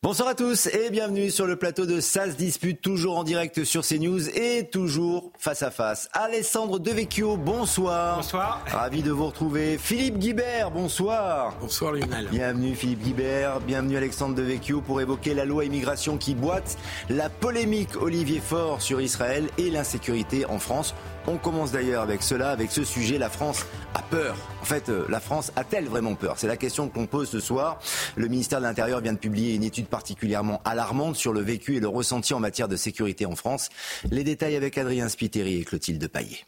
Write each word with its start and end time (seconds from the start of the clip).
Bonsoir 0.00 0.28
à 0.28 0.36
tous 0.36 0.68
et 0.68 0.90
bienvenue 0.90 1.28
sur 1.28 1.44
le 1.44 1.56
plateau 1.56 1.84
de 1.84 2.00
SAS 2.00 2.36
Dispute, 2.36 2.80
toujours 2.80 3.18
en 3.18 3.24
direct 3.24 3.64
sur 3.64 3.84
CNews 3.84 4.28
et 4.28 4.68
toujours 4.70 5.32
face 5.36 5.64
à 5.64 5.72
face. 5.72 6.08
Alessandre 6.12 6.78
Devecchio, 6.78 7.36
bonsoir. 7.36 8.18
Bonsoir. 8.18 8.62
Ravi 8.68 9.02
de 9.02 9.10
vous 9.10 9.26
retrouver. 9.26 9.76
Philippe 9.76 10.18
Guibert, 10.18 10.70
bonsoir. 10.70 11.56
Bonsoir 11.60 11.94
Lionel. 11.94 12.28
Bienvenue 12.28 12.76
Philippe 12.76 13.02
Guibert, 13.02 13.58
bienvenue 13.58 13.96
Alexandre 13.96 14.36
Devecchio 14.36 14.80
pour 14.82 15.00
évoquer 15.00 15.34
la 15.34 15.44
loi 15.44 15.64
immigration 15.64 16.16
qui 16.16 16.36
boite, 16.36 16.78
la 17.10 17.28
polémique 17.28 18.00
Olivier 18.00 18.38
Faure 18.38 18.80
sur 18.80 19.00
Israël 19.00 19.48
et 19.58 19.68
l'insécurité 19.68 20.46
en 20.46 20.60
France. 20.60 20.94
On 21.30 21.36
commence 21.36 21.72
d'ailleurs 21.72 22.02
avec 22.02 22.22
cela, 22.22 22.52
avec 22.52 22.72
ce 22.72 22.84
sujet. 22.84 23.18
La 23.18 23.28
France 23.28 23.66
a 23.92 24.00
peur. 24.00 24.34
En 24.62 24.64
fait, 24.64 24.88
euh, 24.88 25.04
la 25.10 25.20
France 25.20 25.52
a-t-elle 25.56 25.84
vraiment 25.84 26.14
peur? 26.14 26.38
C'est 26.38 26.46
la 26.46 26.56
question 26.56 26.88
qu'on 26.88 27.06
pose 27.06 27.28
ce 27.28 27.38
soir. 27.38 27.80
Le 28.16 28.28
ministère 28.28 28.60
de 28.60 28.64
l'Intérieur 28.64 29.02
vient 29.02 29.12
de 29.12 29.18
publier 29.18 29.54
une 29.54 29.62
étude 29.62 29.88
particulièrement 29.88 30.62
alarmante 30.64 31.16
sur 31.16 31.34
le 31.34 31.40
vécu 31.40 31.76
et 31.76 31.80
le 31.80 31.88
ressenti 31.88 32.32
en 32.32 32.40
matière 32.40 32.66
de 32.66 32.76
sécurité 32.76 33.26
en 33.26 33.36
France. 33.36 33.68
Les 34.10 34.24
détails 34.24 34.56
avec 34.56 34.78
Adrien 34.78 35.10
Spiteri 35.10 35.60
et 35.60 35.64
Clotilde 35.64 36.08
Paillet. 36.08 36.46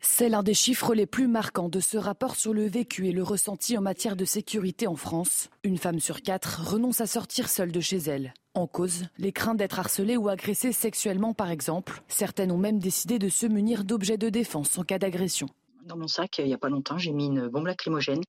C'est 0.00 0.28
l'un 0.28 0.42
des 0.42 0.52
chiffres 0.52 0.94
les 0.94 1.06
plus 1.06 1.26
marquants 1.26 1.70
de 1.70 1.80
ce 1.80 1.96
rapport 1.96 2.36
sur 2.36 2.52
le 2.52 2.66
vécu 2.66 3.08
et 3.08 3.12
le 3.12 3.22
ressenti 3.22 3.78
en 3.78 3.80
matière 3.80 4.14
de 4.14 4.26
sécurité 4.26 4.86
en 4.86 4.96
France. 4.96 5.48
Une 5.64 5.78
femme 5.78 6.00
sur 6.00 6.20
quatre 6.20 6.60
renonce 6.66 7.00
à 7.00 7.06
sortir 7.06 7.48
seule 7.48 7.72
de 7.72 7.80
chez 7.80 7.96
elle. 7.96 8.34
En 8.54 8.66
cause, 8.66 9.04
les 9.18 9.30
craintes 9.30 9.58
d'être 9.58 9.78
harcelée 9.78 10.16
ou 10.16 10.28
agressée 10.28 10.72
sexuellement 10.72 11.34
par 11.34 11.50
exemple. 11.50 12.02
Certaines 12.08 12.50
ont 12.50 12.58
même 12.58 12.80
décidé 12.80 13.18
de 13.18 13.28
se 13.28 13.46
munir 13.46 13.84
d'objets 13.84 14.18
de 14.18 14.28
défense 14.28 14.76
en 14.76 14.82
cas 14.82 14.98
d'agression. 14.98 15.48
Dans 15.84 15.96
mon 15.96 16.08
sac, 16.08 16.38
il 16.38 16.46
n'y 16.46 16.54
a 16.54 16.58
pas 16.58 16.68
longtemps, 16.68 16.98
j'ai 16.98 17.12
mis 17.12 17.26
une 17.26 17.48
bombe 17.48 17.66
lacrymogène. 17.66 18.22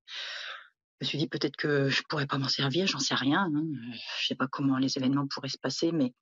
Je 1.00 1.06
me 1.06 1.08
suis 1.08 1.18
dit 1.18 1.28
peut-être 1.28 1.56
que 1.56 1.90
je 1.90 2.04
pourrais 2.08 2.28
pas 2.28 2.38
m'en 2.38 2.48
servir, 2.48 2.86
j'en 2.86 3.00
sais 3.00 3.16
rien. 3.16 3.50
Hein. 3.56 3.64
Je 4.20 4.28
sais 4.28 4.36
pas 4.36 4.46
comment 4.48 4.78
les 4.78 4.96
événements 4.98 5.26
pourraient 5.26 5.50
se 5.50 5.58
passer, 5.58 5.92
mais 5.92 6.14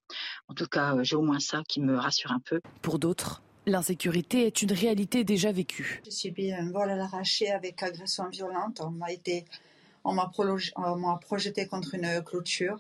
en 0.48 0.54
tout 0.54 0.68
cas, 0.68 0.96
j'ai 1.02 1.18
au 1.18 1.22
moins 1.22 1.42
ça 1.42 1.64
qui 1.68 1.82
me 1.82 1.98
rassure 1.98 2.32
un 2.32 2.40
peu. 2.40 2.62
Pour 2.82 3.00
d'autres, 3.00 3.42
L'insécurité 3.66 4.48
est 4.48 4.62
une 4.62 4.72
réalité 4.72 5.24
déjà 5.24 5.52
vécue. 5.52 6.02
J'ai 6.06 6.12
subi 6.12 6.54
un 6.54 6.72
vol 6.72 6.90
à 6.90 6.96
l'arraché 6.96 7.52
avec 7.52 7.84
agression 7.84 8.28
violente. 8.30 8.82
On 8.84 8.90
m'a 8.90 9.12
été, 9.12 9.46
on 10.04 10.14
m'a 10.14 10.30
projeté 11.22 11.68
contre 11.68 11.94
une 11.94 12.24
clôture. 12.24 12.80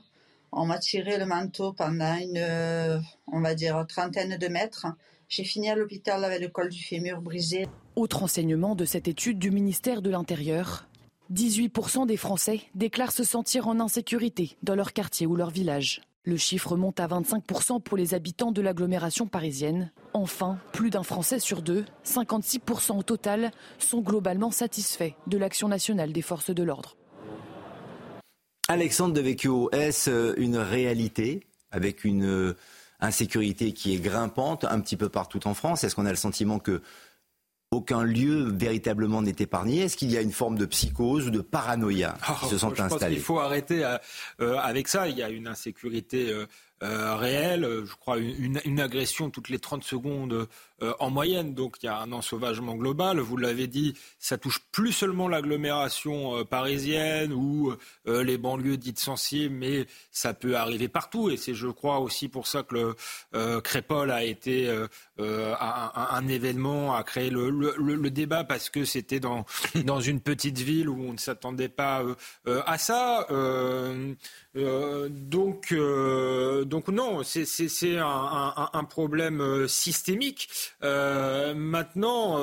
On 0.51 0.65
m'a 0.65 0.79
tiré 0.79 1.17
le 1.17 1.25
manteau 1.25 1.73
pendant 1.73 2.15
une, 2.15 3.01
on 3.27 3.41
va 3.41 3.55
dire, 3.55 3.85
trentaine 3.87 4.37
de 4.37 4.47
mètres. 4.47 4.87
J'ai 5.27 5.43
fini 5.43 5.69
à 5.69 5.75
l'hôpital 5.75 6.23
avec 6.23 6.41
le 6.41 6.47
col 6.47 6.69
du 6.69 6.83
fémur 6.83 7.21
brisé. 7.21 7.67
Autre 7.95 8.23
enseignement 8.23 8.75
de 8.75 8.85
cette 8.85 9.07
étude 9.07 9.37
du 9.37 9.51
ministère 9.51 10.01
de 10.01 10.09
l'Intérieur. 10.09 10.87
18% 11.31 12.07
des 12.07 12.17
Français 12.17 12.61
déclarent 12.73 13.11
se 13.11 13.23
sentir 13.23 13.67
en 13.67 13.79
insécurité 13.79 14.57
dans 14.63 14.73
leur 14.73 14.93
quartier 14.93 15.27
ou 15.27 15.35
leur 15.35 15.51
village. 15.51 16.01
Le 16.23 16.37
chiffre 16.37 16.75
monte 16.75 16.99
à 16.99 17.07
25% 17.07 17.81
pour 17.81 17.97
les 17.97 18.13
habitants 18.13 18.51
de 18.51 18.61
l'agglomération 18.61 19.27
parisienne. 19.27 19.91
Enfin, 20.13 20.57
plus 20.73 20.89
d'un 20.89 21.03
Français 21.03 21.39
sur 21.39 21.61
deux, 21.61 21.85
56% 22.03 22.97
au 22.97 23.03
total, 23.03 23.51
sont 23.77 24.01
globalement 24.01 24.51
satisfaits 24.51 25.13
de 25.27 25.37
l'action 25.37 25.67
nationale 25.67 26.11
des 26.11 26.21
forces 26.23 26.53
de 26.53 26.63
l'ordre. 26.63 26.97
Alexandre 28.71 29.15
Devecchio, 29.15 29.71
est-ce 29.71 30.11
euh, 30.11 30.33
une 30.37 30.55
réalité 30.55 31.47
avec 31.71 32.03
une 32.03 32.23
euh, 32.23 32.55
insécurité 32.99 33.73
qui 33.73 33.95
est 33.95 33.99
grimpante 33.99 34.63
un 34.63 34.79
petit 34.79 34.95
peu 34.95 35.09
partout 35.09 35.47
en 35.47 35.55
France? 35.55 35.83
Est-ce 35.83 35.95
qu'on 35.95 36.05
a 36.05 36.11
le 36.11 36.15
sentiment 36.15 36.59
que 36.59 36.83
aucun 37.71 38.03
lieu 38.03 38.47
véritablement 38.47 39.23
n'est 39.23 39.35
épargné? 39.39 39.79
Est-ce 39.79 39.97
qu'il 39.97 40.11
y 40.11 40.17
a 40.17 40.21
une 40.21 40.31
forme 40.31 40.55
de 40.55 40.67
psychose 40.67 41.25
ou 41.25 41.29
de 41.31 41.41
paranoïa 41.41 42.15
qui 42.41 42.45
se 42.45 42.59
sont 42.59 42.79
installés? 42.79 43.15
Il 43.15 43.21
faut 43.21 43.39
arrêter 43.39 43.83
euh, 44.39 44.57
avec 44.59 44.87
ça. 44.87 45.09
Il 45.09 45.17
y 45.17 45.23
a 45.23 45.29
une 45.29 45.47
insécurité 45.47 46.31
euh, 46.83 47.15
réelle. 47.15 47.67
Je 47.85 47.95
crois 47.95 48.19
une, 48.19 48.61
une, 48.65 48.79
agression 48.79 49.31
toutes 49.31 49.49
les 49.49 49.57
30 49.57 49.83
secondes 49.83 50.47
euh, 50.81 50.93
en 50.99 51.09
moyenne. 51.09 51.53
Donc 51.53 51.77
il 51.81 51.87
y 51.87 51.89
a 51.89 51.99
un 51.99 52.11
ensauvagement 52.11 52.75
global. 52.75 53.19
Vous 53.19 53.37
l'avez 53.37 53.67
dit, 53.67 53.95
ça 54.17 54.37
touche 54.37 54.59
plus 54.71 54.91
seulement 54.91 55.27
l'agglomération 55.27 56.37
euh, 56.37 56.43
parisienne 56.43 57.33
ou 57.33 57.73
les 58.05 58.37
banlieues 58.37 58.77
dites 58.77 58.99
sensibles, 58.99 59.53
mais 59.53 59.85
ça 60.11 60.33
peut 60.33 60.55
arriver 60.55 60.87
partout. 60.87 61.29
Et 61.29 61.37
c'est, 61.37 61.53
je 61.53 61.67
crois, 61.67 61.99
aussi 61.99 62.27
pour 62.27 62.47
ça 62.47 62.63
que 62.63 62.95
le 63.33 63.61
Crépol 63.61 64.09
a 64.11 64.23
été 64.23 64.69
un, 65.19 66.27
événement, 66.27 66.95
a 66.95 67.03
créé 67.03 67.29
le, 67.29 68.09
débat 68.09 68.43
parce 68.43 68.69
que 68.69 68.85
c'était 68.85 69.19
dans, 69.85 70.01
une 70.01 70.21
petite 70.21 70.57
ville 70.57 70.89
où 70.89 71.03
on 71.03 71.13
ne 71.13 71.17
s'attendait 71.17 71.69
pas 71.69 72.03
à 72.45 72.77
ça. 72.77 73.27
donc 74.55 75.71
non, 76.87 77.23
c'est 77.23 77.97
un, 77.97 78.83
problème 78.89 79.41
euh, 79.41 79.67
systémique. 79.67 80.49
Euh, 80.83 81.53
maintenant, 81.53 82.39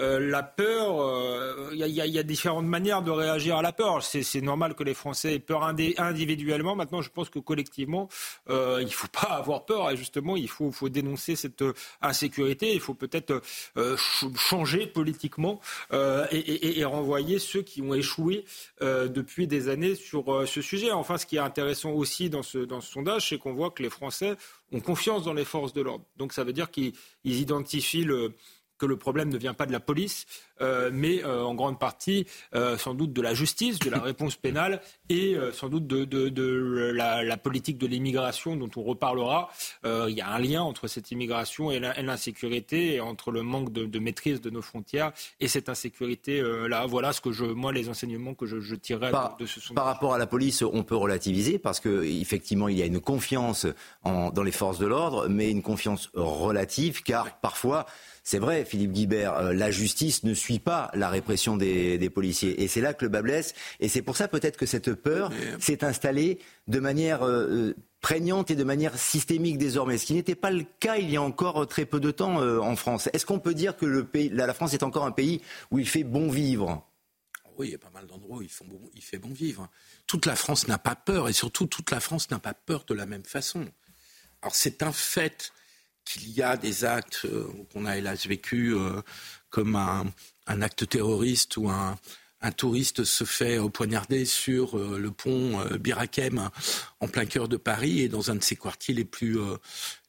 euh, 0.00 0.08
euh, 0.08 0.30
la 0.30 0.42
peur, 0.42 1.70
il 1.72 1.82
euh, 1.82 1.86
y, 1.86 2.18
a 2.18 2.22
différentes 2.22 2.66
manières 2.66 3.02
de 3.02 3.10
réagir 3.10 3.56
à 3.56 3.62
la 3.62 3.72
peur. 3.72 4.02
C'est 4.02 4.40
normal 4.40 4.74
que 4.74 4.82
les 4.82 4.94
Français 4.94 5.34
aient 5.34 5.38
peur 5.38 5.62
individuellement. 5.64 6.76
Maintenant, 6.76 7.02
je 7.02 7.10
pense 7.10 7.28
que 7.30 7.38
collectivement, 7.38 8.08
euh, 8.48 8.78
il 8.80 8.86
ne 8.86 8.90
faut 8.90 9.08
pas 9.08 9.28
avoir 9.28 9.64
peur. 9.64 9.90
Et 9.90 9.96
justement, 9.96 10.36
il 10.36 10.48
faut, 10.48 10.72
dénoncer 10.88 11.36
cette 11.36 11.64
insécurité. 12.00 12.72
Il 12.72 12.80
faut 12.80 12.94
peut-être 12.94 13.42
changer 14.36 14.86
politiquement 14.86 15.60
et, 15.92 16.84
renvoyer 16.84 17.38
ceux 17.38 17.62
qui 17.62 17.82
ont 17.82 17.94
échoué 17.94 18.44
depuis 18.80 19.46
des 19.46 19.68
années 19.68 19.94
sur 19.94 20.46
ce 20.46 20.62
sujet. 20.62 20.90
Enfin, 20.92 21.18
ce 21.18 21.26
qui 21.26 21.36
est 21.36 21.40
intéressant 21.40 21.90
aussi 21.90 22.30
dans 22.30 22.42
ce, 22.42 22.58
dans 22.58 22.80
ce 22.80 22.90
sondage, 22.90 23.28
c'est 23.28 23.38
qu'on 23.38 23.52
voit 23.52 23.70
que 23.70 23.82
les 23.82 23.90
Français 23.90 24.36
ont 24.72 24.80
confiance 24.80 25.24
dans 25.24 25.34
les 25.34 25.44
forces 25.44 25.72
de 25.72 25.82
l'ordre. 25.82 26.04
Donc 26.16 26.32
ça 26.32 26.44
veut 26.44 26.52
dire 26.52 26.70
qu'ils 26.70 26.92
identifient 27.24 28.04
le 28.04 28.34
que 28.78 28.86
le 28.86 28.96
problème 28.96 29.28
ne 29.28 29.36
vient 29.36 29.54
pas 29.54 29.66
de 29.66 29.72
la 29.72 29.80
police, 29.80 30.26
euh, 30.60 30.90
mais 30.92 31.22
euh, 31.24 31.42
en 31.42 31.54
grande 31.54 31.78
partie 31.78 32.26
euh, 32.54 32.78
sans 32.78 32.94
doute 32.94 33.12
de 33.12 33.22
la 33.22 33.34
justice, 33.34 33.78
de 33.78 33.90
la 33.90 34.00
réponse 34.00 34.36
pénale 34.36 34.80
et 35.08 35.36
sans 35.52 35.68
doute 35.68 35.86
de, 35.86 36.92
la, 36.92 37.36
politique 37.36 37.78
de 37.78 37.86
l'immigration 37.86 38.56
dont 38.56 38.70
on 38.76 38.82
reparlera. 38.82 39.50
il 39.84 40.14
y 40.14 40.20
a 40.20 40.28
un 40.28 40.38
lien 40.38 40.62
entre 40.62 40.86
cette 40.86 41.10
immigration 41.10 41.70
et 41.70 41.80
l'insécurité, 41.80 42.94
et 42.94 43.00
entre 43.00 43.30
le 43.30 43.42
manque 43.42 43.72
de, 43.72 43.98
maîtrise 43.98 44.40
de 44.40 44.50
nos 44.50 44.62
frontières 44.62 45.12
et 45.40 45.48
cette 45.48 45.68
insécurité-là. 45.68 46.86
Voilà 46.86 47.12
ce 47.12 47.20
que 47.20 47.32
je, 47.32 47.44
moi, 47.44 47.72
les 47.72 47.88
enseignements 47.88 48.34
que 48.34 48.46
je, 48.46 48.60
je 48.60 48.74
tirerai 48.74 49.10
de, 49.38 49.46
ce 49.46 49.60
sondage. 49.60 49.82
Par 49.82 49.86
rapport 49.86 50.14
à 50.14 50.18
la 50.18 50.26
police, 50.26 50.62
on 50.62 50.84
peut 50.84 50.96
relativiser 50.96 51.58
parce 51.58 51.80
qu'effectivement, 51.80 52.68
il 52.68 52.78
y 52.78 52.82
a 52.82 52.86
une 52.86 53.00
confiance 53.00 53.66
dans 54.04 54.42
les 54.42 54.52
forces 54.52 54.78
de 54.78 54.86
l'ordre, 54.86 55.28
mais 55.28 55.50
une 55.50 55.62
confiance 55.62 56.10
relative, 56.14 57.02
car 57.02 57.40
parfois 57.40 57.86
c'est 58.28 58.40
vrai, 58.40 58.66
Philippe 58.66 58.92
Guibert, 58.92 59.38
euh, 59.38 59.52
la 59.54 59.70
justice 59.70 60.22
ne 60.22 60.34
suit 60.34 60.58
pas 60.58 60.90
la 60.92 61.08
répression 61.08 61.56
des, 61.56 62.10
policiers. 62.10 62.62
Et 62.62 62.68
c'est 62.68 62.82
là 62.82 62.92
que 62.92 63.06
le 63.06 63.08
bas 63.08 63.22
blesse. 63.22 63.54
Et 63.80 63.88
c'est 63.88 64.02
pour 64.02 64.18
ça 64.18 64.28
peut-être 64.28 64.58
que 64.58 64.66
cette 64.66 64.92
peur 64.92 65.32
s'est 65.58 65.82
installée 65.82 66.38
de 66.66 66.78
manière 66.78 67.26
euh, 67.26 67.72
prégnante 68.02 68.50
et 68.50 68.54
de 68.54 68.64
manière 68.64 68.98
systémique 68.98 69.56
désormais, 69.56 69.96
ce 69.96 70.04
qui 70.04 70.12
n'était 70.12 70.34
pas 70.34 70.50
le 70.50 70.66
cas 70.78 70.96
il 70.96 71.10
y 71.10 71.16
a 71.16 71.22
encore 71.22 71.66
très 71.66 71.86
peu 71.86 72.00
de 72.00 72.10
temps 72.10 72.42
euh, 72.42 72.58
en 72.58 72.76
France. 72.76 73.08
Est-ce 73.14 73.24
qu'on 73.24 73.38
peut 73.38 73.54
dire 73.54 73.78
que 73.78 73.86
le 73.86 74.04
pays, 74.04 74.28
la 74.28 74.52
France 74.52 74.74
est 74.74 74.82
encore 74.82 75.06
un 75.06 75.12
pays 75.12 75.40
où 75.70 75.78
il 75.78 75.88
fait 75.88 76.04
bon 76.04 76.28
vivre? 76.28 76.86
Oui, 77.56 77.68
il 77.68 77.72
y 77.72 77.76
a 77.76 77.78
pas 77.78 77.88
mal 77.94 78.06
d'endroits 78.06 78.36
où 78.36 78.42
il 78.42 78.50
fait 79.02 79.18
bon 79.18 79.32
vivre. 79.32 79.70
Toute 80.06 80.26
la 80.26 80.36
France 80.36 80.68
n'a 80.68 80.76
pas 80.76 80.96
peur 80.96 81.30
et 81.30 81.32
surtout 81.32 81.66
toute 81.66 81.90
la 81.90 82.00
France 82.00 82.30
n'a 82.30 82.38
pas 82.38 82.52
peur 82.52 82.84
de 82.86 82.92
la 82.92 83.06
même 83.06 83.24
façon. 83.24 83.66
Alors 84.42 84.54
c'est 84.54 84.82
un 84.82 84.92
fait 84.92 85.50
qu'il 86.08 86.30
y 86.30 86.42
a 86.42 86.56
des 86.56 86.84
actes 86.84 87.26
euh, 87.26 87.46
qu'on 87.72 87.84
a 87.84 87.98
hélas 87.98 88.26
vécu 88.26 88.74
euh, 88.74 89.02
comme 89.50 89.76
un, 89.76 90.06
acte 90.46 90.88
terroriste 90.88 91.58
où 91.58 91.68
un, 91.68 91.96
touriste 92.56 93.04
se 93.04 93.24
fait 93.24 93.58
poignarder 93.70 94.24
sur 94.24 94.78
euh, 94.78 94.98
le 94.98 95.10
pont 95.10 95.62
Birakem 95.78 96.48
en 97.00 97.08
plein 97.08 97.26
cœur 97.26 97.48
de 97.48 97.56
Paris 97.58 98.00
et 98.00 98.08
dans 98.08 98.30
un 98.30 98.36
de 98.36 98.42
ses 98.42 98.56
quartiers 98.56 98.94
les 98.94 99.04
plus, 99.04 99.38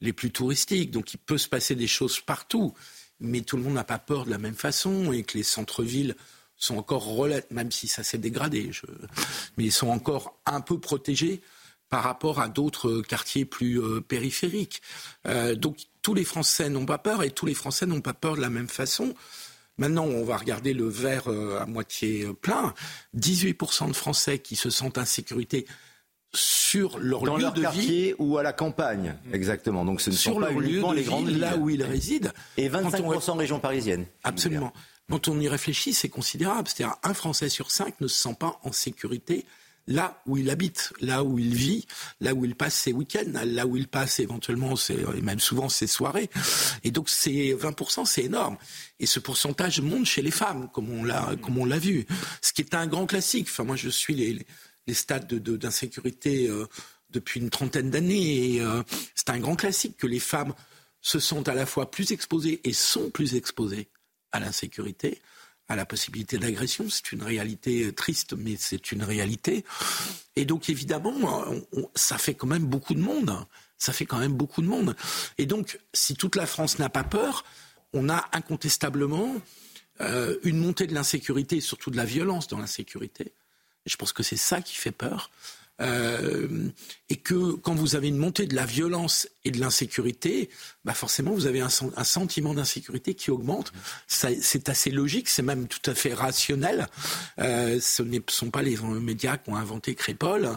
les 0.00 0.12
plus 0.12 0.30
touristiques. 0.30 0.90
Donc 0.90 1.12
il 1.12 1.18
peut 1.18 1.38
se 1.38 1.48
passer 1.48 1.74
des 1.74 1.88
choses 1.88 2.20
partout, 2.20 2.72
mais 3.18 3.42
tout 3.42 3.56
le 3.56 3.62
monde 3.62 3.74
n'a 3.74 3.84
pas 3.84 3.98
peur 3.98 4.24
de 4.24 4.30
la 4.30 4.38
même 4.38 4.54
façon 4.54 5.12
et 5.12 5.22
que 5.22 5.36
les 5.36 5.44
centres-villes 5.44 6.16
sont 6.56 6.76
encore, 6.76 7.26
même 7.50 7.72
si 7.72 7.88
ça 7.88 8.02
s'est 8.02 8.18
dégradé, 8.18 8.70
mais 9.56 9.64
ils 9.64 9.72
sont 9.72 9.88
encore 9.88 10.38
un 10.46 10.60
peu 10.60 10.78
protégés 10.78 11.42
par 11.90 12.02
rapport 12.04 12.40
à 12.40 12.48
d'autres 12.48 13.02
quartiers 13.02 13.44
plus 13.44 13.80
périphériques. 14.08 14.80
donc 15.56 15.76
tous 16.02 16.14
les 16.14 16.24
Français 16.24 16.70
n'ont 16.70 16.86
pas 16.86 16.98
peur 16.98 17.22
et 17.22 17.30
tous 17.30 17.46
les 17.46 17.54
Français 17.54 17.86
n'ont 17.86 18.00
pas 18.00 18.14
peur 18.14 18.36
de 18.36 18.40
la 18.40 18.50
même 18.50 18.68
façon. 18.68 19.14
Maintenant, 19.80 20.04
on 20.04 20.24
va 20.24 20.36
regarder 20.36 20.74
le 20.74 20.86
verre 20.86 21.28
euh, 21.28 21.58
à 21.58 21.64
moitié 21.64 22.24
euh, 22.24 22.34
plein. 22.34 22.74
18% 23.16 23.88
de 23.88 23.92
Français 23.94 24.38
qui 24.38 24.54
se 24.54 24.68
sentent 24.68 24.98
en 24.98 25.06
sécurité 25.06 25.66
sur 26.34 26.98
leur 26.98 27.22
Dans 27.22 27.36
lieu 27.36 27.44
leur 27.44 27.54
de 27.54 27.62
quartier 27.62 28.14
ou 28.18 28.36
à 28.36 28.42
la 28.42 28.52
campagne, 28.52 29.16
exactement. 29.32 29.86
Donc 29.86 30.02
ce 30.02 30.10
ne 30.10 30.14
sur 30.14 30.34
sont 30.34 30.40
pas 30.40 30.52
uniquement 30.52 30.92
les 30.92 31.02
grandes 31.02 31.30
là 31.30 31.56
où 31.56 31.70
ils 31.70 31.82
résident. 31.82 32.30
Et 32.58 32.68
25% 32.68 33.38
région 33.38 33.58
parisienne. 33.58 34.04
Absolument. 34.22 34.72
Quand 35.08 35.28
on 35.28 35.40
y 35.40 35.48
réfléchit, 35.48 35.94
c'est 35.94 36.10
considérable. 36.10 36.68
C'est-à-dire 36.68 36.96
un 37.02 37.14
Français 37.14 37.48
sur 37.48 37.70
cinq 37.70 38.00
ne 38.02 38.06
se 38.06 38.22
sent 38.22 38.36
pas 38.38 38.60
en 38.62 38.72
sécurité 38.72 39.46
là 39.90 40.22
où 40.24 40.38
il 40.38 40.48
habite, 40.48 40.92
là 41.00 41.24
où 41.24 41.38
il 41.38 41.54
vit, 41.54 41.86
là 42.20 42.32
où 42.32 42.44
il 42.44 42.54
passe 42.54 42.74
ses 42.74 42.92
week-ends, 42.92 43.32
là 43.44 43.66
où 43.66 43.76
il 43.76 43.88
passe 43.88 44.20
éventuellement, 44.20 44.74
et 44.88 45.20
même 45.20 45.40
souvent 45.40 45.68
ses 45.68 45.88
soirées. 45.88 46.30
Et 46.84 46.92
donc 46.92 47.10
c'est 47.10 47.54
20%, 47.54 48.06
c'est 48.06 48.22
énorme. 48.22 48.56
Et 49.00 49.06
ce 49.06 49.18
pourcentage 49.18 49.80
monte 49.80 50.06
chez 50.06 50.22
les 50.22 50.30
femmes, 50.30 50.68
comme 50.72 50.90
on 50.90 51.04
l'a, 51.04 51.32
comme 51.42 51.58
on 51.58 51.64
l'a 51.64 51.78
vu. 51.78 52.06
Ce 52.40 52.52
qui 52.52 52.62
est 52.62 52.74
un 52.74 52.86
grand 52.86 53.06
classique. 53.06 53.48
Enfin, 53.50 53.64
moi, 53.64 53.76
je 53.76 53.88
suis 53.88 54.14
les, 54.14 54.46
les 54.86 54.94
stades 54.94 55.26
d'insécurité 55.34 56.48
euh, 56.48 56.66
depuis 57.10 57.40
une 57.40 57.50
trentaine 57.50 57.90
d'années. 57.90 58.54
Et 58.54 58.60
euh, 58.60 58.82
c'est 59.16 59.30
un 59.30 59.38
grand 59.40 59.56
classique 59.56 59.96
que 59.96 60.06
les 60.06 60.20
femmes 60.20 60.54
se 61.00 61.18
sentent 61.18 61.48
à 61.48 61.54
la 61.54 61.66
fois 61.66 61.90
plus 61.90 62.12
exposées 62.12 62.60
et 62.62 62.72
sont 62.72 63.10
plus 63.10 63.34
exposées 63.34 63.88
à 64.30 64.38
l'insécurité 64.38 65.20
à 65.70 65.76
la 65.76 65.86
possibilité 65.86 66.36
d'agression. 66.36 66.90
C'est 66.90 67.12
une 67.12 67.22
réalité 67.22 67.92
triste, 67.94 68.34
mais 68.36 68.56
c'est 68.58 68.90
une 68.90 69.04
réalité. 69.04 69.64
Et 70.34 70.44
donc, 70.44 70.68
évidemment, 70.68 71.44
ça 71.94 72.18
fait 72.18 72.34
quand 72.34 72.48
même 72.48 72.66
beaucoup 72.66 72.92
de 72.92 73.00
monde. 73.00 73.32
Ça 73.78 73.92
fait 73.92 74.04
quand 74.04 74.18
même 74.18 74.34
beaucoup 74.34 74.62
de 74.62 74.66
monde. 74.66 74.96
Et 75.38 75.46
donc, 75.46 75.78
si 75.94 76.16
toute 76.16 76.34
la 76.34 76.46
France 76.46 76.80
n'a 76.80 76.88
pas 76.88 77.04
peur, 77.04 77.44
on 77.92 78.08
a 78.08 78.28
incontestablement 78.32 79.36
euh, 80.00 80.36
une 80.42 80.58
montée 80.58 80.88
de 80.88 80.94
l'insécurité 80.94 81.58
et 81.58 81.60
surtout 81.60 81.90
de 81.90 81.96
la 81.96 82.04
violence 82.04 82.48
dans 82.48 82.58
l'insécurité. 82.58 83.32
Je 83.86 83.96
pense 83.96 84.12
que 84.12 84.24
c'est 84.24 84.36
ça 84.36 84.60
qui 84.60 84.74
fait 84.74 84.92
peur. 84.92 85.30
Euh, 85.80 86.68
et 87.08 87.16
que 87.16 87.54
quand 87.54 87.74
vous 87.74 87.96
avez 87.96 88.08
une 88.08 88.16
montée 88.16 88.46
de 88.46 88.54
la 88.54 88.66
violence 88.66 89.28
et 89.44 89.50
de 89.50 89.58
l'insécurité, 89.58 90.48
bah 90.84 90.94
forcément 90.94 91.32
vous 91.32 91.46
avez 91.46 91.60
un, 91.60 91.68
sentiment 91.68 92.54
d'insécurité 92.54 93.14
qui 93.14 93.30
augmente. 93.30 93.72
C'est 94.06 94.68
assez 94.68 94.90
logique, 94.90 95.28
c'est 95.28 95.42
même 95.42 95.66
tout 95.66 95.90
à 95.90 95.94
fait 95.94 96.14
rationnel. 96.14 96.86
Euh, 97.38 97.78
ce 97.80 98.02
ne 98.02 98.18
sont 98.28 98.50
pas 98.50 98.62
les 98.62 98.76
médias 98.76 99.36
qui 99.38 99.50
ont 99.50 99.56
inventé 99.56 99.94
Crépole, 99.94 100.50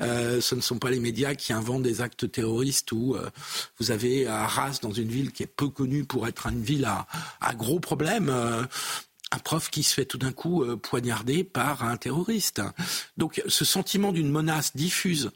euh, 0.00 0.40
ce 0.40 0.54
ne 0.54 0.60
sont 0.60 0.78
pas 0.78 0.90
les 0.90 1.00
médias 1.00 1.34
qui 1.34 1.52
inventent 1.52 1.82
des 1.82 2.00
actes 2.00 2.30
terroristes 2.30 2.92
où 2.92 3.14
euh, 3.14 3.30
vous 3.78 3.90
avez 3.90 4.26
Arras, 4.26 4.78
dans 4.82 4.92
une 4.92 5.08
ville 5.08 5.32
qui 5.32 5.42
est 5.42 5.46
peu 5.46 5.68
connue 5.68 6.04
pour 6.04 6.26
être 6.28 6.46
une 6.48 6.62
ville 6.62 6.84
à, 6.84 7.54
gros 7.54 7.80
problèmes, 7.80 8.32
un 9.34 9.38
prof 9.38 9.70
qui 9.70 9.82
se 9.82 9.94
fait 9.94 10.04
tout 10.04 10.18
d'un 10.18 10.32
coup 10.32 10.62
euh, 10.62 10.76
poignarder 10.76 11.44
par 11.44 11.84
un 11.84 11.96
terroriste. 11.96 12.62
Donc 13.16 13.42
ce 13.46 13.64
sentiment 13.64 14.12
d'une 14.12 14.30
menace 14.30 14.76
diffuse 14.76 15.30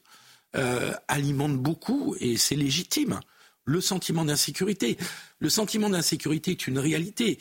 euh, 0.56 0.95
alimente 1.09 1.59
beaucoup, 1.59 2.17
et 2.21 2.37
c'est 2.37 2.56
légitime, 2.56 3.21
le 3.65 3.81
sentiment 3.81 4.25
d'insécurité. 4.25 4.97
Le 5.41 5.50
sentiment 5.50 5.91
d'insécurité 5.91 6.53
est 6.53 6.67
une 6.67 6.79
réalité. 6.79 7.39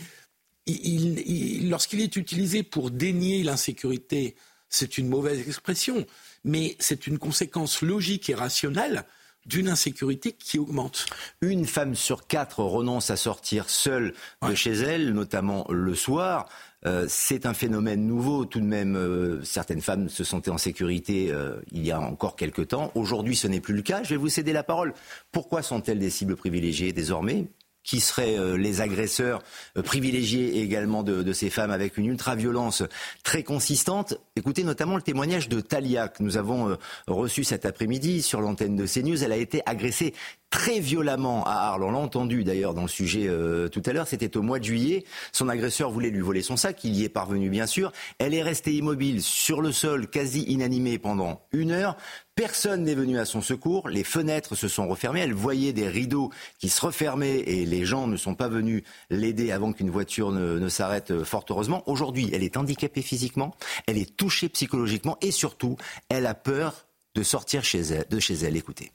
Lorsqu'il 1.64 2.02
est 2.02 2.18
utilisé 2.18 2.64
pour 2.64 2.92
dénier 2.92 3.44
l'insécurité, 3.44 4.36
c'est 4.68 4.98
une 4.98 5.08
mauvaise 5.08 5.48
expression, 5.48 6.06
mais 6.44 6.76
c'est 6.80 7.08
une 7.08 7.18
conséquence 7.18 7.82
logique 7.82 8.30
et 8.30 8.36
rationnelle 8.36 9.06
d'une 9.48 9.70
insécurité 9.70 10.34
qui 10.34 10.60
augmente. 10.60 11.06
Une 11.42 11.66
femme 11.66 11.96
sur 11.96 12.28
quatre 12.28 12.60
renonce 12.60 13.10
à 13.10 13.16
sortir 13.16 13.70
seule 13.70 14.14
de 14.48 14.54
chez 14.54 14.74
elle, 14.74 15.14
notamment 15.14 15.66
le 15.70 15.96
soir. 15.96 16.48
Euh, 16.86 17.06
c'est 17.10 17.46
un 17.46 17.54
phénomène 17.54 18.06
nouveau. 18.06 18.46
Tout 18.46 18.60
de 18.60 18.66
même, 18.66 18.96
euh, 18.96 19.44
certaines 19.44 19.82
femmes 19.82 20.10
se 20.10 20.24
sentaient 20.24 20.52
en 20.52 20.58
sécurité 20.58 21.32
euh, 21.32 21.56
il 21.72 21.86
y 21.86 21.92
a 21.92 22.00
encore 22.00 22.36
quelque 22.36 22.62
temps. 22.62 22.92
Aujourd'hui, 22.94 23.36
ce 23.36 23.48
n'est 23.48 23.60
plus 23.60 23.74
le 23.74 23.82
cas. 23.82 24.04
Je 24.04 24.10
vais 24.10 24.16
vous 24.18 24.30
céder 24.30 24.54
la 24.54 24.64
parole. 24.64 24.94
Pourquoi 25.32 25.62
sont-elles 25.64 26.00
des 26.00 26.10
cibles 26.10 26.36
privilégiées 26.36 26.94
désormais? 26.94 27.48
Qui 27.88 28.02
seraient 28.02 28.38
euh, 28.38 28.58
les 28.58 28.82
agresseurs 28.82 29.42
euh, 29.78 29.82
privilégiés 29.82 30.62
également 30.62 31.04
de, 31.04 31.34
ces 31.34 31.50
femmes 31.50 31.72
avec 31.72 31.98
une 31.98 32.06
ultra-violence 32.06 32.84
très 33.24 33.44
consistante. 33.44 34.16
Écoutez 34.36 34.64
notamment 34.64 34.98
le 34.98 35.02
témoignage 35.02 35.48
de 35.48 35.62
Talia 35.62 36.10
que 36.10 36.22
nous 36.22 36.38
avons 36.38 36.70
euh, 36.70 36.76
reçu 37.08 37.46
cet 37.46 37.66
après-midi 37.66 38.22
sur 38.22 38.42
l'antenne 38.42 38.76
de 38.76 38.86
CNews. 38.86 39.24
Elle 39.24 39.32
a 39.32 39.38
été 39.38 39.62
agressée 39.66 40.14
très 40.50 40.80
violemment 40.80 41.44
à 41.46 41.54
Arles. 41.54 41.84
On 41.84 41.92
l'a 41.92 41.98
entendu 41.98 42.44
d'ailleurs 42.44 42.74
dans 42.74 42.84
le 42.84 42.88
sujet 42.88 43.30
tout 43.72 43.82
à 43.86 43.94
l'heure. 43.94 44.08
C'était 44.08 44.38
au 44.38 44.42
mois 44.42 44.60
de 44.60 44.64
juillet. 44.64 45.04
Son 45.32 45.50
agresseur 45.50 45.92
voulait 45.92 46.10
lui 46.10 46.22
voler 46.22 46.42
son 46.42 46.58
sac. 46.58 46.84
Il 46.84 46.96
y 46.96 47.04
est 47.04 47.10
parvenu, 47.10 47.50
bien 47.50 47.68
sûr. 47.68 47.92
Elle 48.20 48.34
est 48.34 48.44
restée 48.44 48.74
immobile 48.74 49.22
sur 49.22 49.62
le 49.62 49.72
sol, 49.72 50.08
quasi 50.08 50.44
inanimée 50.44 50.98
pendant 51.00 51.42
une 51.52 51.72
heure. 51.72 51.98
Personne 52.36 52.84
n'est 52.84 52.94
venu 52.94 53.18
à 53.18 53.26
son 53.26 53.42
secours. 53.42 53.90
Les 53.90 54.04
fenêtres 54.04 54.56
se 54.56 54.68
sont 54.68 54.88
refermées. 54.88 55.22
Elle 55.22 55.34
voyait 55.34 55.74
des 55.74 55.88
rideaux 55.88 56.32
qui 56.60 56.70
se 56.70 56.86
refermaient 56.86 57.40
et 57.40 57.66
les 57.66 57.84
gens 57.84 58.06
ne 58.06 58.16
sont 58.16 58.36
pas 58.36 58.48
venus 58.48 58.84
l'aider 59.10 59.52
avant 59.52 59.74
qu'une 59.74 59.90
voiture 59.90 60.32
ne, 60.32 60.70
s'arrête 60.70 61.12
euh, 61.12 61.24
fort 61.24 61.46
heureusement. 61.50 61.84
Aujourd'hui, 61.88 62.30
elle 62.34 62.44
est 62.44 62.58
handicapée 62.58 63.02
physiquement, 63.02 63.56
elle 63.88 63.98
est 63.98 64.16
touchée 64.16 64.50
psychologiquement 64.50 65.18
et 65.22 65.32
surtout, 65.32 65.78
elle 66.10 66.26
a 66.26 66.36
peur 66.36 66.86
de 67.16 67.24
sortir 67.24 67.64
chez 67.64 67.82
elle, 67.82 68.06
de 68.10 68.20
chez 68.20 68.36
elle. 68.36 68.56
Écoutez. 68.56 68.92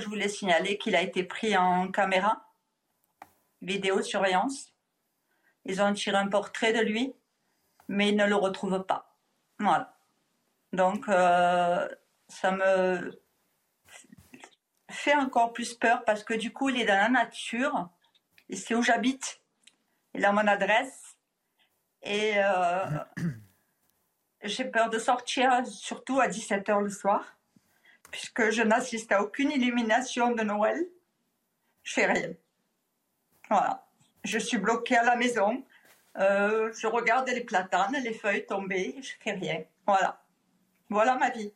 Je 0.00 0.06
voulais 0.06 0.28
signaler 0.28 0.78
qu'il 0.78 0.96
a 0.96 1.02
été 1.02 1.22
pris 1.22 1.56
en 1.56 1.88
caméra, 1.88 2.50
vidéosurveillance. 3.62 4.74
Ils 5.66 5.82
ont 5.82 5.92
tiré 5.92 6.16
un 6.16 6.28
portrait 6.28 6.72
de 6.72 6.80
lui, 6.80 7.14
mais 7.88 8.08
ils 8.08 8.16
ne 8.16 8.26
le 8.26 8.34
retrouvent 8.34 8.84
pas. 8.84 9.14
Voilà. 9.58 9.94
Donc, 10.72 11.08
euh, 11.08 11.88
ça 12.28 12.50
me 12.50 13.20
fait 14.90 15.14
encore 15.14 15.52
plus 15.52 15.74
peur 15.74 16.04
parce 16.04 16.24
que 16.24 16.34
du 16.34 16.52
coup, 16.52 16.70
il 16.70 16.80
est 16.80 16.86
dans 16.86 16.96
la 16.96 17.08
nature. 17.08 17.90
Et 18.48 18.56
c'est 18.56 18.74
où 18.74 18.82
j'habite. 18.82 19.42
Il 20.14 20.24
a 20.24 20.32
mon 20.32 20.46
adresse. 20.46 21.16
Et 22.02 22.32
euh, 22.36 22.98
j'ai 24.42 24.64
peur 24.64 24.88
de 24.90 24.98
sortir, 24.98 25.66
surtout 25.66 26.20
à 26.20 26.28
17h 26.28 26.80
le 26.80 26.90
soir, 26.90 27.36
puisque 28.10 28.50
je 28.50 28.62
n'assiste 28.62 29.12
à 29.12 29.22
aucune 29.22 29.50
illumination 29.50 30.34
de 30.34 30.42
Noël. 30.42 30.86
Je 31.82 31.94
fais 31.94 32.06
rien. 32.06 32.32
Voilà. 33.48 33.86
Je 34.24 34.38
suis 34.38 34.58
bloquée 34.58 34.96
à 34.96 35.04
la 35.04 35.16
maison. 35.16 35.62
Euh, 36.18 36.72
je 36.78 36.86
regarde 36.86 37.28
les 37.28 37.42
platanes, 37.42 37.96
les 38.02 38.12
feuilles 38.12 38.46
tombées. 38.46 38.96
Je 39.00 39.10
fais 39.22 39.32
rien. 39.32 39.62
Voilà. 39.86 40.22
Voilà 40.88 41.16
ma 41.16 41.30
vie. 41.30 41.52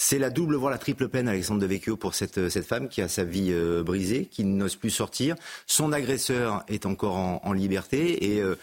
C'est 0.00 0.18
la 0.18 0.30
double, 0.30 0.54
voire 0.54 0.70
la 0.70 0.78
triple 0.78 1.08
peine, 1.08 1.26
Alexandre 1.28 1.60
de 1.60 1.66
Vecchio, 1.66 1.96
pour 1.96 2.14
cette, 2.14 2.48
cette 2.50 2.66
femme 2.66 2.88
qui 2.88 3.02
a 3.02 3.08
sa 3.08 3.24
vie 3.24 3.50
euh, 3.50 3.82
brisée, 3.82 4.26
qui 4.26 4.44
n'ose 4.44 4.76
plus 4.76 4.90
sortir. 4.90 5.34
Son 5.66 5.92
agresseur 5.92 6.62
est 6.68 6.86
encore 6.86 7.16
en, 7.16 7.52
liberté 7.52 8.32
et 8.32 8.40
euh, 8.40 8.56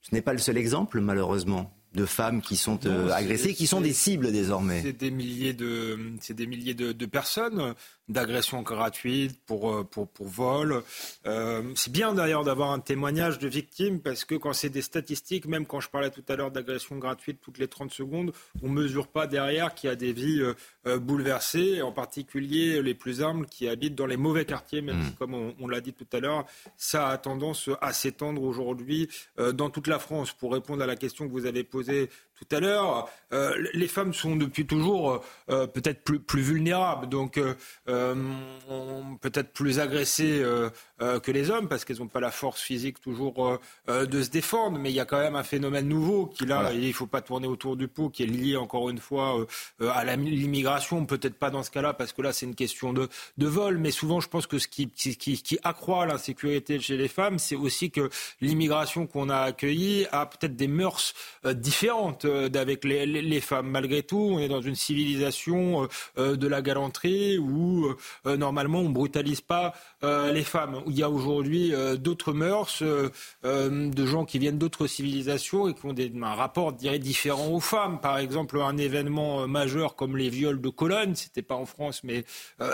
ce 0.00 0.14
n'est 0.14 0.22
pas 0.22 0.32
le 0.32 0.38
seul 0.38 0.56
exemple, 0.56 1.00
malheureusement 1.00 1.70
de 1.94 2.06
femmes 2.06 2.42
qui 2.42 2.56
sont 2.56 2.80
euh, 2.86 3.10
agressées, 3.10 3.54
qui 3.54 3.66
sont 3.66 3.80
des 3.80 3.92
cibles 3.92 4.32
désormais. 4.32 4.82
C'est 4.82 4.92
des 4.92 5.10
milliers 5.10 5.52
de, 5.52 5.98
c'est 6.20 6.34
des 6.34 6.46
milliers 6.46 6.74
de, 6.74 7.06
personnes 7.06 7.74
d'agressions 8.08 8.62
gratuites 8.62 9.38
pour, 9.46 9.72
euh, 9.72 9.84
pour, 9.84 10.08
pour 10.08 10.26
vol. 10.26 10.82
Euh, 11.26 11.62
c'est 11.76 11.92
bien 11.92 12.12
d'ailleurs 12.12 12.44
d'avoir 12.44 12.72
un 12.72 12.80
témoignage 12.80 13.38
de 13.38 13.46
victimes 13.46 14.00
parce 14.00 14.24
que 14.24 14.34
quand 14.34 14.52
c'est 14.52 14.68
des 14.68 14.82
statistiques, 14.82 15.46
même 15.46 15.66
quand 15.66 15.80
je 15.80 15.88
parlais 15.88 16.10
tout 16.10 16.24
à 16.28 16.36
l'heure 16.36 16.50
d'agressions 16.50 16.98
gratuites 16.98 17.38
toutes 17.40 17.58
les 17.58 17.68
30 17.68 17.92
secondes, 17.92 18.32
on 18.62 18.68
ne 18.68 18.74
mesure 18.74 19.06
pas 19.06 19.26
derrière 19.26 19.74
qu'il 19.74 19.88
y 19.88 19.92
a 19.92 19.96
des 19.96 20.12
vies 20.12 20.42
bouleversées, 20.84 21.80
en 21.80 21.92
particulier 21.92 22.82
les 22.82 22.94
plus 22.94 23.22
humbles 23.22 23.46
qui 23.46 23.68
habitent 23.68 23.94
dans 23.94 24.06
les 24.06 24.16
mauvais 24.16 24.44
quartiers, 24.44 24.82
même 24.82 25.02
si, 25.02 25.10
hmm. 25.10 25.14
comme 25.14 25.34
on, 25.34 25.54
on 25.60 25.68
l'a 25.68 25.80
dit 25.80 25.92
tout 25.92 26.06
à 26.12 26.20
l'heure, 26.20 26.44
ça 26.76 27.08
a 27.08 27.16
tendance 27.18 27.70
à 27.80 27.92
s'étendre 27.92 28.42
aujourd'hui 28.42 29.08
dans 29.54 29.70
toute 29.70 29.86
la 29.86 29.98
France. 29.98 30.32
Pour 30.32 30.52
répondre 30.52 30.82
à 30.82 30.86
la 30.86 30.96
question 30.96 31.26
que 31.26 31.32
vous 31.32 31.46
avez 31.46 31.64
posée, 31.64 31.83
tout 32.36 32.56
à 32.56 32.60
l'heure, 32.60 33.08
euh, 33.32 33.54
les 33.74 33.86
femmes 33.86 34.12
sont 34.12 34.34
depuis 34.34 34.66
toujours 34.66 35.24
euh, 35.50 35.66
peut-être 35.66 36.02
plus, 36.02 36.18
plus, 36.18 36.42
vulnérables, 36.42 37.08
donc 37.08 37.38
euh, 37.38 37.54
peut-être 39.20 39.52
plus 39.52 39.78
agressées 39.78 40.42
que 40.98 41.30
les 41.30 41.50
hommes 41.50 41.68
parce 41.68 41.84
qu'elles 41.84 41.98
n'ont 41.98 42.08
pas 42.08 42.20
la 42.20 42.30
force 42.30 42.60
physique 42.60 43.00
toujours 43.00 43.60
de 43.88 44.22
se 44.22 44.30
défendre. 44.30 44.78
Mais 44.78 44.90
il 44.90 44.94
y 44.94 45.00
a 45.00 45.04
quand 45.04 45.18
même 45.18 45.36
un 45.36 45.42
phénomène 45.42 45.88
nouveau 45.88 46.26
qui 46.26 46.46
là, 46.46 46.72
il 46.72 46.88
ne 46.88 46.92
faut 46.92 47.06
pas 47.06 47.20
tourner 47.20 47.46
autour 47.46 47.76
du 47.76 47.88
pot, 47.88 48.08
qui 48.08 48.22
est 48.22 48.26
lié 48.26 48.56
encore 48.56 48.90
une 48.90 48.98
fois 48.98 49.46
à 49.80 50.04
l'immigration. 50.16 51.06
Peut-être 51.06 51.38
pas 51.38 51.50
dans 51.50 51.62
ce 51.62 51.70
cas-là 51.70 51.92
parce 51.92 52.12
que 52.12 52.22
là 52.22 52.32
c'est 52.32 52.46
une 52.46 52.54
question 52.54 52.92
de, 52.92 53.08
de, 53.38 53.46
vol, 53.46 53.78
mais 53.78 53.90
souvent 53.90 54.20
je 54.20 54.28
pense 54.28 54.46
que 54.46 54.58
ce 54.58 54.68
qui, 54.68 54.88
qui, 54.88 55.16
qui 55.16 55.58
accroît 55.62 56.06
l'insécurité 56.06 56.80
chez 56.80 56.96
les 56.96 57.08
femmes, 57.08 57.38
c'est 57.38 57.56
aussi 57.56 57.90
que 57.90 58.10
l'immigration 58.40 59.06
qu'on 59.06 59.28
a 59.28 59.38
accueillie 59.38 60.06
a 60.10 60.26
peut-être 60.26 60.56
des 60.56 60.68
mœurs 60.68 61.14
différentes 61.44 61.73
d'avec 62.50 62.84
les, 62.84 63.06
les, 63.06 63.40
femmes. 63.40 63.68
Malgré 63.68 64.02
tout, 64.02 64.30
on 64.32 64.38
est 64.38 64.48
dans 64.48 64.60
une 64.60 64.74
civilisation 64.74 65.82
euh, 65.82 65.86
euh, 66.18 66.36
de 66.36 66.46
la 66.46 66.62
galanterie 66.62 67.38
où 67.38 67.94
euh, 68.26 68.36
normalement 68.36 68.80
on 68.80 68.90
brutalise 68.90 69.40
pas 69.40 69.74
les 70.02 70.44
femmes. 70.44 70.82
Il 70.86 70.96
y 70.96 71.02
a 71.02 71.08
aujourd'hui 71.08 71.72
d'autres 71.98 72.34
mœurs, 72.34 72.82
de 73.42 74.06
gens 74.06 74.26
qui 74.26 74.38
viennent 74.38 74.58
d'autres 74.58 74.86
civilisations 74.86 75.66
et 75.66 75.72
qui 75.72 75.86
ont 75.86 75.94
un 76.22 76.34
rapport 76.34 76.74
dirais, 76.74 76.98
différent 76.98 77.48
aux 77.48 77.60
femmes. 77.60 78.00
Par 78.00 78.18
exemple, 78.18 78.60
un 78.60 78.76
événement 78.76 79.48
majeur 79.48 79.96
comme 79.96 80.18
les 80.18 80.28
viols 80.28 80.60
de 80.60 80.68
Cologne, 80.68 81.14
c'était 81.14 81.40
pas 81.40 81.54
en 81.54 81.64
France, 81.64 82.02
mais 82.04 82.24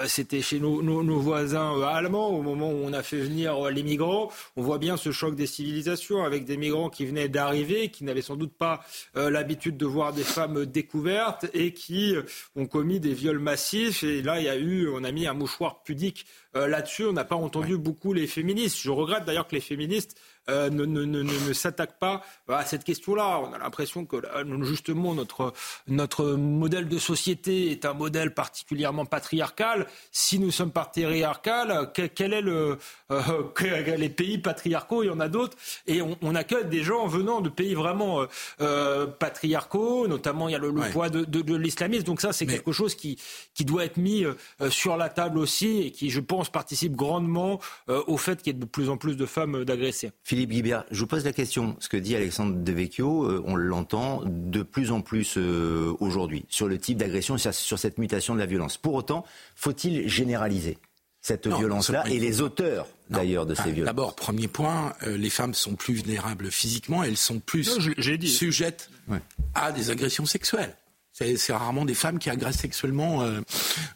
c'était 0.06 0.42
chez 0.42 0.58
nos, 0.58 1.20
voisins 1.20 1.80
allemands 1.82 2.30
au 2.30 2.42
moment 2.42 2.68
où 2.68 2.82
on 2.84 2.92
a 2.92 3.04
fait 3.04 3.20
venir 3.20 3.70
les 3.70 3.84
migrants. 3.84 4.30
On 4.56 4.62
voit 4.62 4.78
bien 4.78 4.96
ce 4.96 5.12
choc 5.12 5.36
des 5.36 5.46
civilisations 5.46 6.24
avec 6.24 6.44
des 6.44 6.56
migrants 6.56 6.90
qui 6.90 7.06
venaient 7.06 7.28
d'arriver, 7.28 7.90
qui 7.90 8.02
n'avaient 8.02 8.22
sans 8.22 8.36
doute 8.36 8.54
pas 8.54 8.80
l'habitude 9.14 9.76
de 9.76 9.86
voir 9.86 10.12
des 10.12 10.24
femmes 10.24 10.66
découvertes 10.66 11.46
et 11.52 11.72
qui 11.72 12.14
ont 12.56 12.66
commis 12.66 13.00
des 13.00 13.14
viols 13.14 13.38
massifs. 13.38 14.02
Et 14.02 14.22
là, 14.22 14.40
il 14.40 14.44
y 14.44 14.48
a 14.48 14.56
eu, 14.56 14.88
on 14.88 15.04
a 15.04 15.12
mis 15.12 15.26
un 15.26 15.34
mouchoir 15.34 15.82
pudique 15.82 16.26
là-dessus. 16.54 17.06
On 17.06 17.12
n'a 17.12 17.24
pas 17.24 17.36
entendu 17.36 17.78
beaucoup 17.78 18.12
les 18.12 18.26
féministes. 18.26 18.78
Je 18.80 18.90
regrette 18.90 19.24
d'ailleurs 19.24 19.46
que 19.46 19.54
les 19.54 19.60
féministes 19.60 20.16
euh, 20.50 20.70
ne, 20.70 20.84
ne, 20.84 21.04
ne, 21.04 21.22
ne 21.22 21.52
s'attaque 21.52 21.98
pas 21.98 22.22
à 22.48 22.64
cette 22.64 22.82
question-là. 22.82 23.40
On 23.40 23.52
a 23.52 23.58
l'impression 23.58 24.04
que 24.04 24.16
justement 24.62 25.14
notre, 25.14 25.52
notre 25.86 26.32
modèle 26.32 26.88
de 26.88 26.98
société 26.98 27.70
est 27.70 27.84
un 27.84 27.92
modèle 27.92 28.34
particulièrement 28.34 29.04
patriarcal. 29.04 29.86
Si 30.10 30.38
nous 30.38 30.50
sommes 30.50 30.72
patriarcal, 30.72 31.92
quel, 31.92 32.32
est 32.32 32.40
le 32.40 32.78
euh, 33.12 33.42
les 33.96 34.08
pays 34.08 34.38
patriarcaux 34.38 35.02
Il 35.02 35.06
y 35.06 35.10
en 35.10 35.20
a 35.20 35.28
d'autres, 35.28 35.56
et 35.86 36.02
on, 36.02 36.16
on, 36.22 36.34
accueille 36.34 36.64
des 36.64 36.82
gens 36.82 37.06
venant 37.06 37.40
de 37.42 37.50
pays 37.50 37.74
vraiment 37.74 38.24
euh, 38.60 39.06
patriarcaux. 39.06 40.08
Notamment, 40.08 40.48
il 40.48 40.52
y 40.52 40.56
a 40.56 40.58
le, 40.58 40.72
poids 40.90 41.10
de, 41.10 41.24
de, 41.24 41.42
de 41.42 41.54
l'islamisme. 41.54 42.04
Donc 42.04 42.20
ça, 42.20 42.32
c'est 42.32 42.46
quelque 42.46 42.72
chose 42.72 42.94
qui 42.94 43.18
qui 43.54 43.64
doit 43.64 43.84
être 43.84 43.98
mis 43.98 44.24
sur 44.70 44.96
la 44.96 45.10
table 45.10 45.38
aussi 45.38 45.82
et 45.82 45.90
qui, 45.92 46.10
je 46.10 46.20
pense, 46.20 46.39
participe 46.48 46.96
grandement 46.96 47.60
au 47.88 48.16
fait 48.16 48.42
qu'il 48.42 48.54
y 48.54 48.56
ait 48.56 48.58
de 48.58 48.64
plus 48.64 48.88
en 48.88 48.96
plus 48.96 49.16
de 49.16 49.26
femmes 49.26 49.64
d'agressées. 49.64 50.12
Philippe 50.24 50.50
Guibert, 50.50 50.84
je 50.90 51.00
vous 51.00 51.06
pose 51.06 51.24
la 51.24 51.32
question. 51.32 51.76
Ce 51.80 51.88
que 51.88 51.96
dit 51.96 52.16
Alexandre 52.16 52.54
Devecchio, 52.56 53.24
euh, 53.24 53.42
on 53.44 53.56
l'entend 53.56 54.22
de 54.24 54.62
plus 54.62 54.90
en 54.90 55.00
plus 55.00 55.34
euh, 55.36 55.94
aujourd'hui 56.00 56.44
sur 56.48 56.68
le 56.68 56.78
type 56.78 56.98
d'agression, 56.98 57.36
sur 57.38 57.78
cette 57.78 57.98
mutation 57.98 58.34
de 58.34 58.38
la 58.38 58.46
violence. 58.46 58.76
Pour 58.76 58.94
autant, 58.94 59.24
faut-il 59.54 60.08
généraliser 60.08 60.78
cette 61.20 61.48
violence-là 61.48 62.04
et 62.08 62.18
les 62.18 62.40
auteurs 62.40 62.86
d'ailleurs 63.10 63.44
de 63.44 63.54
ces 63.54 63.72
violences 63.72 63.86
D'abord, 63.86 64.14
premier 64.14 64.48
point, 64.48 64.94
euh, 65.02 65.16
les 65.16 65.28
femmes 65.28 65.52
sont 65.52 65.74
plus 65.74 65.94
vulnérables 65.94 66.50
physiquement, 66.50 67.02
elles 67.02 67.16
sont 67.16 67.40
plus 67.40 67.64
sujettes 68.26 68.90
à 69.54 69.72
des 69.72 69.90
agressions 69.90 70.24
sexuelles. 70.24 70.74
C'est 71.36 71.52
rarement 71.52 71.84
des 71.84 71.94
femmes 71.94 72.18
qui 72.18 72.30
agressent 72.30 72.60
sexuellement 72.60 73.22
euh, 73.22 73.40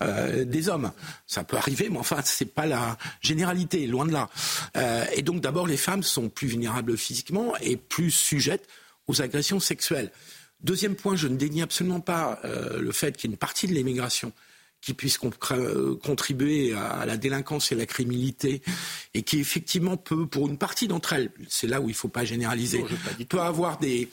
euh, 0.03 0.45
des 0.45 0.69
hommes. 0.69 0.93
Ça 1.27 1.45
peut 1.45 1.57
arriver, 1.57 1.89
mais 1.91 1.99
enfin, 1.99 2.21
c'est 2.25 2.53
pas 2.55 2.67
la 2.67 2.99
généralité, 3.21 3.87
loin 3.87 4.07
de 4.07 4.13
là. 4.13 4.29
Euh, 4.77 5.05
et 5.15 5.23
donc, 5.23 5.41
d'abord, 5.41 5.67
les 5.67 5.77
femmes 5.77 6.03
sont 6.03 6.29
plus 6.29 6.49
vulnérables 6.49 6.97
physiquement 6.97 7.57
et 7.63 7.77
plus 7.77 8.11
sujettes 8.11 8.69
aux 9.07 9.23
agressions 9.23 9.61
sexuelles. 9.61 10.11
Deuxième 10.61 10.97
point, 10.97 11.17
je 11.17 11.29
ne 11.29 11.37
dénie 11.37 11.63
absolument 11.63 12.01
pas 12.01 12.41
le 12.45 12.93
fait 12.93 13.17
qu'il 13.17 13.29
y 13.29 13.33
ait 13.33 13.35
une 13.35 13.39
partie 13.39 13.67
de 13.67 13.75
l'immigration 13.75 14.33
qui 14.81 14.95
puisse 14.95 15.19
contribuer 15.19 16.75
à 16.75 17.05
la 17.07 17.17
délinquance 17.17 17.73
et 17.73 17.75
à 17.75 17.79
la 17.79 17.87
criminalité 17.87 18.63
et 19.15 19.23
qui 19.23 19.41
effectivement 19.41 19.97
peut, 19.97 20.27
pour 20.27 20.47
une 20.47 20.59
partie 20.59 20.89
d'entre 20.89 21.15
elles, 21.15 21.31
c'est 21.49 21.67
là 21.67 21.81
où 21.81 21.85
il 21.85 21.93
ne 21.93 21.97
faut 21.97 22.09
pas 22.09 22.25
généraliser, 22.25 22.85
peut 23.29 23.41
avoir 23.41 23.79
des, 23.79 24.09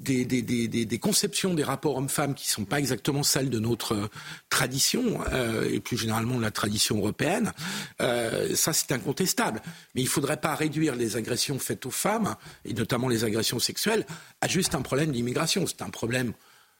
des, 0.00 0.98
conceptions 0.98 1.54
des 1.54 1.64
rapports 1.64 1.96
hommes-femmes 1.96 2.34
qui 2.34 2.46
ne 2.46 2.52
sont 2.52 2.64
pas 2.64 2.78
exactement 2.78 3.22
celles 3.22 3.50
de 3.50 3.58
notre 3.58 3.94
euh, 3.94 4.08
tradition, 4.48 5.20
euh, 5.32 5.68
et 5.70 5.80
plus 5.80 5.96
généralement 5.96 6.36
de 6.36 6.42
la 6.42 6.50
tradition 6.50 6.98
européenne, 6.98 7.52
euh, 8.00 8.54
ça 8.54 8.72
c'est 8.72 8.92
incontestable. 8.92 9.60
Mais 9.94 10.00
il 10.00 10.04
ne 10.04 10.10
faudrait 10.10 10.40
pas 10.40 10.54
réduire 10.54 10.94
les 10.94 11.16
agressions 11.16 11.58
faites 11.58 11.86
aux 11.86 11.90
femmes, 11.90 12.36
et 12.64 12.72
notamment 12.72 13.08
les 13.08 13.24
agressions 13.24 13.58
sexuelles, 13.58 14.06
à 14.40 14.48
juste 14.48 14.74
un 14.74 14.82
problème 14.82 15.12
d'immigration. 15.12 15.66
C'est 15.66 15.82
un 15.82 15.90
problème 15.90 16.32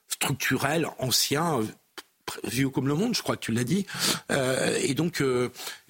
structurel, 0.07 0.87
ancien, 0.99 1.59
vieux 2.43 2.69
comme 2.69 2.87
le 2.87 2.95
monde, 2.95 3.15
je 3.15 3.21
crois 3.21 3.35
que 3.35 3.45
tu 3.45 3.51
l'as 3.51 3.63
dit, 3.63 3.85
et 4.29 4.93
donc 4.93 5.23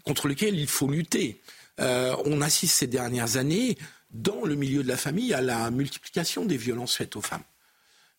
contre 0.04 0.28
lequel 0.28 0.56
il 0.56 0.68
faut 0.68 0.88
lutter. 0.88 1.42
On 1.80 2.42
assiste 2.42 2.76
ces 2.76 2.88
dernières 2.88 3.38
années 3.38 3.78
dans 4.14 4.46
le 4.46 4.56
milieu 4.56 4.84
de 4.84 4.88
la 4.88 4.98
famille 4.98 5.34
à 5.34 5.42
la 5.42 5.72
multiplication 5.72 6.46
des 6.46 6.58
violences 6.58 6.96
faites 6.96 7.16
aux 7.16 7.22
femmes. 7.22 7.44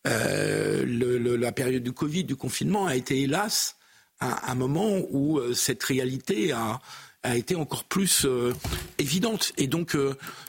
Euh, 0.07 0.83
le, 0.85 1.35
la 1.35 1.51
période 1.51 1.83
du 1.83 1.93
Covid, 1.93 2.23
du 2.23 2.35
confinement, 2.35 2.85
a 2.85 2.95
été 2.95 3.21
hélas 3.21 3.77
un, 4.19 4.55
moment 4.55 4.99
où 5.09 5.37
euh, 5.37 5.53
cette 5.53 5.83
réalité 5.83 6.53
a, 6.53 6.79
été 7.35 7.55
encore 7.55 7.85
plus 7.85 8.25
euh, 8.25 8.53
évidente. 8.97 9.53
Et 9.57 9.67
donc, 9.67 9.95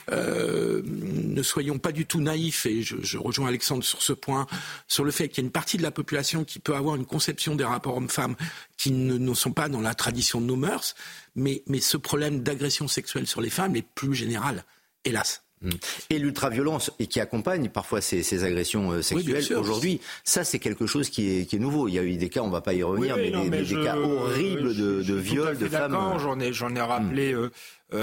ne 0.08 1.42
soyons 1.42 1.78
pas 1.78 1.92
du 1.92 2.04
tout 2.04 2.20
naïfs, 2.20 2.66
et 2.66 2.82
je, 2.82 3.16
rejoins 3.16 3.48
Alexandre 3.48 3.84
sur 3.84 4.02
ce 4.02 4.12
point, 4.12 4.46
sur 4.88 5.04
le 5.04 5.12
fait 5.12 5.28
qu'il 5.28 5.42
y 5.42 5.44
a 5.44 5.46
une 5.46 5.52
partie 5.52 5.76
de 5.76 5.82
la 5.82 5.92
population 5.92 6.44
qui 6.44 6.58
peut 6.58 6.74
avoir 6.74 6.96
une 6.96 7.06
conception 7.06 7.54
des 7.54 7.64
rapports 7.64 7.96
hommes-femmes 7.96 8.34
qui 8.76 8.90
ne, 8.90 9.34
sont 9.34 9.52
pas 9.52 9.68
dans 9.68 9.80
la 9.80 9.94
tradition 9.94 10.40
de 10.40 10.46
nos 10.46 10.56
mœurs, 10.56 10.96
mais 11.36 11.62
ce 11.80 11.96
problème 11.96 12.42
d'agression 12.42 12.88
sexuelle 12.88 13.28
sur 13.28 13.40
les 13.40 13.50
femmes 13.50 13.76
est 13.76 13.86
plus 13.94 14.14
général 14.14 14.64
hélas. 15.04 15.44
Mm. 15.62 15.70
Et 16.10 16.18
l'ultraviolence, 16.18 16.90
et 16.98 17.06
qui 17.06 17.20
accompagne 17.20 17.68
parfois 17.68 18.00
ces, 18.00 18.22
ces 18.22 18.44
agressions 18.44 18.92
euh, 18.92 19.02
sexuelles 19.02 19.56
aujourd'hui, 19.56 20.00
ça 20.22 20.44
c'est 20.44 20.58
quelque 20.58 20.86
chose 20.86 21.08
qui 21.08 21.40
est, 21.40 21.46
qui 21.46 21.56
est, 21.56 21.58
nouveau. 21.58 21.88
Il 21.88 21.94
y 21.94 21.98
a 21.98 22.02
eu 22.02 22.16
des 22.16 22.28
cas, 22.28 22.40
on 22.40 22.48
ne 22.48 22.52
va 22.52 22.60
pas 22.60 22.74
y 22.74 22.82
revenir, 22.82 23.16
oui, 23.16 23.22
mais, 23.24 23.30
non, 23.30 23.44
des, 23.44 23.50
mais 23.50 23.58
des, 23.58 23.64
je, 23.64 23.82
cas 23.82 23.96
horribles 23.96 24.74
de, 24.74 25.02
de 25.02 25.14
viols 25.14 25.58
de 25.58 25.68
femmes. 25.68 25.96
J'en 26.18 26.38
ai, 26.38 26.52
j'en 26.52 26.74
ai 26.74 26.80
rappelé 26.80 27.32
mm. 27.32 27.38
euh, 27.38 27.50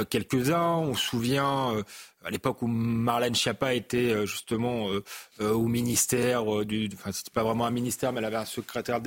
quelques-uns. 0.10 0.78
On 0.78 0.94
se 0.94 1.06
souvient 1.06 1.76
euh, 1.76 1.84
à 2.24 2.30
l'époque 2.30 2.62
où 2.62 2.68
Marlène 2.68 3.36
Schiappa 3.36 3.74
était 3.74 4.12
euh, 4.12 4.26
justement 4.26 4.90
euh, 4.90 5.04
euh, 5.42 5.54
au 5.54 5.68
ministère 5.68 6.66
du, 6.66 6.90
enfin 6.94 7.12
c'était 7.12 7.32
pas 7.32 7.44
vraiment 7.44 7.66
un 7.66 7.72
ministère, 7.72 8.14
mais 8.14 8.20
elle 8.20 8.26
avait 8.26 8.38
un 8.38 8.46
secrétaire 8.46 9.00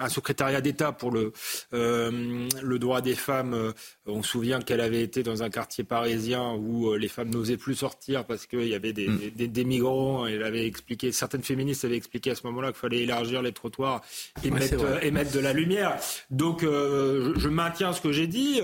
un 0.00 0.08
secrétariat 0.08 0.60
d'État 0.60 0.92
pour 0.92 1.10
le 1.10 1.32
le 1.72 2.78
droit 2.78 3.00
des 3.00 3.14
femmes. 3.14 3.72
On 4.06 4.22
se 4.22 4.30
souvient 4.30 4.60
qu'elle 4.60 4.80
avait 4.80 5.02
été 5.02 5.22
dans 5.22 5.42
un 5.42 5.50
quartier 5.50 5.84
parisien 5.84 6.54
où 6.54 6.94
les 6.94 7.08
femmes 7.08 7.30
n'osaient 7.30 7.56
plus 7.56 7.74
sortir 7.74 8.24
parce 8.24 8.46
qu'il 8.46 8.66
y 8.66 8.74
avait 8.74 8.92
des, 8.92 9.08
mm. 9.08 9.30
des, 9.34 9.48
des, 9.48 9.64
migrants. 9.64 10.26
Elle 10.26 10.42
avait 10.42 10.66
expliqué, 10.66 11.12
certaines 11.12 11.42
féministes 11.42 11.84
avaient 11.84 11.96
expliqué 11.96 12.30
à 12.30 12.34
ce 12.34 12.46
moment-là 12.46 12.68
qu'il 12.68 12.80
fallait 12.80 13.02
élargir 13.02 13.42
les 13.42 13.52
trottoirs 13.52 14.02
et, 14.42 14.50
ouais, 14.50 14.58
mettre, 14.58 15.04
et 15.04 15.10
mettre 15.10 15.32
de 15.32 15.40
la 15.40 15.52
lumière. 15.52 15.96
Donc 16.30 16.62
je, 16.62 17.32
je, 17.36 17.48
maintiens 17.48 17.92
ce 17.92 18.00
que 18.00 18.12
j'ai 18.12 18.26
dit. 18.26 18.60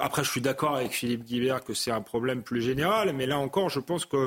après, 0.00 0.24
je 0.24 0.30
suis 0.30 0.40
d'accord 0.42 0.76
avec 0.76 0.92
Philippe 0.92 1.24
Guibert 1.24 1.64
que 1.64 1.74
c'est 1.74 1.90
un 1.90 2.02
problème 2.02 2.42
plus 2.42 2.60
général 2.60 3.12
mais 3.14 3.26
là 3.26 3.38
encore, 3.38 3.70
je 3.70 3.80
pense 3.80 4.06
qu'il 4.06 4.18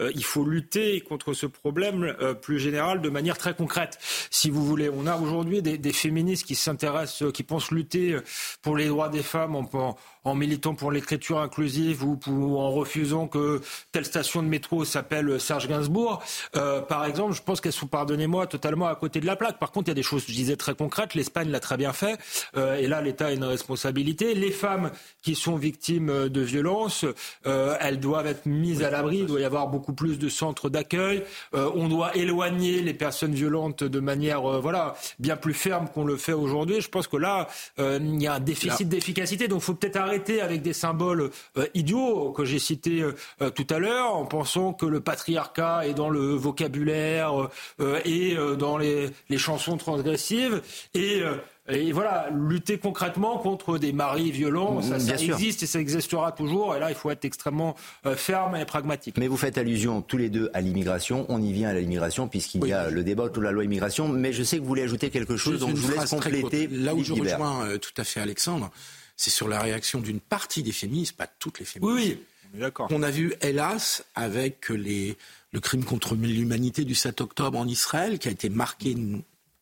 euh, 0.00 0.12
faut 0.22 0.44
lutter 0.44 1.00
contre 1.00 1.32
ce 1.32 1.46
problème 1.46 2.04
euh, 2.20 2.34
plus 2.34 2.58
général 2.58 3.00
de 3.00 3.08
manière 3.08 3.38
très 3.38 3.54
concrète. 3.54 3.98
Si 4.30 4.50
vous 4.50 4.64
voulez, 4.64 4.88
on 4.88 5.06
a 5.06 5.16
aujourd'hui 5.16 5.62
des, 5.62 5.92
féministes 5.92 6.46
qui 6.46 6.54
s'intéressent, 6.54 7.30
qui 7.32 7.42
pensent 7.42 7.70
lutter 7.70 8.16
pour 8.62 8.76
les 8.76 8.88
droits 8.88 9.08
des 9.08 9.22
femmes 9.22 9.54
en, 9.54 10.34
militant 10.34 10.74
pour 10.74 10.90
l'écriture 10.90 11.38
inclusive 11.38 12.04
ou, 12.04 12.18
en 12.58 12.70
refusant 12.70 13.28
que 13.28 13.60
telle 13.92 14.04
station 14.04 14.42
de 14.42 14.48
métro 14.48 14.84
s'appelle 14.84 15.40
Serge 15.40 15.68
Gainsbourg, 15.68 16.22
euh, 16.56 16.80
par 16.80 17.04
exemple, 17.04 17.34
je 17.34 17.42
pense 17.42 17.60
qu'elles 17.60 17.72
sont, 17.72 17.86
pardonnez-moi, 17.86 18.46
totalement 18.46 18.86
à 18.86 18.94
côté 18.94 19.20
de 19.20 19.26
la 19.26 19.36
plaque. 19.36 19.58
Par 19.58 19.70
contre, 19.70 19.88
il 19.88 19.90
y 19.90 19.92
a 19.92 19.94
des 19.94 20.02
choses, 20.02 20.24
je 20.26 20.32
disais, 20.32 20.56
très 20.56 20.74
concrètes. 20.74 21.14
L'Espagne 21.14 21.50
l'a 21.50 21.60
très 21.60 21.76
bien 21.76 21.92
fait. 21.92 22.18
Euh, 22.56 22.76
et 22.76 22.86
là, 22.86 23.00
l'État 23.00 23.26
a 23.26 23.32
une 23.32 23.44
responsabilité. 23.44 24.34
Les 24.34 24.50
femmes 24.50 24.90
qui 25.22 25.34
sont 25.34 25.56
victimes 25.64 26.28
de 26.28 26.40
violences, 26.40 27.06
euh, 27.46 27.76
elles 27.80 27.98
doivent 27.98 28.26
être 28.26 28.46
mises 28.46 28.82
à 28.82 28.90
l'abri. 28.90 29.18
Il 29.20 29.26
doit 29.26 29.40
y 29.40 29.44
avoir 29.44 29.68
beaucoup 29.68 29.94
plus 29.94 30.18
de 30.18 30.28
centres 30.28 30.68
d'accueil. 30.68 31.22
Euh, 31.54 31.70
on 31.74 31.88
doit 31.88 32.14
éloigner 32.16 32.82
les 32.82 32.94
personnes 32.94 33.34
violentes 33.34 33.82
de 33.82 34.00
manière, 34.00 34.44
euh, 34.44 34.60
voilà, 34.60 34.94
bien 35.18 35.36
plus 35.36 35.54
ferme 35.54 35.88
qu'on 35.92 36.04
le 36.04 36.16
fait 36.16 36.32
aujourd'hui. 36.32 36.80
Je 36.80 36.90
pense 36.90 37.08
que 37.08 37.16
là, 37.16 37.48
euh, 37.78 37.98
il 38.00 38.22
y 38.22 38.26
a 38.26 38.34
un 38.34 38.40
déficit 38.40 38.88
d'efficacité. 38.88 39.48
Donc, 39.48 39.62
il 39.62 39.64
faut 39.64 39.74
peut-être 39.74 39.96
arrêter 39.96 40.40
avec 40.40 40.60
des 40.62 40.74
symboles 40.74 41.30
euh, 41.56 41.66
idiots 41.74 42.32
que 42.32 42.44
j'ai 42.44 42.58
cités 42.58 43.02
euh, 43.02 43.50
tout 43.50 43.66
à 43.70 43.78
l'heure, 43.78 44.14
en 44.14 44.26
pensant 44.26 44.72
que 44.72 44.86
le 44.86 45.00
patriarcat 45.00 45.86
est 45.86 45.94
dans 45.94 46.10
le 46.10 46.34
vocabulaire 46.34 47.32
euh, 47.80 48.00
et 48.04 48.36
dans 48.58 48.76
les, 48.76 49.10
les, 49.28 49.38
chansons 49.38 49.76
transgressives 49.76 50.62
et 50.94 51.22
et 51.66 51.92
voilà, 51.92 52.28
lutter 52.30 52.76
concrètement 52.76 53.38
contre 53.38 53.78
des 53.78 53.94
maris 53.94 54.30
violents, 54.30 54.82
ça, 54.82 55.00
ça 55.00 55.14
existe 55.14 55.62
et 55.62 55.66
ça 55.66 55.80
existera 55.80 56.30
toujours. 56.32 56.76
Et 56.76 56.78
là, 56.78 56.90
il 56.90 56.94
faut 56.94 57.10
être 57.10 57.24
extrêmement 57.24 57.74
euh, 58.04 58.14
ferme 58.16 58.54
et 58.56 58.66
pragmatique. 58.66 59.16
Mais 59.16 59.28
vous 59.28 59.38
faites 59.38 59.56
allusion 59.56 60.02
tous 60.02 60.18
les 60.18 60.28
deux 60.28 60.50
à 60.52 60.60
l'immigration. 60.60 61.24
On 61.30 61.40
y 61.40 61.52
vient 61.52 61.70
à 61.70 61.72
l'immigration 61.72 62.28
puisqu'il 62.28 62.62
oui. 62.62 62.68
y 62.68 62.72
a 62.74 62.90
le 62.90 63.02
débat 63.02 63.24
autour 63.24 63.40
de 63.40 63.46
la 63.46 63.52
loi 63.52 63.64
immigration. 63.64 64.08
Mais 64.08 64.34
je 64.34 64.42
sais 64.42 64.58
que 64.58 64.62
vous 64.62 64.68
voulez 64.68 64.82
ajouter 64.82 65.08
quelque 65.08 65.38
chose, 65.38 65.60
donc 65.60 65.74
je 65.74 65.80
vous 65.80 65.90
laisse 65.90 66.10
compléter. 66.10 66.66
Là 66.66 66.94
où 66.94 67.02
je 67.02 67.14
rejoins 67.14 67.64
euh, 67.64 67.78
tout 67.78 67.94
à 67.96 68.04
fait 68.04 68.20
Alexandre, 68.20 68.70
c'est 69.16 69.30
sur 69.30 69.48
la 69.48 69.58
réaction 69.58 70.00
d'une 70.00 70.20
partie 70.20 70.62
des 70.62 70.72
féministes, 70.72 71.16
pas 71.16 71.26
toutes 71.26 71.60
les 71.60 71.64
féministes. 71.64 71.96
Oui, 71.96 72.18
oui. 72.18 72.60
D'accord. 72.60 72.88
On 72.90 73.02
a 73.02 73.10
vu, 73.10 73.34
hélas, 73.40 74.04
avec 74.14 74.68
les, 74.68 75.16
le 75.52 75.60
crime 75.60 75.84
contre 75.84 76.14
l'humanité 76.14 76.84
du 76.84 76.94
7 76.94 77.22
octobre 77.22 77.58
en 77.58 77.66
Israël, 77.66 78.18
qui 78.18 78.28
a 78.28 78.30
été 78.30 78.48
marqué 78.48 78.96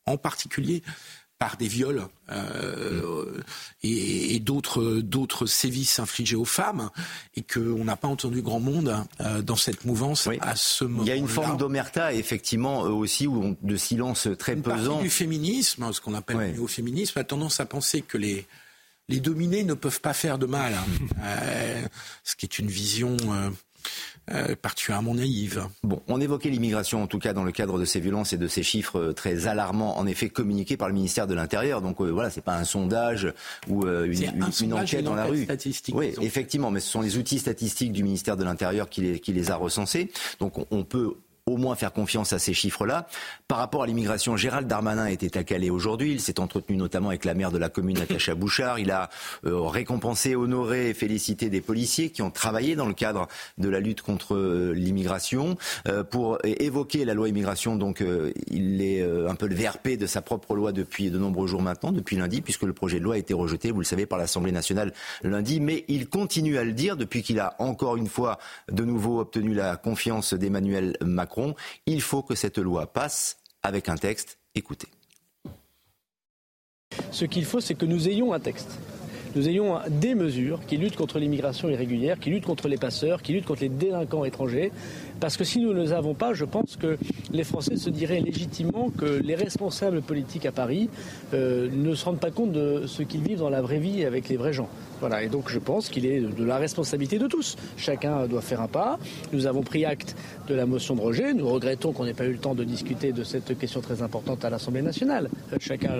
en 0.05 0.17
particulier 0.17 0.83
par 1.43 1.57
des 1.57 1.67
viols 1.67 2.07
euh, 2.31 3.03
mmh. 3.03 3.43
et, 3.83 4.37
et 4.37 4.39
d'autres 4.39 5.01
d'autres 5.01 5.47
sévices 5.47 5.99
infligés 5.99 6.37
aux 6.37 6.45
femmes 6.45 6.91
et 7.35 7.43
qu'on 7.43 7.85
n'a 7.85 7.97
pas 7.97 8.07
entendu 8.07 8.43
grand 8.43 8.61
monde 8.61 8.95
euh, 9.21 9.43
dans 9.43 9.57
cette 9.57 9.85
mouvance 9.85 10.27
oui. 10.27 10.39
à 10.41 10.55
ce 10.55 10.85
moment. 10.85 11.03
-là. 11.03 11.07
Il 11.07 11.09
y 11.09 11.13
a 11.13 11.17
une 11.17 11.27
forme 11.27 11.57
d'omerta 11.57 12.15
effectivement 12.15 12.83
aussi 12.83 13.27
ou 13.27 13.57
de 13.61 13.77
silence 13.77 14.29
très 14.39 14.53
une 14.53 14.63
pesant. 14.63 15.03
du 15.03 15.11
féminisme, 15.11 15.93
ce 15.93 16.01
qu'on 16.01 16.15
appelle 16.15 16.37
oui. 16.37 16.47
le 16.47 16.53
néo-féminisme, 16.53 17.19
a 17.19 17.25
tendance 17.25 17.59
à 17.59 17.67
penser 17.67 18.03
que 18.03 18.19
les 18.19 18.47
les 19.09 19.19
dominés 19.19 19.65
ne 19.65 19.75
peuvent 19.75 20.01
pas 20.01 20.15
faire 20.15 20.39
de 20.39 20.47
mal, 20.47 20.75
hein. 20.75 20.85
euh, 21.25 21.83
ce 22.23 22.37
qui 22.37 22.47
est 22.47 22.59
une 22.61 22.69
vision 22.69 23.17
euh, 24.31 24.43
euh, 24.53 24.57
par 24.61 24.75
tuer 24.75 24.93
un 24.93 25.03
monde 25.03 25.19
naïve. 25.19 25.67
Bon, 25.83 26.03
on 26.09 26.21
évoquait 26.21 26.49
l'immigration 26.49 27.03
en 27.03 27.07
tout 27.07 27.19
cas 27.19 27.33
dans 27.33 27.45
le 27.45 27.53
cadre 27.53 27.79
de 27.79 27.85
ces 27.85 28.01
violences 28.01 28.33
et 28.33 28.39
de 28.39 28.49
ces 28.49 28.63
chiffres 28.63 28.99
euh, 28.99 29.13
très 29.13 29.47
alarmants, 29.47 29.99
en 29.99 30.07
effet 30.07 30.29
communiqués 30.29 30.77
par 30.77 30.89
le 30.89 30.95
ministère 30.95 31.27
de 31.27 31.35
l'Intérieur. 31.35 31.83
Donc 31.83 32.01
euh, 32.01 32.11
voilà, 32.11 32.31
c'est 32.31 32.41
pas 32.41 32.57
un 32.57 32.65
sondage 32.65 33.33
ou 33.69 33.87
une, 33.87 34.75
enquête 34.75 35.05
dans 35.05 35.15
la 35.15 35.25
rue. 35.25 35.47
Oui, 35.93 36.15
effectivement, 36.21 36.71
mais 36.71 36.81
ce 36.81 36.91
sont 36.91 37.01
les 37.01 37.17
outils 37.17 37.39
statistiques 37.39 37.93
du 37.93 38.03
ministère 38.03 38.37
de 38.37 38.45
l'Intérieur 38.45 38.89
qui 38.89 39.01
les, 39.01 39.21
qui 39.21 39.33
les 39.33 39.51
a 39.51 39.57
recensés. 39.57 40.11
Donc 40.41 40.55
on 40.71 40.85
peut 40.85 41.15
au 41.47 41.57
moins 41.57 41.75
faire 41.75 41.93
confiance 41.93 42.33
à 42.33 42.39
ces 42.39 42.55
chiffres-là. 42.55 43.09
Par 43.49 43.59
rapport 43.59 43.83
à 43.83 43.87
l'immigration, 43.87 44.37
Gérald 44.37 44.69
Darmanin 44.69 45.07
était 45.07 45.37
à 45.37 45.43
Calais 45.43 45.71
aujourd'hui. 45.71 46.13
Il 46.13 46.21
s'est 46.21 46.39
entretenu 46.39 46.77
notamment 46.77 47.09
avec 47.09 47.25
la 47.25 47.35
maire 47.35 47.51
de 47.51 47.59
la 47.59 47.69
commune, 47.69 47.99
Natacha 47.99 48.37
Bouchard. 48.37 48.79
Il 48.79 48.93
a 48.93 49.11
euh, 49.45 49.61
récompensé, 49.63 50.37
honoré 50.37 50.91
et 50.91 50.95
félicité 50.95 51.51
des 51.51 51.61
policiers 51.61 52.11
qui 52.11 52.23
ont 52.23 52.31
travaillé 52.31 52.77
dans 52.77 52.87
le 52.87 52.95
cadre 52.95 53.27
de 53.59 53.69
la 53.69 53.81
lutte 53.81 54.03
contre 54.03 54.37
euh, 54.37 54.73
l'immigration. 54.73 55.57
Euh, 55.89 56.05
pour 56.05 56.39
évoquer 56.45 57.05
la 57.05 57.15
loi 57.15 57.29
immigration, 57.29 57.75
donc 57.75 58.05
il 58.51 58.83
est 58.83 59.03
un 59.03 59.35
peu 59.35 59.47
le 59.47 59.55
VRP 59.55 59.97
de 59.99 60.07
sa 60.07 60.23
propre 60.23 60.55
loi 60.55 60.73
depuis 60.73 61.11
de 61.11 61.19
nombreux 61.19 61.47
jours 61.47 61.63
maintenant, 61.63 61.93
depuis 61.93 62.17
lundi, 62.17 62.41
puisque 62.41 62.63
le 62.63 62.73
projet 62.73 62.99
de 62.99 63.05
loi 63.05 63.15
a 63.15 63.19
été 63.19 63.35
rejeté, 63.35 63.71
vous 63.71 63.81
le 63.81 63.85
savez, 63.85 64.07
par 64.07 64.19
l'Assemblée 64.19 64.53
nationale 64.53 64.93
lundi. 65.23 65.61
Mais 65.61 65.85
il 65.89 66.09
continue 66.09 66.59
à 66.59 66.65
le 66.65 66.73
dire 66.73 66.97
depuis 66.97 67.23
qu'il 67.23 67.41
a 67.41 67.57
encore 67.59 67.97
une 67.97 68.09
fois 68.09 68.39
de 68.71 68.85
nouveau 68.85 69.21
obtenu 69.21 69.55
la 69.55 69.77
confiance 69.77 70.35
d'Emmanuel 70.35 70.97
Macron 71.03 71.32
il 71.87 72.01
faut 72.01 72.23
que 72.23 72.35
cette 72.35 72.59
loi 72.59 72.87
passe 72.87 73.39
avec 73.63 73.89
un 73.89 73.97
texte. 73.97 74.39
Écoutez. 74.55 74.89
Ce 77.11 77.25
qu'il 77.25 77.45
faut, 77.45 77.61
c'est 77.61 77.75
que 77.75 77.87
nous 77.87 78.09
ayons 78.09 78.33
un 78.33 78.41
texte 78.41 78.79
nous 79.35 79.49
ayons 79.49 79.79
des 79.89 80.15
mesures 80.15 80.61
qui 80.67 80.77
luttent 80.77 80.97
contre 80.97 81.19
l'immigration 81.19 81.71
irrégulière, 81.71 82.19
qui 82.19 82.31
luttent 82.31 82.45
contre 82.45 82.69
les 82.69 82.77
passeurs, 82.77 83.23
qui 83.23 83.33
luttent 83.33 83.47
contre 83.47 83.63
les 83.63 83.71
délinquants 83.71 84.25
étrangers. 84.25 84.73
Parce 85.23 85.37
que 85.37 85.45
si 85.45 85.61
nous 85.61 85.73
ne 85.73 85.81
les 85.81 85.93
avons 85.93 86.15
pas, 86.15 86.35
je 86.35 86.45
pense 86.45 86.75
que 86.75 86.99
les 87.31 87.45
Français 87.45 87.77
se 87.77 87.91
diraient 87.91 88.21
légitimement 88.21 88.91
que 88.91 89.05
les 89.05 89.37
responsables 89.37 90.03
politiques 90.03 90.47
à 90.47 90.51
Paris 90.51 90.91
euh, 91.33 91.69
ne 91.73 91.95
se 91.95 92.05
rendent 92.05 92.19
pas 92.19 92.33
compte 92.33 92.51
de 92.51 92.89
ce 92.89 93.05
qu'ils 93.05 93.23
vivent 93.23 93.39
dans 93.39 93.49
la 93.49 93.63
vraie 93.63 93.79
vie 93.79 94.05
avec 94.05 94.29
les 94.29 94.37
vrais 94.37 94.53
gens. 94.53 94.69
Voilà, 94.99 95.23
et 95.23 95.29
donc 95.29 95.49
je 95.49 95.59
pense 95.59 95.89
qu'il 95.89 96.07
est 96.07 96.21
de 96.21 96.45
la 96.45 96.59
responsabilité 96.59 97.19
de 97.19 97.27
tous. 97.27 97.57
Chacun 97.77 98.27
doit 98.27 98.41
faire 98.41 98.61
un 98.61 98.69
pas. 98.69 99.01
Nous 99.33 99.47
avons 99.47 99.63
pris 99.63 99.85
acte 99.85 100.17
de 100.47 100.55
la 100.55 100.65
motion 100.65 100.95
de 100.95 101.01
rejet. 101.01 101.35
Nous 101.35 101.49
regrettons 101.49 101.93
qu'on 101.93 102.05
n'ait 102.05 102.15
pas 102.15 102.25
eu 102.25 102.33
le 102.33 102.39
temps 102.39 102.55
de 102.55 102.63
discuter 102.63 103.13
de 103.13 103.25
cette 103.25 103.59
question 103.59 103.81
très 103.81 104.03
importante 104.03 104.45
à 104.45 104.51
l'Assemblée 104.51 104.83
nationale. 104.83 105.29
Euh, 105.53 105.57
chacun 105.61 105.93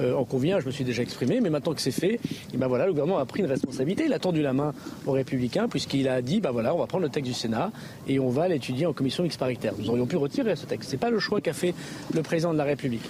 euh, 0.00 0.14
en 0.14 0.24
convient, 0.24 0.60
je 0.60 0.66
me 0.66 0.70
suis 0.70 0.84
déjà 0.84 1.02
exprimé, 1.02 1.40
mais 1.40 1.50
maintenant 1.50 1.74
que 1.74 1.80
c'est 1.80 1.90
fait, 1.90 2.20
eh 2.52 2.56
ben 2.56 2.68
voilà, 2.68 2.86
le 2.86 2.92
gouvernement 2.92 3.18
a 3.18 3.26
pris 3.26 3.40
une 3.40 3.46
responsabilité. 3.46 4.04
Il 4.06 4.12
a 4.12 4.20
tendu 4.20 4.42
la 4.42 4.52
main 4.52 4.74
aux 5.06 5.12
Républicains 5.12 5.68
puisqu'il 5.68 6.08
a 6.08 6.22
dit, 6.22 6.40
ben 6.40 6.52
voilà, 6.52 6.72
on 6.72 6.78
va 6.78 6.86
prendre 6.86 7.02
le 7.02 7.10
texte 7.10 7.28
du 7.28 7.34
Sénat 7.34 7.72
et 8.06 8.20
on 8.20 8.28
va 8.28 8.48
l'étudier 8.56 8.86
en 8.86 8.92
commission 8.92 9.22
mixte 9.22 9.38
paritaire. 9.38 9.74
Nous 9.78 9.90
aurions 9.90 10.06
pu 10.06 10.16
retirer 10.16 10.56
ce 10.56 10.66
texte. 10.66 10.90
C'est 10.90 10.96
pas 10.96 11.10
le 11.10 11.18
choix 11.18 11.40
qu'a 11.40 11.52
fait 11.52 11.74
le 12.14 12.22
président 12.22 12.52
de 12.52 12.58
la 12.58 12.64
République. 12.64 13.08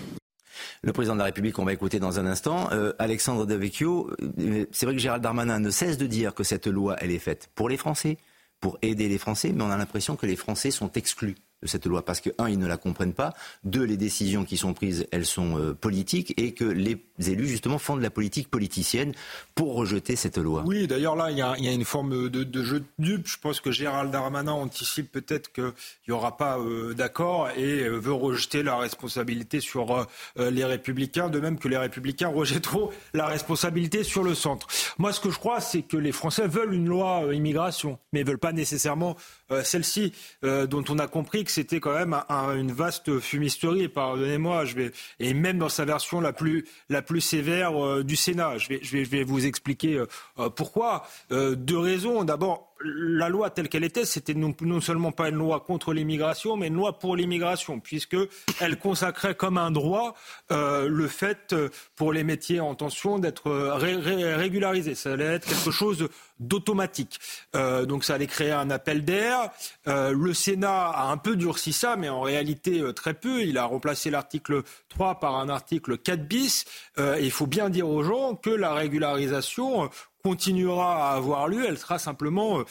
Le 0.83 0.93
président 0.93 1.15
de 1.15 1.21
la 1.21 1.27
République, 1.27 1.59
on 1.59 1.65
va 1.65 1.73
écouter 1.73 2.01
dans 2.01 2.19
un 2.19 2.27
instant. 2.27 2.69
Euh, 2.73 2.93
Alexandre 2.99 3.47
Devecchio, 3.47 4.11
euh, 4.39 4.67
c'est 4.73 4.87
vrai 4.87 4.95
que 4.95 5.01
Gérald 5.01 5.23
Darmanin 5.23 5.61
ne 5.61 5.71
cesse 5.71 5.99
de 5.99 6.07
dire 6.07 6.35
que 6.35 6.43
cette 6.43 6.67
loi, 6.67 6.97
elle 7.01 7.13
est 7.13 7.19
faite 7.19 7.51
pour 7.55 7.69
les 7.69 7.77
Français, 7.77 8.19
pour 8.61 8.79
aider 8.83 9.09
les 9.09 9.19
Français, 9.19 9.53
mais 9.55 9.63
on 9.63 9.71
a 9.71 9.77
l'impression 9.77 10.17
que 10.17 10.27
les 10.27 10.37
Français 10.37 10.71
sont 10.71 10.91
exclus 10.93 11.37
cette 11.67 11.87
loi 11.87 12.05
parce 12.05 12.21
que, 12.21 12.31
un, 12.39 12.49
ils 12.49 12.59
ne 12.59 12.67
la 12.67 12.77
comprennent 12.77 13.13
pas, 13.13 13.35
deux, 13.65 13.83
les 13.83 13.97
décisions 13.97 14.45
qui 14.45 14.57
sont 14.57 14.75
prises, 14.75 15.07
elles 15.11 15.27
sont 15.27 15.59
euh, 15.59 15.75
politiques 15.75 16.35
et 16.37 16.53
que 16.53 16.65
les 16.65 16.99
élus, 17.19 17.49
justement, 17.49 17.79
font 17.79 17.97
de 17.97 18.03
la 18.03 18.11
politique 18.11 18.49
politicienne 18.49 19.13
pour 19.55 19.75
rejeter 19.75 20.17
cette 20.17 20.39
loi. 20.39 20.63
Oui, 20.67 20.87
d'ailleurs, 20.87 21.17
là, 21.17 21.31
il 21.31 21.39
y, 21.39 21.43
a, 21.43 21.73
une 21.73 21.85
forme 21.85 22.29
de, 22.29 22.63
jeu 22.63 22.81
de 22.81 22.87
dupe. 22.99 23.27
Je 23.27 23.39
pense 23.39 23.61
que 23.61 23.71
Gérald 23.71 24.11
Darmanin 24.11 24.53
anticipe 24.53 25.11
peut-être 25.11 25.53
qu'il 25.53 25.73
n'y 26.09 26.15
aura 26.15 26.37
pas 26.37 26.59
euh, 26.59 26.95
d'accord 26.95 27.51
et 27.57 27.85
euh, 27.85 27.97
veut 27.97 28.13
rejeter 28.13 28.63
la 28.63 28.77
responsabilité 28.77 29.61
sur 29.61 30.07
les 30.37 30.65
Républicains, 30.65 31.29
de 31.29 31.41
même 31.41 31.59
que 31.59 31.69
les 31.69 31.77
Républicains 31.77 32.29
rejetteront 32.29 32.91
la 33.15 33.27
responsabilité 33.27 34.05
sur 34.05 34.23
le 34.23 34.35
centre. 34.35 34.67
Moi, 34.99 35.13
ce 35.13 35.21
que 35.21 35.31
je 35.31 35.39
crois, 35.39 35.61
c'est 35.61 35.83
que 35.83 35.97
les 35.97 36.13
Français 36.13 36.47
veulent 36.47 36.75
une 36.75 36.87
loi 36.87 37.23
immigration, 37.33 37.99
mais 38.13 38.23
ne 38.23 38.27
veulent 38.27 38.39
pas 38.39 38.53
nécessairement 38.53 39.17
celle-ci, 39.63 40.13
dont 40.43 40.85
on 40.89 40.99
a 40.99 41.07
compris 41.07 41.45
que 41.45 41.51
c'était 41.51 41.81
quand 41.81 41.95
même 41.95 42.15
une 42.57 42.73
vaste 42.73 43.19
fumisterie. 43.21 43.89
Pardonnez-moi, 43.89 44.65
je 44.65 44.75
vais 44.75 44.93
et 45.21 45.35
même 45.35 45.59
dans 45.59 45.69
sa 45.69 45.85
version 45.85 46.21
la 46.21 46.33
plus 46.33 46.65
la 46.89 47.03
plus 47.03 47.21
sévère 47.21 47.83
euh, 47.85 48.05
du 48.05 48.17
Sénat. 48.17 48.59
Je 48.59 48.69
vais, 48.69 48.81
je 48.83 48.97
vais, 48.97 49.05
je 49.05 49.11
vais 49.11 49.25
vous 49.25 49.47
expliquer 49.47 49.97
euh, 49.97 50.07
euh, 50.39 50.51
pourquoi. 50.51 51.07
deux 51.31 51.79
raisons. 51.79 52.25
D'abord, 52.25 52.75
la 52.85 53.29
loi 53.29 53.51
telle 53.51 53.69
qu'elle 53.69 53.85
était, 53.85 54.05
c'était 54.05 54.35
non, 54.35 54.55
seulement 54.81 55.13
pas 55.13 55.29
une 55.29 55.37
loi 55.37 55.61
contre 55.61 55.93
l'immigration, 55.93 56.57
mais 56.57 56.69
une 56.69 56.75
loi 56.75 56.99
pour 56.99 57.17
l'immigration, 57.17 57.81
puisque 57.81 58.17
elle 58.61 58.79
consacrait 58.79 59.35
comme 59.35 59.59
un 59.59 59.71
droit 59.71 60.15
le 60.51 61.09
fait 61.09 61.55
pour 61.95 62.13
les 62.13 62.25
métiers 62.25 62.61
en 62.61 62.75
tension 62.75 63.19
d'être 63.19 63.51
régularisés. 63.51 64.95
Ça 64.95 65.13
allait 65.13 65.25
être 65.25 65.47
quelque 65.47 65.71
chose 65.71 66.09
d'automatique. 66.39 67.19
Euh, 67.55 67.87
donc 67.87 68.05
ça 68.05 68.15
allait 68.15 68.27
créer 68.27 68.53
un 68.53 68.71
appel 68.71 69.05
d'air. 69.05 69.51
Euh, 69.89 70.13
le 70.13 70.35
Sénat 70.35 70.89
a 70.89 71.07
un 71.11 71.17
peu 71.17 71.37
durci 71.37 71.73
ça, 71.73 71.97
mais 71.97 72.09
en 72.09 72.21
réalité 72.21 72.81
euh, 72.81 72.93
très 72.93 73.15
peu. 73.15 73.43
Il 73.43 73.59
a 73.59 73.65
remplacé 73.65 74.11
l'article 74.11 74.63
3 74.89 75.21
par 75.21 75.37
un 75.37 75.49
article 75.49 75.99
4 75.99 76.27
bis. 76.27 76.65
il 76.99 77.31
faut 77.31 77.47
bien 77.47 77.71
dire 77.71 77.89
aux 77.89 78.03
gens 78.03 78.35
que 78.35 78.51
la 78.51 78.75
régularisation 78.75 79.91
continuera 80.27 81.11
à 81.11 81.17
avoir 81.17 81.47
lieu, 81.47 81.65
elle 81.69 81.79
sera 81.79 82.01
simplement 82.01 82.65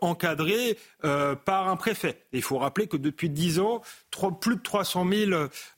encadrée 0.00 0.78
par 1.44 1.68
un 1.68 1.76
préfet. 1.76 2.22
il 2.32 2.42
faut 2.42 2.56
rappeler 2.56 2.86
que 2.86 2.96
depuis 2.96 3.28
dix 3.28 3.60
ans, 3.60 3.82
plus 4.40 4.56
de 4.56 4.62
300 4.62 5.06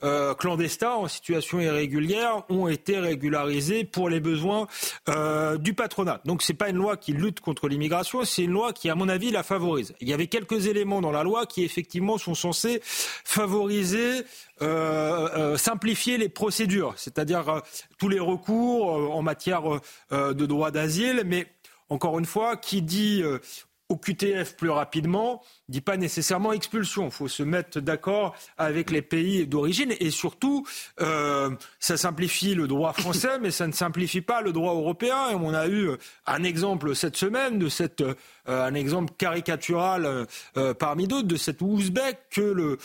000 0.01 0.35
clandestins 0.35 0.93
en 0.95 1.09
situation 1.09 1.61
irrégulière 1.61 2.43
ont 2.49 2.69
été 2.69 2.99
régularisés 2.99 3.85
pour 3.85 4.09
les 4.09 4.21
besoins 4.21 4.67
du 5.59 5.75
patronat. 5.75 6.21
Donc 6.25 6.43
c'est 6.43 6.55
pas 6.55 6.69
une 6.69 6.77
loi 6.77 6.97
qui 6.97 7.13
lutte 7.13 7.41
contre 7.41 7.69
l'immigration, 7.69 8.25
c'est 8.25 8.43
une 8.43 8.53
loi 8.53 8.73
qui, 8.73 8.91
à 8.91 8.95
mon 8.95 9.09
avis, 9.09 9.31
la 9.31 9.43
favorise. 9.43 9.95
Il 10.01 10.09
y 10.09 10.13
avait 10.13 10.27
quelques 10.27 10.67
éléments 10.67 11.01
dans 11.01 11.13
la 11.13 11.23
loi 11.23 11.47
qui, 11.47 11.65
effectivement, 11.65 12.19
sont 12.19 12.35
censés 12.35 12.81
favoriser, 12.85 14.25
euh, 14.63 15.29
euh, 15.37 15.57
simplifier 15.57 16.19
les 16.19 16.29
procédures, 16.29 16.95
c'est-à-dire 16.97 17.49
euh, 17.49 17.61
tous 17.99 18.09
les 18.09 18.21
recours 18.21 19.15
en 19.15 19.23
matière 19.23 19.63
de 20.11 20.47
droit 20.47 20.71
d'asile, 20.71 21.23
mais 21.27 21.47
encore 21.89 22.19
une 22.19 22.25
fois, 22.25 22.57
qui 22.57 22.83
dit 22.83 23.23
au 23.89 23.97
QTF 23.97 24.57
plus 24.57 24.71
rapidement, 24.71 25.43
dit 25.69 25.81
pas 25.81 25.97
nécessairement 25.97 26.53
expulsion. 26.53 27.07
Il 27.07 27.11
faut 27.11 27.29
se 27.29 27.43
mettre 27.43 27.81
d'accord 27.81 28.35
avec 28.57 28.91
les 28.91 29.03
pays 29.03 29.47
d'origine 29.47 29.95
et 30.01 30.11
surtout, 30.11 30.67
euh, 31.01 31.51
ça 31.79 31.97
simplifie 31.97 32.55
le 32.55 32.67
droit 32.67 32.93
français, 32.93 33.39
mais 33.41 33.51
ça 33.51 33.67
ne 33.67 33.73
simplifie 33.73 34.23
pas 34.23 34.41
le 34.41 34.53
droit 34.53 34.75
européen. 34.75 35.31
Et 35.31 35.35
on 35.35 35.53
a 35.53 35.69
eu 35.69 35.91
un 36.27 36.45
exemple 36.45 36.97
cette 36.97 37.17
semaine 37.17 37.59
de 37.59 37.69
cette, 37.69 38.03
un 38.47 38.75
exemple 38.75 39.13
caricatural 39.17 40.27
euh, 40.57 40.75
parmi 40.75 41.07
d'autres 41.07 41.29
de 41.29 41.37
cet 41.37 41.63
Ouzbek 41.63 42.19
que 42.31 42.41
le 42.41 42.79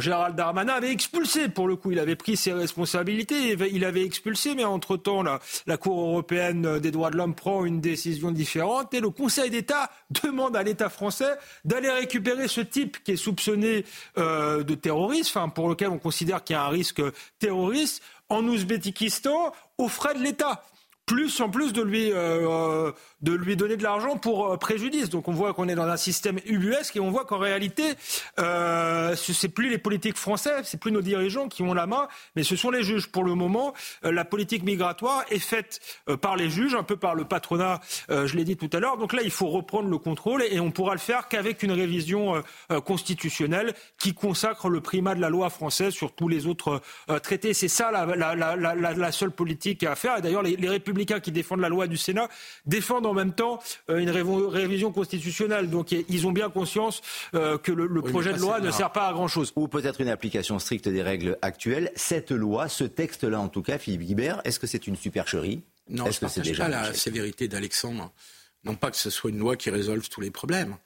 Gérald 0.00 0.36
Darmanin 0.36 0.74
avait 0.74 0.92
expulsé. 0.92 1.48
Pour 1.48 1.68
le 1.68 1.76
coup, 1.76 1.92
il 1.92 1.98
avait 1.98 2.16
pris 2.16 2.36
ses 2.36 2.52
responsabilités, 2.52 3.56
il 3.72 3.84
avait 3.84 4.04
expulsé, 4.04 4.54
mais 4.54 4.64
entre 4.64 4.96
temps, 4.96 5.22
la, 5.22 5.76
Cour 5.76 6.00
européenne 6.00 6.78
des 6.78 6.90
droits 6.90 7.10
de 7.10 7.16
l'homme 7.16 7.34
prend 7.34 7.64
une 7.64 7.80
décision 7.80 8.30
différente 8.30 8.94
et 8.94 9.00
le 9.00 9.10
Conseil 9.10 9.50
d'État 9.50 9.90
demande 10.22 10.56
à 10.56 10.62
l'État 10.62 10.88
français 10.88 11.36
d'aller 11.64 11.90
récupérer 11.90 12.48
ce 12.48 12.60
type 12.60 13.02
qui 13.04 13.12
est 13.12 13.16
soupçonné 13.16 13.84
euh, 14.18 14.62
de 14.62 14.74
terrorisme, 14.74 15.50
pour 15.54 15.68
lequel 15.68 15.88
on 15.88 15.98
considère 15.98 16.42
qu'il 16.44 16.54
y 16.54 16.58
a 16.58 16.64
un 16.64 16.68
risque 16.68 17.02
terroriste, 17.38 18.02
en 18.30 18.44
Ouzbékistan 18.44 19.52
aux 19.76 19.88
frais 19.88 20.14
de 20.14 20.22
l'État 20.22 20.62
plus 21.06 21.40
en 21.40 21.50
plus 21.50 21.72
de 21.72 21.82
lui, 21.82 22.10
euh, 22.12 22.90
de 23.24 23.32
lui 23.32 23.56
donner 23.56 23.76
de 23.76 23.82
l'argent 23.82 24.16
pour 24.16 24.52
euh, 24.52 24.56
préjudice. 24.56 25.08
Donc 25.08 25.28
on 25.28 25.32
voit 25.32 25.54
qu'on 25.54 25.68
est 25.68 25.74
dans 25.74 25.88
un 25.88 25.96
système 25.96 26.38
ubuesque 26.46 26.96
et 26.96 27.00
on 27.00 27.10
voit 27.10 27.24
qu'en 27.24 27.38
réalité, 27.38 27.94
euh, 28.38 29.16
ce 29.16 29.32
n'est 29.46 29.52
plus 29.52 29.70
les 29.70 29.78
politiques 29.78 30.16
français, 30.16 30.62
c'est 30.62 30.78
plus 30.78 30.92
nos 30.92 31.02
dirigeants 31.02 31.48
qui 31.48 31.62
ont 31.62 31.74
la 31.74 31.86
main, 31.86 32.08
mais 32.36 32.42
ce 32.42 32.56
sont 32.56 32.70
les 32.70 32.82
juges. 32.82 33.10
Pour 33.10 33.24
le 33.24 33.34
moment, 33.34 33.74
euh, 34.04 34.12
la 34.12 34.24
politique 34.24 34.62
migratoire 34.62 35.24
est 35.30 35.38
faite 35.38 35.80
par 36.20 36.36
les 36.36 36.50
juges, 36.50 36.74
un 36.74 36.82
peu 36.82 36.96
par 36.96 37.14
le 37.14 37.24
patronat, 37.24 37.80
je 38.08 38.36
l'ai 38.36 38.44
dit 38.44 38.56
tout 38.56 38.68
à 38.72 38.80
l'heure. 38.80 38.98
Donc 38.98 39.12
là, 39.12 39.22
il 39.22 39.30
faut 39.30 39.46
reprendre 39.48 39.88
le 39.88 39.98
contrôle 39.98 40.42
et, 40.42 40.60
on 40.60 40.70
pourra 40.70 40.92
le 40.92 41.00
faire 41.00 41.28
qu'avec 41.28 41.62
une 41.62 41.72
révision 41.72 42.42
constitutionnelle 42.84 43.74
qui 43.98 44.14
consacre 44.14 44.68
le 44.68 44.80
primat 44.80 45.14
de 45.14 45.20
la 45.20 45.30
loi 45.30 45.50
française 45.50 45.92
sur 45.92 46.12
tous 46.12 46.28
les 46.28 46.46
autres 46.46 46.80
traités. 47.22 47.54
C'est 47.54 47.68
ça 47.68 47.90
la, 47.90 49.12
seule 49.12 49.30
politique 49.30 49.82
à 49.84 49.94
faire. 49.94 50.18
Et 50.18 50.22
d'ailleurs, 50.22 50.42
les, 50.42 50.56
les 50.56 50.68
républicains 50.68 50.93
qui 50.94 51.32
défendent 51.32 51.60
la 51.60 51.68
loi 51.68 51.86
du 51.86 51.96
Sénat 51.96 52.28
défendent 52.66 53.06
en 53.06 53.14
même 53.14 53.32
temps 53.32 53.60
euh, 53.90 53.98
une 53.98 54.10
révision 54.10 54.92
constitutionnelle. 54.92 55.70
Donc 55.70 55.92
ils 55.92 56.26
ont 56.26 56.32
bien 56.32 56.50
conscience 56.50 57.02
euh, 57.34 57.58
que 57.58 57.72
le, 57.72 58.02
projet 58.02 58.32
de 58.32 58.38
loi 58.38 58.60
ne 58.60 58.70
sert 58.70 58.92
pas 58.92 59.08
à 59.08 59.12
grand-chose. 59.12 59.52
Ou 59.56 59.68
peut-être 59.68 60.00
une 60.00 60.08
application 60.08 60.58
stricte 60.58 60.88
des 60.88 61.02
règles 61.02 61.38
actuelles. 61.42 61.90
Cette 61.96 62.30
loi, 62.30 62.68
ce 62.68 62.84
texte-là 62.84 63.40
en 63.40 63.48
tout 63.48 63.62
cas, 63.62 63.78
Philippe 63.78 64.02
Guibert, 64.02 64.40
est-ce 64.44 64.58
que 64.58 64.66
c'est 64.66 64.86
une 64.86 64.96
supercherie? 64.96 65.62
Non, 65.88 66.04
je 66.06 66.16
ne 66.16 66.20
partage 66.20 66.56
pas 66.56 66.68
la 66.68 66.94
sévérité 66.94 67.48
d'Alexandre. 67.48 68.12
Non 68.64 68.74
pas 68.74 68.90
que 68.90 68.96
ce 68.96 69.10
soit 69.10 69.30
une 69.30 69.38
loi 69.38 69.56
qui 69.56 69.70
résolve 69.70 70.08
tous 70.08 70.20
les 70.20 70.30
problèmes. 70.30 70.76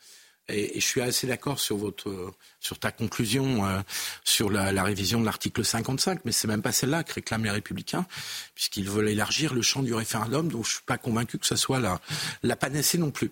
Et, 0.48 0.80
je 0.80 0.84
suis 0.84 1.00
assez 1.00 1.26
d'accord 1.26 1.61
sur 1.61 1.76
votre 1.76 2.32
sur 2.61 2.78
ta 2.78 2.90
conclusion 2.90 3.64
euh, 3.64 3.80
sur 4.24 4.50
la, 4.50 4.82
révision 4.82 5.20
de 5.20 5.24
l'article 5.24 5.64
55, 5.64 6.24
mais 6.24 6.32
c'est 6.32 6.48
même 6.48 6.62
pas 6.62 6.72
celle-là 6.72 7.04
que 7.04 7.14
réclament 7.14 7.44
les 7.44 7.50
Républicains, 7.50 8.06
puisqu'ils 8.54 8.88
veulent 8.88 9.08
élargir 9.08 9.54
le 9.54 9.62
champ 9.62 9.82
du 9.82 9.94
référendum. 9.94 10.50
Donc 10.50 10.64
je 10.64 10.72
suis 10.72 10.82
pas 10.84 10.98
convaincu 10.98 11.38
que 11.38 11.46
ce 11.46 11.56
soit 11.56 11.78
la, 11.78 12.00
la 12.42 12.56
panacée 12.56 12.98
non 12.98 13.11
plus. 13.11 13.30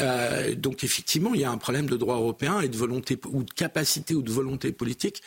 Euh, 0.00 0.54
donc 0.54 0.84
effectivement, 0.84 1.34
il 1.34 1.40
y 1.40 1.44
a 1.44 1.50
un 1.50 1.58
problème 1.58 1.88
de 1.88 1.96
droit 1.96 2.16
européen 2.16 2.60
et 2.60 2.68
de 2.68 2.76
volonté 2.76 3.18
ou 3.26 3.42
de 3.42 3.52
capacité 3.52 4.14
ou 4.14 4.22
de 4.22 4.32
volonté 4.32 4.72
politique 4.72 5.22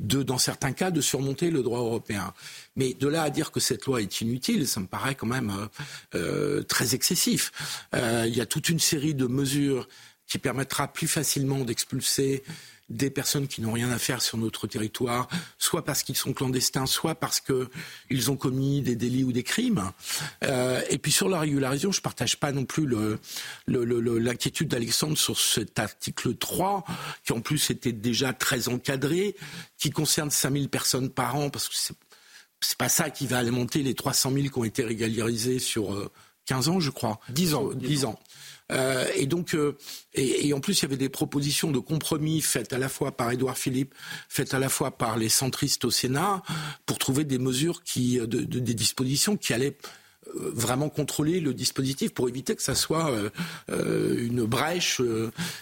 de, 0.00 0.22
dans 0.22 0.38
certains 0.38 0.72
cas, 0.72 0.90
de 0.90 1.00
surmonter 1.00 1.50
le 1.50 1.62
droit 1.62 1.80
européen. 1.80 2.32
Mais 2.76 2.94
de 2.94 3.06
là 3.06 3.22
à 3.22 3.30
dire 3.30 3.52
que 3.52 3.60
cette 3.60 3.86
loi 3.86 4.02
est 4.02 4.20
inutile, 4.20 4.66
ça 4.66 4.80
me 4.80 4.86
paraît 4.86 5.14
quand 5.14 5.26
même 5.26 5.68
euh, 6.14 6.62
très 6.62 6.94
excessif. 6.94 7.52
il 7.92 8.34
y 8.34 8.40
a 8.40 8.46
toute 8.46 8.68
une 8.68 8.80
série 8.80 9.14
de 9.14 9.26
mesures 9.26 9.88
qui 10.28 10.38
permettra 10.38 10.88
plus 10.88 11.08
facilement 11.08 11.64
d'expulser 11.64 12.44
des 12.88 13.10
personnes 13.10 13.48
qui 13.48 13.60
n'ont 13.60 13.72
rien 13.72 13.90
à 13.90 13.98
faire 13.98 14.22
sur 14.22 14.38
notre 14.38 14.66
territoire, 14.66 15.28
soit 15.58 15.84
parce 15.84 16.02
qu'ils 16.02 16.16
sont 16.16 16.32
clandestins, 16.32 16.86
soit 16.86 17.14
parce 17.14 17.40
qu'ils 17.40 18.30
ont 18.30 18.36
commis 18.36 18.80
des 18.80 18.96
délits 18.96 19.24
ou 19.24 19.32
des 19.32 19.42
crimes. 19.42 19.92
Euh, 20.44 20.80
et 20.88 20.98
puis 20.98 21.12
sur 21.12 21.28
la 21.28 21.40
régularisation, 21.40 21.92
je 21.92 21.98
ne 21.98 22.02
partage 22.02 22.38
pas 22.38 22.52
non 22.52 22.64
plus 22.64 22.88
l'inquiétude 23.66 24.68
d'Alexandre 24.68 25.18
sur 25.18 25.38
cet 25.38 25.78
article 25.78 26.34
3, 26.36 26.84
qui 27.24 27.32
en 27.32 27.40
plus 27.40 27.70
était 27.70 27.92
déjà 27.92 28.32
très 28.32 28.68
encadré, 28.68 29.36
qui 29.76 29.90
concerne 29.90 30.30
5000 30.30 30.68
personnes 30.70 31.10
par 31.10 31.36
an, 31.36 31.50
parce 31.50 31.68
que 31.68 31.74
c'est 31.76 31.94
n'est 31.94 32.76
pas 32.76 32.88
ça 32.88 33.10
qui 33.10 33.26
va 33.26 33.38
alimenter 33.38 33.82
les 33.82 33.94
300 33.94 34.32
000 34.32 34.48
qui 34.48 34.58
ont 34.58 34.64
été 34.64 34.82
régularisés 34.82 35.60
sur 35.60 36.10
15 36.46 36.68
euh, 36.68 36.72
ans, 36.72 36.80
je 36.80 36.90
crois. 36.90 37.20
10 37.28 37.54
ans. 37.54 37.70
10 37.72 38.04
ans. 38.04 38.18
Euh, 38.70 39.06
et 39.14 39.26
donc, 39.26 39.54
euh, 39.54 39.76
et, 40.14 40.52
en 40.52 40.60
plus, 40.60 40.80
il 40.80 40.82
y 40.82 40.86
avait 40.86 40.96
des 40.96 41.08
propositions 41.08 41.70
de 41.70 41.78
compromis 41.78 42.40
faites 42.40 42.72
à 42.72 42.78
la 42.78 42.88
fois 42.88 43.16
par 43.16 43.30
Édouard 43.30 43.56
Philippe, 43.56 43.94
faites 44.28 44.54
à 44.54 44.58
la 44.58 44.68
fois 44.68 44.90
par 44.90 45.16
les 45.16 45.28
centristes 45.28 45.84
au 45.84 45.90
Sénat, 45.90 46.42
pour 46.86 46.98
trouver 46.98 47.24
des 47.24 47.38
mesures 47.38 47.82
qui, 47.82 48.20
des 48.26 48.74
dispositions 48.74 49.36
qui 49.36 49.54
allaient 49.54 49.76
euh, 50.36 50.52
vraiment 50.54 50.90
contrôler 50.90 51.40
le 51.40 51.54
dispositif 51.54 52.12
pour 52.12 52.28
éviter 52.28 52.54
que 52.54 52.62
ça 52.62 52.74
soit 52.74 53.10
une 53.68 54.44
brèche 54.44 55.00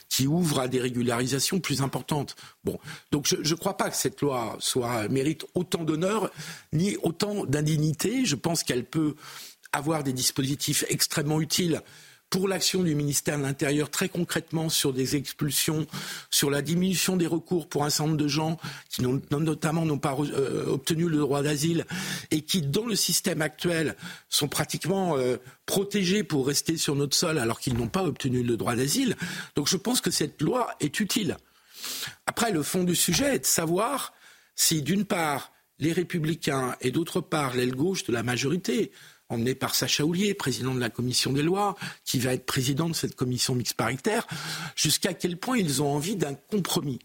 qui 0.09 0.27
ouvre 0.27 0.61
à 0.61 0.69
des 0.69 0.81
régularisations 0.81 1.61
plus 1.61 1.83
importantes. 1.83 2.35
Bon, 2.65 2.79
donc 3.13 3.27
je 3.29 3.37
ne 3.37 3.59
crois 3.59 3.77
pas 3.77 3.91
que 3.91 3.97
cette 3.97 4.21
loi 4.21 4.57
soit 4.59 5.09
mérite 5.09 5.47
autant 5.55 5.85
d'honneur 5.85 6.31
ni 6.73 6.97
autant 7.03 7.45
d'indignité. 7.45 8.25
Je 8.25 8.35
pense 8.35 8.65
qu'elle 8.65 8.85
peut 8.85 9.15
avoir 9.73 10.03
des 10.03 10.13
dispositifs 10.13 10.85
extrêmement 10.89 11.41
utiles 11.41 11.83
pour 12.31 12.49
l'action 12.49 12.83
du 12.83 12.95
ministère 12.95 13.39
de 13.39 13.43
l'Intérieur 13.43 13.91
très 13.91 14.09
concrètement 14.09 14.69
sur 14.69 14.93
des 14.93 15.17
expulsions, 15.17 15.87
sur 16.31 16.51
la 16.51 16.61
diminution 16.61 17.17
des 17.17 17.27
recours 17.27 17.69
pour 17.69 17.85
un 17.85 17.91
certain 17.91 18.11
nombre 18.11 18.23
de 18.23 18.29
gens 18.29 18.59
qui 18.89 19.03
notamment 19.03 19.85
n'ont 19.85 19.99
pas 19.99 20.17
euh, 20.19 20.67
obtenu 20.67 21.09
le 21.09 21.19
droit 21.19 21.43
d'asile 21.43 21.87
et 22.31 22.43
qui, 22.43 22.63
dans 22.63 22.87
le 22.87 22.97
système 22.97 23.43
actuel, 23.43 23.97
sont 24.29 24.49
pratiquement 24.49 25.17
euh, 25.17 25.37
protégés 25.67 26.25
pour 26.25 26.47
rester 26.47 26.77
sur 26.77 26.97
notre 26.97 27.17
sol 27.17 27.39
alors 27.39 27.61
qu'ils 27.61 27.75
n'ont 27.75 27.89
pas 27.89 28.05
obtenu 28.05 28.43
le 28.43 28.57
droit 28.57 28.75
d'asile. 28.75 29.17
Donc 29.55 29.69
je 29.69 29.77
pense 29.77 30.01
que 30.01 30.11
cette 30.11 30.43
loi 30.43 30.75
est 30.81 30.99
utile. 31.01 31.37
Après, 32.27 32.51
le 32.51 32.63
fond 32.63 32.85
du 32.85 32.97
sujet 32.97 33.37
est 33.37 33.41
de 33.41 33.47
savoir 33.47 34.13
si, 34.57 34.83
d'une 34.83 35.05
part, 35.05 35.53
les 35.79 35.93
républicains 35.93 36.75
et 36.81 36.91
d'autre 36.91 37.21
part, 37.21 37.55
l'aile 37.55 37.75
gauche 37.75 38.05
de 38.05 38.13
la 38.13 38.23
majorité 38.23 38.91
emmené 39.29 39.55
par 39.55 39.75
Sacha 39.75 40.05
Houlier, 40.05 40.35
président 40.35 40.75
de 40.75 40.81
la 40.81 40.91
commission 40.91 41.33
des 41.33 41.43
lois, 41.43 41.77
qui 42.05 42.19
va 42.19 42.33
être 42.33 42.47
président 42.47 42.89
de 42.89 42.95
cette 42.95 43.17
commission 43.17 43.55
mixte 43.55 43.75
paritaire, 43.75 44.27
jusqu'à 44.77 45.15
quel 45.15 45.37
point 45.37 45.59
ils 45.59 45.83
ont 45.83 45.93
envie 45.93 46.17
d'un 46.17 46.35
compromis. 46.35 46.99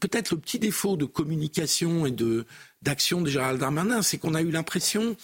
peut-être 0.00 0.32
le 0.32 0.38
petit 0.38 0.58
défaut 0.58 0.96
de 0.96 1.06
communication 1.06 2.04
et 2.06 2.10
de, 2.10 2.46
d'action 2.82 3.22
de 3.22 3.30
Gérald 3.30 3.58
Darmanin, 3.58 4.02
c'est 4.02 4.18
qu'on 4.18 4.34
a 4.34 4.42
eu 4.42 4.50
l'impression 4.50 5.16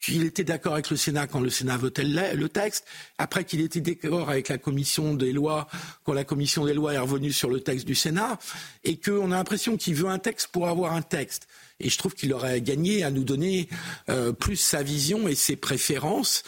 qu'il 0.00 0.24
était 0.24 0.44
d'accord 0.44 0.74
avec 0.74 0.90
le 0.90 0.96
Sénat 0.96 1.26
quand 1.26 1.40
le 1.40 1.50
Sénat 1.50 1.76
votait 1.76 2.04
le 2.04 2.48
texte, 2.48 2.84
après 3.18 3.44
qu'il 3.44 3.60
était 3.60 3.80
d'accord 3.80 4.28
avec 4.30 4.48
la 4.48 4.58
commission 4.58 5.14
des 5.14 5.32
lois 5.32 5.66
quand 6.04 6.12
la 6.12 6.24
commission 6.24 6.64
des 6.64 6.74
lois 6.74 6.94
est 6.94 6.98
revenue 6.98 7.32
sur 7.32 7.50
le 7.50 7.60
texte 7.60 7.86
du 7.86 7.94
Sénat, 7.94 8.38
et 8.84 8.98
qu'on 8.98 9.32
a 9.32 9.36
l'impression 9.36 9.76
qu'il 9.76 9.94
veut 9.94 10.08
un 10.08 10.18
texte 10.18 10.48
pour 10.48 10.68
avoir 10.68 10.92
un 10.92 11.02
texte. 11.02 11.48
Et 11.78 11.90
je 11.90 11.98
trouve 11.98 12.14
qu'il 12.14 12.32
aurait 12.32 12.60
gagné 12.60 13.04
à 13.04 13.10
nous 13.10 13.24
donner 13.24 13.68
euh, 14.08 14.32
plus 14.32 14.56
sa 14.56 14.82
vision 14.82 15.28
et 15.28 15.34
ses 15.34 15.56
préférences. 15.56 16.42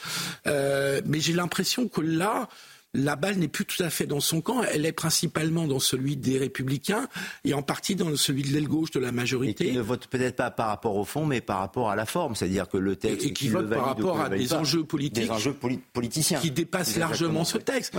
Euh, 0.47 1.03
mais 1.05 1.21
j'ai 1.21 1.35
l'impression 1.35 1.89
que 1.89 2.01
là, 2.01 2.49
la 2.95 3.17
balle 3.17 3.37
n'est 3.37 3.49
plus 3.49 3.65
tout 3.65 3.83
à 3.83 3.91
fait 3.91 4.07
dans 4.07 4.21
son 4.21 4.41
camp, 4.41 4.63
elle 4.63 4.87
est 4.87 4.93
principalement 4.93 5.67
dans 5.67 5.79
celui 5.79 6.17
des 6.17 6.39
républicains 6.39 7.09
et 7.45 7.53
en 7.53 7.63
partie 7.63 7.97
dans 7.97 8.15
celui 8.17 8.43
de 8.43 8.49
l'aile 8.49 8.69
gauche 8.69 8.91
de 8.91 9.01
la 9.01 9.13
majorité. 9.13 9.67
Et 9.67 9.71
qui 9.71 9.77
ne 9.77 9.83
vote 9.83 10.07
peut-être 10.07 10.37
pas 10.37 10.51
par 10.51 10.69
rapport 10.69 10.97
au 10.97 11.05
fond, 11.05 11.27
mais 11.27 11.41
par 11.41 11.59
rapport 11.59 11.91
à 11.91 11.97
la 11.97 12.07
forme, 12.07 12.35
c'est-à-dire 12.35 12.69
que 12.69 12.79
le 12.79 12.97
texte 12.97 13.27
et, 13.27 13.33
qui 13.33 13.49
vote 13.49 13.69
par 13.69 13.85
rapport 13.85 14.21
à 14.21 14.29
des 14.31 14.55
enjeux 14.55 14.85
politiques, 14.85 15.25
des 15.25 15.31
enjeux 15.31 15.57
politiciens, 15.93 16.41
qui 16.41 16.51
dépassent 16.51 16.97
largement 16.97 17.45
ce 17.45 17.59
texte. 17.59 17.95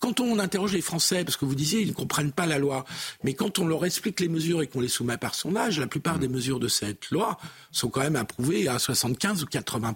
Quand 0.00 0.18
on 0.18 0.40
interroge 0.40 0.72
les 0.72 0.80
Français, 0.80 1.22
parce 1.22 1.36
que 1.36 1.44
vous 1.44 1.54
disiez, 1.54 1.80
ils 1.80 1.90
ne 1.90 1.92
comprennent 1.92 2.32
pas 2.32 2.44
la 2.44 2.58
loi, 2.58 2.84
mais 3.22 3.34
quand 3.34 3.60
on 3.60 3.66
leur 3.68 3.84
explique 3.84 4.18
les 4.18 4.28
mesures 4.28 4.60
et 4.60 4.66
qu'on 4.66 4.80
les 4.80 4.88
soumet 4.88 5.16
par 5.16 5.36
son 5.36 5.54
âge, 5.54 5.78
la 5.78 5.86
plupart 5.86 6.18
des 6.18 6.26
mesures 6.26 6.58
de 6.58 6.66
cette 6.66 7.12
loi 7.12 7.38
sont 7.70 7.88
quand 7.88 8.00
même 8.00 8.16
approuvées 8.16 8.66
à 8.66 8.80
75 8.80 9.44
ou 9.44 9.46
80 9.46 9.94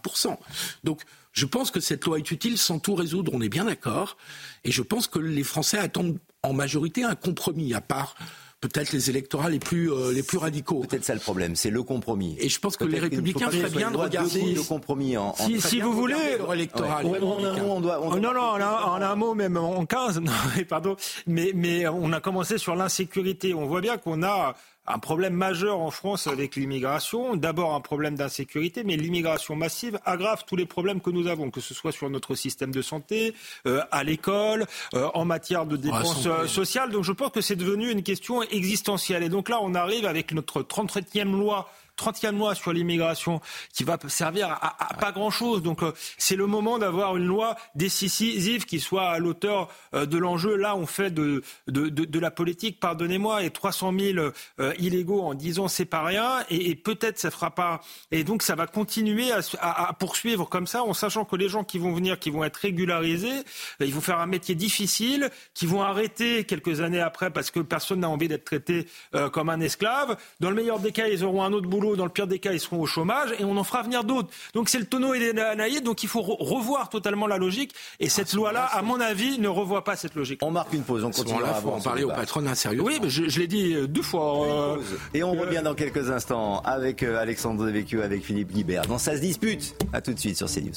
Donc, 0.84 1.02
je 1.36 1.44
pense 1.44 1.70
que 1.70 1.80
cette 1.80 2.04
loi 2.04 2.18
est 2.18 2.30
utile 2.30 2.56
sans 2.56 2.78
tout 2.78 2.94
résoudre, 2.94 3.32
on 3.34 3.40
est 3.42 3.50
bien 3.50 3.66
d'accord. 3.66 4.16
Et 4.64 4.72
je 4.72 4.82
pense 4.82 5.06
que 5.06 5.18
les 5.18 5.44
Français 5.44 5.78
attendent 5.78 6.18
en 6.42 6.54
majorité 6.54 7.04
un 7.04 7.14
compromis, 7.14 7.74
à 7.74 7.80
part 7.80 8.16
peut-être 8.60 8.92
les 8.92 9.10
électorats 9.10 9.50
les 9.50 9.58
plus, 9.58 9.92
euh, 9.92 10.12
les 10.12 10.22
plus 10.22 10.38
radicaux. 10.38 10.80
Peut-être 10.80 11.04
ça 11.04 11.12
le 11.12 11.20
problème, 11.20 11.56
c'est 11.56 11.70
le 11.70 11.82
compromis. 11.82 12.36
Et 12.40 12.48
je 12.48 12.58
pense 12.58 12.78
que 12.78 12.84
les 12.84 12.98
républicains 12.98 13.50
feraient 13.50 13.70
bien 13.70 13.90
de 13.90 13.98
regarder 13.98 14.54
le 14.54 14.62
compromis 14.62 15.16
en, 15.16 15.34
si, 15.34 15.60
si 15.60 15.80
vous 15.80 15.92
voulez 15.92 16.38
électoral. 16.52 17.04
On, 17.04 17.80
doit, 17.80 18.00
on 18.02 18.16
non 18.16 18.32
non, 18.32 18.40
en 18.40 18.60
a, 18.60 19.06
un 19.06 19.14
mot 19.14 19.34
même 19.34 19.58
en 19.58 19.84
15, 19.84 20.20
non, 20.20 20.32
pardon, 20.68 20.96
mais 21.26 21.52
mais 21.54 21.86
on 21.86 22.12
a 22.12 22.20
commencé 22.20 22.56
sur 22.56 22.74
l'insécurité. 22.74 23.52
On 23.52 23.66
voit 23.66 23.82
bien 23.82 23.98
qu'on 23.98 24.22
a 24.22 24.56
un 24.86 24.98
problème 24.98 25.34
majeur 25.34 25.80
en 25.80 25.90
France 25.90 26.26
avec 26.26 26.56
l'immigration. 26.56 27.36
D'abord 27.36 27.74
un 27.74 27.80
problème 27.80 28.14
d'insécurité, 28.14 28.84
mais 28.84 28.96
l'immigration 28.96 29.56
massive 29.56 29.98
aggrave 30.04 30.44
tous 30.46 30.56
les 30.56 30.66
problèmes 30.66 31.00
que 31.00 31.10
nous 31.10 31.26
avons, 31.26 31.50
que 31.50 31.60
ce 31.60 31.74
soit 31.74 31.92
sur 31.92 32.08
notre 32.10 32.34
système 32.34 32.70
de 32.70 32.82
santé, 32.82 33.34
euh, 33.66 33.82
à 33.90 34.04
l'école, 34.04 34.66
euh, 34.94 35.08
en 35.14 35.24
matière 35.24 35.66
de 35.66 35.76
dépenses 35.76 36.26
euh, 36.26 36.46
sociales. 36.46 36.90
Donc 36.90 37.04
je 37.04 37.12
pense 37.12 37.30
que 37.30 37.40
c'est 37.40 37.56
devenu 37.56 37.90
une 37.90 38.02
question 38.02 38.42
existentielle. 38.42 39.22
Et 39.22 39.28
donc 39.28 39.48
là, 39.48 39.58
on 39.62 39.74
arrive 39.74 40.06
avec 40.06 40.32
notre 40.32 40.62
33e 40.62 41.32
loi 41.32 41.68
30e 41.96 42.36
loi 42.36 42.54
sur 42.54 42.72
l'immigration 42.72 43.40
qui 43.72 43.84
va 43.84 43.98
servir 44.08 44.48
à, 44.50 44.94
pas 45.00 45.12
grand-chose. 45.12 45.62
Donc 45.62 45.82
euh, 45.82 45.92
c'est 46.18 46.36
le 46.36 46.46
moment 46.46 46.78
d'avoir 46.78 47.16
une 47.16 47.26
loi 47.26 47.56
décisive 47.74 48.64
qui 48.64 48.80
soit 48.80 49.10
à 49.10 49.18
l'auteur 49.18 49.68
euh, 49.94 50.06
de 50.06 50.18
l'enjeu. 50.18 50.56
Là, 50.56 50.76
on 50.76 50.86
fait 50.86 51.10
de, 51.10 51.42
de, 51.66 51.88
de, 51.88 52.18
la 52.18 52.30
politique, 52.30 52.80
pardonnez-moi, 52.80 53.44
et 53.44 53.50
300 53.50 53.92
000 53.98 54.18
euh, 54.60 54.72
illégaux 54.78 55.22
en 55.22 55.34
10 55.34 55.58
ans, 55.60 55.68
c'est 55.68 55.84
pas 55.84 56.02
rien. 56.02 56.44
Et, 56.50 56.74
peut-être 56.74 57.18
ça 57.18 57.30
fera 57.30 57.50
pas. 57.50 57.80
Et 58.10 58.22
donc 58.22 58.42
ça 58.42 58.54
va 58.54 58.66
continuer 58.66 59.32
à, 59.32 59.40
à, 59.60 59.92
poursuivre 59.94 60.48
comme 60.48 60.66
ça, 60.66 60.82
en 60.82 60.92
sachant 60.92 61.24
que 61.24 61.36
les 61.36 61.48
gens 61.48 61.64
qui 61.64 61.78
vont 61.78 61.92
venir, 61.92 62.18
qui 62.18 62.30
vont 62.30 62.44
être 62.44 62.56
régularisés, 62.56 63.42
ils 63.80 63.94
vont 63.94 64.00
faire 64.00 64.20
un 64.20 64.26
métier 64.26 64.54
difficile, 64.54 65.30
qui 65.54 65.66
vont 65.66 65.82
arrêter 65.82 66.44
quelques 66.44 66.80
années 66.80 67.00
après 67.00 67.30
parce 67.30 67.50
que 67.50 67.60
personne 67.60 68.00
n'a 68.00 68.10
envie 68.10 68.28
d'être 68.28 68.44
traité 68.44 68.86
comme 69.32 69.48
un 69.48 69.60
esclave. 69.60 70.16
Dans 70.40 70.50
le 70.50 70.56
meilleur 70.56 70.78
des 70.78 70.92
cas, 70.92 71.08
ils 71.08 71.24
auront 71.24 71.42
un 71.42 71.52
autre 71.52 71.68
boulot 71.68 71.85
dans 71.94 72.04
le 72.04 72.10
pire 72.10 72.26
des 72.26 72.38
cas, 72.38 72.52
ils 72.52 72.60
seront 72.60 72.80
au 72.80 72.86
chômage 72.86 73.34
et 73.38 73.44
on 73.44 73.56
en 73.56 73.64
fera 73.64 73.82
venir 73.82 74.02
d'autres. 74.02 74.28
Donc 74.54 74.68
c'est 74.68 74.78
le 74.78 74.86
tonneau 74.86 75.14
et 75.14 75.18
les 75.18 75.32
naïdes, 75.32 75.84
donc 75.84 76.02
il 76.02 76.08
faut 76.08 76.22
revoir 76.22 76.88
totalement 76.88 77.26
la 77.26 77.38
logique. 77.38 77.72
Et 78.00 78.08
cette 78.08 78.30
ah, 78.32 78.36
loi-là, 78.36 78.64
à 78.64 78.82
mon 78.82 79.00
avis, 79.00 79.38
ne 79.38 79.48
revoit 79.48 79.84
pas 79.84 79.96
cette 79.96 80.14
logique. 80.14 80.40
On 80.42 80.50
marque 80.50 80.72
une 80.72 80.82
pause, 80.82 81.04
on 81.04 81.10
continue 81.10 81.42
à 81.44 81.64
en 81.64 81.80
parler 81.80 82.04
au 82.04 82.08
patronat 82.08 82.54
sérieux. 82.54 82.82
Oui, 82.82 82.98
mais 83.00 83.10
je, 83.10 83.38
l'ai 83.38 83.46
dit 83.46 83.74
euh, 83.74 83.86
deux 83.86 84.02
fois. 84.02 84.46
Euh, 84.46 84.82
et 85.14 85.22
on 85.22 85.32
revient 85.32 85.62
dans 85.62 85.74
quelques 85.74 86.10
instants 86.10 86.60
avec 86.60 87.02
euh, 87.02 87.20
Alexandre 87.20 87.64
Devecchio, 87.64 88.00
avec 88.00 88.24
Philippe 88.24 88.52
Guibert. 88.52 88.86
Dans 88.86 88.98
Ça 88.98 89.14
se 89.16 89.20
dispute. 89.20 89.76
À 89.92 90.00
tout 90.00 90.12
de 90.12 90.18
suite 90.18 90.36
sur 90.36 90.48
CNews. 90.48 90.72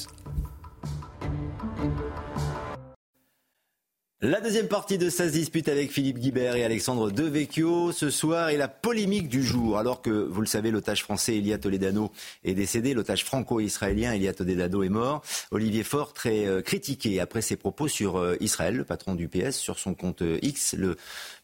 La 4.21 4.41
deuxième 4.41 4.67
partie 4.67 4.97
de 4.97 5.09
se 5.09 5.23
dispute 5.23 5.69
avec 5.69 5.93
Philippe 5.93 6.19
Guibert 6.19 6.57
et 6.57 6.65
Alexandre 6.65 7.09
Devecchio 7.09 7.93
ce 7.93 8.09
soir 8.09 8.49
est 8.49 8.57
la 8.57 8.67
polémique 8.67 9.29
du 9.29 9.41
jour. 9.41 9.77
Alors 9.77 10.01
que, 10.01 10.09
vous 10.09 10.41
le 10.41 10.45
savez, 10.45 10.71
l'otage 10.71 11.03
français 11.03 11.37
Elia 11.37 11.57
Toledano 11.57 12.11
est 12.43 12.53
décédé, 12.53 12.93
l'otage 12.93 13.23
franco-israélien 13.23 14.11
Elia 14.11 14.33
Toledano 14.33 14.83
est 14.83 14.89
mort. 14.89 15.23
Olivier 15.51 15.83
Faure 15.83 16.11
très 16.11 16.45
euh, 16.47 16.61
critiqué 16.61 17.21
après 17.21 17.41
ses 17.41 17.55
propos 17.55 17.87
sur 17.87 18.17
euh, 18.17 18.35
Israël, 18.41 18.75
le 18.75 18.83
patron 18.83 19.15
du 19.15 19.29
PS, 19.29 19.55
sur 19.55 19.79
son 19.79 19.93
compte 19.93 20.21
euh, 20.21 20.37
X. 20.41 20.75
Le 20.77 20.97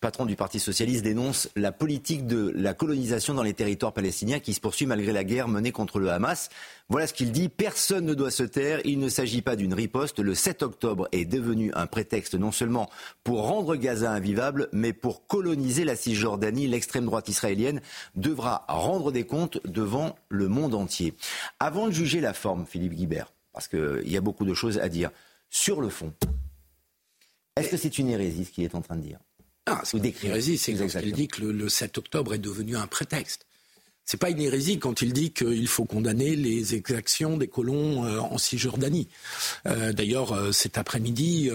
patron 0.06 0.28
du 0.28 0.36
Parti 0.36 0.60
socialiste, 0.60 1.04
dénonce 1.04 1.50
la 1.56 1.72
politique 1.72 2.28
de 2.28 2.54
la 2.56 2.76
colonisation 2.76 3.34
dans 3.34 3.42
les 3.42 3.56
territoires 3.56 3.92
palestiniens 3.92 4.40
qui 4.40 4.54
se 4.54 4.60
poursuit 4.60 4.86
malgré 4.86 5.12
la 5.12 5.24
guerre 5.24 5.48
menée 5.48 5.72
contre 5.72 5.98
le 5.98 6.12
Hamas. 6.12 6.50
Voilà 6.90 7.08
ce 7.08 7.14
qu'il 7.16 7.32
dit. 7.32 7.50
Personne 7.50 8.06
ne 8.06 8.14
doit 8.14 8.30
se 8.30 8.44
taire. 8.44 8.82
Il 8.86 9.00
ne 9.00 9.10
s'agit 9.10 9.42
pas 9.42 9.56
d'une 9.56 9.74
riposte. 9.74 10.20
Le 10.20 10.36
7 10.36 10.62
octobre 10.62 11.08
est 11.12 11.26
devenu 11.26 11.72
un 11.74 11.88
prétexte 11.88 12.36
non 12.36 12.52
seulement 12.52 12.88
pour 13.24 13.48
rendre 13.48 13.76
Gaza 13.78 14.12
invivable, 14.12 14.70
mais 14.72 14.94
pour 14.94 15.26
coloniser 15.26 15.86
la 15.86 15.96
Cisjordanie. 15.96 16.68
L'extrême 16.68 17.06
droite 17.06 17.28
israélienne 17.28 17.82
devra 18.16 18.64
rendre 18.68 19.12
des 19.12 19.24
comptes 19.24 19.60
devant 19.66 20.16
le 20.30 20.48
monde 20.48 20.76
entier. 20.76 21.16
Avant 21.60 21.88
de 21.88 21.94
juger 21.94 22.22
la 22.22 22.36
forme, 22.36 22.68
Philippe 22.68 22.94
Guibert, 22.94 23.34
parce 23.54 23.68
qu'il 23.68 24.04
y 24.06 24.18
a 24.18 24.22
beaucoup 24.22 24.46
de 24.46 24.54
choses 24.54 24.78
à 24.78 24.88
dire, 24.88 25.10
sur 25.50 25.82
le 25.82 25.90
fond, 25.90 26.14
est-ce 27.56 27.70
que 27.70 27.78
c'est 27.78 27.98
une 27.98 28.10
hérésie 28.10 28.46
ce 28.46 28.52
qu'il 28.52 28.66
est 28.66 28.76
en 28.76 28.82
train 28.84 28.98
de 28.98 29.02
dire? 29.02 29.18
Ah, 29.68 29.82
c'est 29.84 29.98
une 29.98 30.06
hérésie, 30.06 30.58
c'est 30.60 30.74
qu'il 30.74 31.12
dit 31.12 31.28
que 31.28 31.42
le, 31.42 31.70
7 31.70 31.98
octobre 31.98 32.36
est 32.36 32.40
devenu 32.40 32.78
un 32.78 32.86
prétexte. 32.86 33.48
C'est 34.06 34.20
pas 34.20 34.30
une 34.30 34.40
hérésie 34.40 34.78
quand 34.78 35.02
il 35.02 35.12
dit 35.12 35.32
qu'il 35.32 35.68
faut 35.68 35.86
condamner 35.86 36.36
les 36.36 36.76
exactions 36.76 37.38
des 37.38 37.48
colons 37.48 38.06
euh, 38.06 38.20
en 38.20 38.38
Cisjordanie. 38.38 39.08
Euh, 39.66 39.92
D'ailleurs, 39.94 40.34
euh, 40.34 40.52
cet 40.52 40.78
après-midi, 40.78 41.50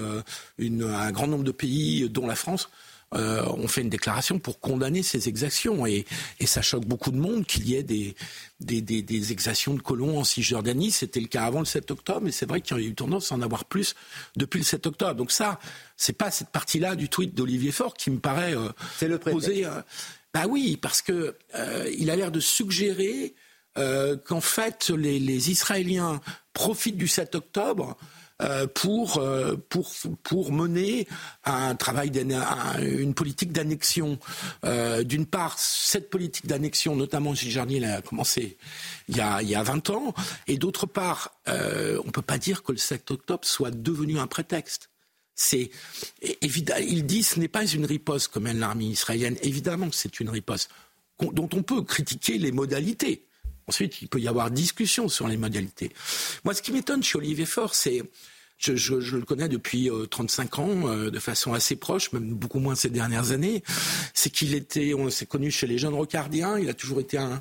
un 0.59 1.13
grand 1.13 1.29
nombre 1.29 1.45
de 1.45 1.53
pays, 1.53 2.11
dont 2.11 2.27
la 2.27 2.35
France, 2.35 2.69
euh, 3.15 3.45
ont 3.45 3.69
fait 3.69 3.81
une 3.81 3.89
déclaration 3.89 4.39
pour 4.39 4.61
condamner 4.61 5.03
ces 5.03 5.29
exactions. 5.29 5.87
Et, 5.87 6.07
et 6.39 6.47
ça 6.47 6.63
choque 6.63 6.85
beaucoup 6.85 7.11
de 7.11 7.19
monde 7.19 7.45
qu'il 7.47 7.69
y 7.69 7.75
ait 7.75 7.83
des, 7.83 8.15
des, 8.61 8.81
des, 8.81 9.03
des, 9.03 9.33
exactions 9.33 9.75
de 9.75 9.81
colons 9.81 10.19
en 10.19 10.25
Cisjordanie. 10.25 10.91
C'était 10.91 11.21
le 11.21 11.27
cas 11.27 11.45
avant 11.45 11.61
le 11.61 11.65
7 11.65 11.91
octobre, 11.91 12.21
mais 12.23 12.33
c'est 12.33 12.47
vrai 12.47 12.61
qu'il 12.61 12.77
y 12.77 12.81
a 12.81 12.83
eu 12.83 12.95
tendance 12.95 13.33
à 13.33 13.35
en 13.35 13.43
avoir 13.43 13.65
plus 13.65 13.95
depuis 14.37 14.59
le 14.59 14.65
7 14.65 14.87
octobre. 14.87 15.15
Donc 15.15 15.33
ça, 15.33 15.59
c'est 15.97 16.17
pas 16.17 16.31
cette 16.31 16.51
partie-là 16.51 16.95
du 16.95 17.09
tweet 17.09 17.35
d'Olivier 17.35 17.73
Faure 17.73 17.95
qui 17.95 18.11
me 18.11 18.19
paraît 18.19 18.55
euh, 18.55 18.69
c'est 18.97 19.09
le 19.09 19.19
poser. 19.19 19.67
Euh, 19.67 19.81
bah 20.33 20.45
oui, 20.49 20.79
parce 20.81 21.03
que 21.03 21.37
euh, 21.55 21.91
il 21.99 22.11
a 22.11 22.17
l'air 22.17 22.31
de 22.31 22.41
suggérer 22.41 23.35
euh, 23.79 24.17
qu'en 24.17 24.41
fait 24.41 24.91
les, 24.91 25.19
les 25.19 25.51
Israéliens 25.51 26.21
profitent 26.53 26.97
du 26.97 27.09
7 27.09 27.35
octobre 27.35 27.97
pour, 28.75 29.19
euh, 29.19 29.57
pour, 29.69 29.93
pour 30.23 30.53
mener 30.53 31.07
un 31.45 31.75
travail, 31.75 32.11
une 32.81 33.15
politique 33.15 33.53
d'annexion. 33.53 34.19
Euh, 34.65 35.03
d'une 35.03 35.27
part, 35.27 35.59
cette 35.59 36.11
politique 36.11 36.47
d'annexion, 36.47 36.97
notamment 36.97 37.35
chez 37.35 37.51
Jarnier, 37.51 37.85
a 37.85 38.03
commencé 38.03 38.57
il 39.09 39.17
y 39.17 39.21
a, 39.21 39.43
il 39.43 39.49
y 39.49 39.55
a 39.55 39.63
20 39.63 39.91
ans, 39.91 40.15
et 40.47 40.57
d'autre 40.57 40.87
part, 40.87 41.33
on 41.47 41.53
ne 41.53 42.11
peut 42.11 42.23
pas 42.23 42.39
dire 42.39 42.63
que 42.63 42.73
le 42.73 42.79
7 42.79 43.11
octobre 43.11 43.45
soit 43.45 43.71
devenu 43.71 44.19
un 44.19 44.27
prétexte. 44.27 44.91
C'est 45.35 45.71
évident. 46.43 46.75
Il 46.87 47.07
dit 47.07 47.23
ce 47.23 47.41
n'est 47.41 47.49
pas 47.49 47.67
une 47.67 47.87
riposte 47.87 48.29
comme 48.29 48.45
mène 48.45 48.59
l'armée 48.59 48.85
israélienne. 48.85 49.37
Évidemment 49.43 49.89
que 49.89 49.97
c'est 49.97 50.21
une 50.21 50.29
riposte 50.29 50.71
dont 51.21 51.49
on 51.53 51.63
peut 51.63 51.83
critiquer 51.83 52.39
les 52.39 52.53
modalités. 52.53 53.25
Ensuite, 53.71 54.03
il 54.03 54.09
peut 54.09 54.19
y 54.19 54.27
avoir 54.27 54.51
discussion 54.51 55.09
sur 55.09 55.29
les 55.29 55.37
modalités. 55.37 55.93
Moi, 56.43 56.55
ce 56.55 56.61
qui 56.61 56.73
m'étonne 56.73 57.05
chez 57.05 57.19
Olivier 57.19 57.47
Faure, 57.47 57.77
c'est 57.77 58.03
je, 58.59 58.75
je, 58.75 58.99
je, 58.99 59.17
le 59.17 59.23
connais 59.23 59.49
depuis 59.49 59.89
euh, 59.89 60.07
35 60.07 60.59
ans, 60.59 60.89
euh, 60.89 61.09
de 61.09 61.19
façon 61.21 61.55
assez 61.55 61.77
proche, 61.77 62.11
même 62.11 62.35
beaucoup 62.35 62.59
moins 62.59 62.75
ces 62.75 62.91
dernières 62.91 63.31
années. 63.31 63.63
C'est 64.13 64.31
qu'il 64.31 64.57
était, 64.57 64.93
on 64.93 65.09
s'est 65.09 65.25
connu 65.25 65.53
chez 65.53 65.69
les 65.69 65.79
jeunes 65.79 65.95
rocardiens. 65.95 66.59
Il 66.59 66.69
a 66.69 66.75
toujours 66.75 66.99
été 66.99 67.17
un 67.17 67.41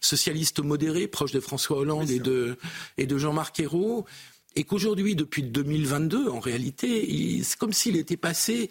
socialiste 0.00 0.60
modéré, 0.60 1.08
proche 1.08 1.32
de 1.32 1.40
François 1.40 1.76
Hollande 1.76 2.10
et 2.10 2.20
de, 2.20 2.56
et 2.96 3.04
de 3.04 3.18
Jean-Marc 3.18 3.60
Ayrault. 3.60 4.06
Et 4.54 4.64
qu'aujourd'hui, 4.64 5.14
depuis 5.14 5.42
2022, 5.42 6.30
en 6.30 6.40
réalité, 6.40 7.42
c'est 7.44 7.58
comme 7.58 7.74
s'il 7.74 7.96
était 7.96 8.16
passé 8.16 8.70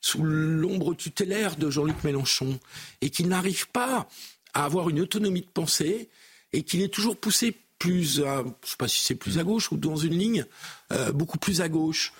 sous 0.00 0.22
l'ombre 0.22 0.94
tutélaire 0.94 1.56
de 1.56 1.68
Jean-Luc 1.68 2.02
Mélenchon 2.04 2.58
et 3.02 3.10
qu'il 3.10 3.28
n'arrive 3.28 3.68
pas 3.68 4.08
à 4.54 4.64
avoir 4.64 4.88
une 4.88 5.00
autonomie 5.00 5.42
de 5.42 5.46
pensée 5.52 6.08
et 6.52 6.62
qu'il 6.62 6.82
est 6.82 6.92
toujours 6.92 7.16
poussé 7.16 7.56
plus, 7.78 8.20
à, 8.20 8.38
je 8.38 8.48
ne 8.48 8.52
sais 8.64 8.76
pas 8.76 8.88
si 8.88 9.02
c'est 9.02 9.14
plus 9.14 9.38
à 9.38 9.44
gauche 9.44 9.70
ou 9.70 9.76
dans 9.76 9.96
une 9.96 10.18
ligne 10.18 10.44
euh, 10.92 11.12
beaucoup 11.12 11.38
plus 11.38 11.60
à 11.60 11.68
gauche, 11.68 12.12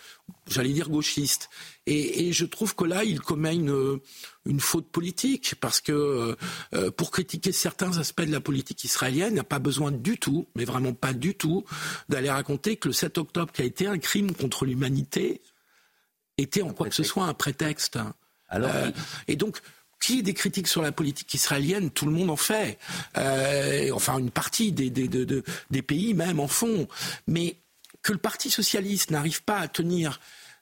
j'allais 0.47 0.73
dire 0.73 0.89
gauchiste. 0.89 1.51
Et, 1.87 2.29
et, 2.29 2.33
je 2.33 2.45
trouve 2.45 2.75
que 2.75 2.85
là, 2.85 3.03
il 3.03 3.21
commet 3.21 3.55
une, 3.55 3.99
une 4.47 4.61
faute 4.61 4.89
politique 4.89 5.55
parce 5.61 5.81
que 5.81 6.37
euh, 6.75 6.91
pour 6.93 7.11
critiquer 7.11 7.51
certains 7.53 7.99
aspects 7.99 8.23
de 8.23 8.33
la 8.33 8.41
politique 8.41 8.85
israélienne, 8.85 9.33
il 9.33 9.37
n'a 9.37 9.45
pas 9.45 9.59
besoin 9.59 9.91
du 9.91 10.19
tout, 10.19 10.47
mais 10.55 10.65
vraiment 10.65 10.93
pas 10.93 11.13
du 11.13 11.35
tout, 11.35 11.65
d'aller 12.09 12.31
raconter 12.31 12.77
que 12.77 12.89
le 12.89 12.95
7 12.95 13.19
octobre, 13.19 13.53
qui 13.53 13.63
a 13.63 13.65
été 13.65 13.87
un 13.87 13.99
crime 13.99 14.35
contre 14.35 14.65
l'humanité, 14.65 15.43
était 16.37 16.63
en 16.63 16.73
quoi 16.73 16.89
que 16.89 16.95
ce 16.95 17.03
soit 17.03 17.25
un 17.25 17.35
prétexte. 17.35 17.99
Alors, 18.49 18.71
euh, 18.75 18.91
et 19.27 19.37
donc, 19.37 19.61
qui 20.01 20.23
des 20.23 20.35
critiques 20.35 20.69
sur 20.69 20.83
la 20.83 20.93
politique 20.93 21.33
israélienne, 21.35 21.91
tout 21.91 22.07
le 22.07 22.13
monde 22.13 22.31
en 22.31 22.37
fait. 22.37 22.79
Euh, 23.17 23.91
enfin, 23.93 24.19
une 24.19 24.31
partie 24.31 24.73
des, 24.73 24.91
des, 24.91 25.83
pays 25.83 26.15
même 26.15 26.41
en 26.41 26.49
font. 26.49 26.89
Mais 27.27 27.57
que 28.03 28.13
le 28.13 28.19
Parti 28.19 28.51
socialiste 28.51 29.11
n'arrive 29.11 29.43
pas 29.43 29.59
à 29.59 29.69
tenir 29.69 30.21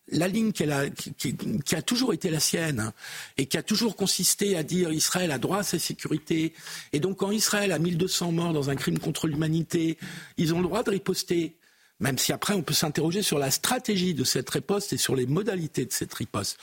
la 0.09 0.29
ligne 0.29 0.53
a, 0.71 0.89
qui, 0.89 1.37
qui, 1.37 1.75
a 1.75 1.83
toujours 1.83 2.13
été 2.13 2.31
la 2.31 2.39
sienne 2.39 2.93
et 3.37 3.47
qui 3.47 3.57
a 3.57 3.63
toujours 3.63 3.97
consisté 3.97 4.57
à 4.57 4.63
dire 4.63 4.93
Israël 4.93 5.33
a 5.33 5.39
droit 5.39 5.59
à 5.59 5.63
sa 5.65 5.79
sécurité. 5.79 6.55
Et 6.93 7.01
donc 7.01 7.19
quand 7.19 7.33
Israël 7.33 7.73
a 7.73 7.79
1200 7.79 8.33
morts 8.33 8.53
dans 8.53 8.71
un 8.71 8.77
crime 8.77 8.99
contre 8.99 9.27
l'humanité, 9.27 9.99
ils 10.37 10.55
ont 10.55 10.59
le 10.59 10.65
droit 10.65 10.83
de 10.83 10.91
riposter. 10.91 11.57
Même 12.01 12.19
si 12.19 12.33
après 12.33 12.55
on 12.55 12.63
peut 12.63 12.75
s'interroger 12.75 13.23
sur 13.23 13.39
la 13.39 13.51
stratégie 13.51 14.15
de 14.15 14.25
cette 14.25 14.49
riposte 14.51 14.93
et 14.93 14.99
sur 14.99 15.17
les 15.17 15.27
modalités 15.27 15.87
de 15.87 15.93
cette 15.93 16.13
riposte. 16.13 16.59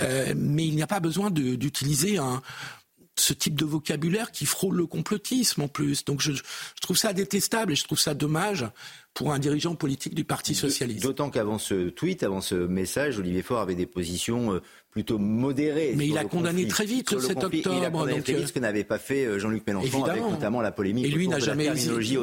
Euh, 0.00 0.34
mais 0.36 0.66
il 0.66 0.74
n'y 0.74 0.82
a 0.82 0.86
pas 0.86 1.00
besoin 1.00 1.30
d'utiliser 1.30 2.18
un, 2.18 2.42
ce 3.16 3.32
type 3.32 3.54
de 3.56 3.64
vocabulaire 3.64 4.30
qui 4.30 4.46
frôle 4.46 4.76
le 4.76 4.86
complotisme 4.86 5.62
en 5.62 5.68
plus. 5.68 6.04
Donc 6.04 6.20
je, 6.20 6.32
je, 6.32 6.42
trouve 6.80 6.96
ça 6.96 7.12
détestable 7.12 7.72
et 7.72 7.76
je 7.76 7.84
trouve 7.84 7.98
ça 7.98 8.14
dommage 8.14 8.66
pour 9.14 9.32
un 9.32 9.38
dirigeant 9.38 9.74
politique 9.74 10.14
du 10.14 10.24
Parti 10.24 10.54
socialiste. 10.54 11.02
D'autant 11.02 11.30
qu'avant 11.30 11.58
ce 11.58 11.88
tweet, 11.88 12.22
avant 12.22 12.40
ce 12.40 12.54
message, 12.54 13.18
Olivier 13.18 13.42
Faure 13.42 13.60
avait 13.60 13.74
des 13.74 13.86
positions 13.86 14.54
euh, 14.54 14.62
plutôt 14.98 15.18
modéré. 15.18 15.94
Mais 15.96 16.08
il 16.08 16.18
a 16.18 16.24
condamné 16.24 16.66
très 16.66 16.84
vite 16.84 17.12
le 17.12 17.20
7 17.20 17.44
octobre. 17.44 17.76
Il 17.78 17.84
a 17.84 17.90
condamné 17.90 18.14
donc, 18.14 18.24
très 18.24 18.34
vite 18.34 18.48
ce 18.48 18.52
que 18.52 18.58
n'avait 18.58 18.82
pas 18.82 18.98
fait 18.98 19.24
euh, 19.24 19.38
Jean-Luc 19.38 19.64
Mélenchon 19.64 19.86
évidemment. 19.86 20.08
avec 20.08 20.22
notamment 20.24 20.60
la 20.60 20.72
polémique 20.72 21.06
Et 21.06 21.08
lui 21.08 21.28
n'a 21.28 21.38
jamais, 21.38 21.70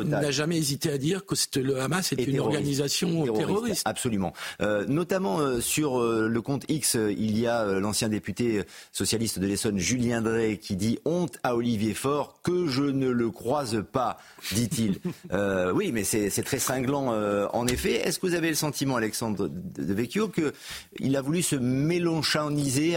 n'a 0.03 0.31
jamais 0.31 0.57
hésité 0.57 0.91
à 0.91 0.97
dire 0.97 1.25
que 1.25 1.35
le 1.59 1.79
Hamas 1.79 2.11
était 2.11 2.23
une 2.23 2.41
organisation 2.41 3.23
terroriste. 3.23 3.47
terroriste. 3.47 3.81
Absolument. 3.85 4.33
Euh, 4.61 4.85
notamment 4.87 5.39
euh, 5.39 5.61
sur 5.61 5.99
euh, 6.01 6.27
le 6.27 6.41
compte 6.41 6.65
X, 6.67 6.95
il 6.95 7.39
y 7.39 7.47
a 7.47 7.65
l'ancien 7.79 8.09
député 8.09 8.63
socialiste 8.91 9.39
de 9.39 9.47
l'Essonne, 9.47 9.77
Julien 9.77 10.21
Drey, 10.21 10.57
qui 10.57 10.75
dit 10.75 10.99
honte 11.05 11.37
à 11.43 11.55
Olivier 11.55 11.93
Faure 11.93 12.39
que 12.43 12.67
je 12.67 12.83
ne 12.83 13.09
le 13.09 13.31
croise 13.31 13.83
pas, 13.89 14.17
dit-il. 14.51 14.99
oui, 15.73 15.91
mais 15.93 16.03
c'est 16.03 16.43
très 16.43 16.59
cinglant 16.59 17.13
en 17.53 17.67
effet. 17.67 18.07
Est-ce 18.07 18.19
que 18.19 18.27
vous 18.27 18.35
avez 18.35 18.49
le 18.49 18.55
sentiment, 18.55 18.97
Alexandre 18.97 19.47
de 19.49 19.93
Vecchio, 19.93 20.29
qu'il 20.29 21.15
a 21.15 21.21
voulu 21.21 21.41
se 21.41 21.55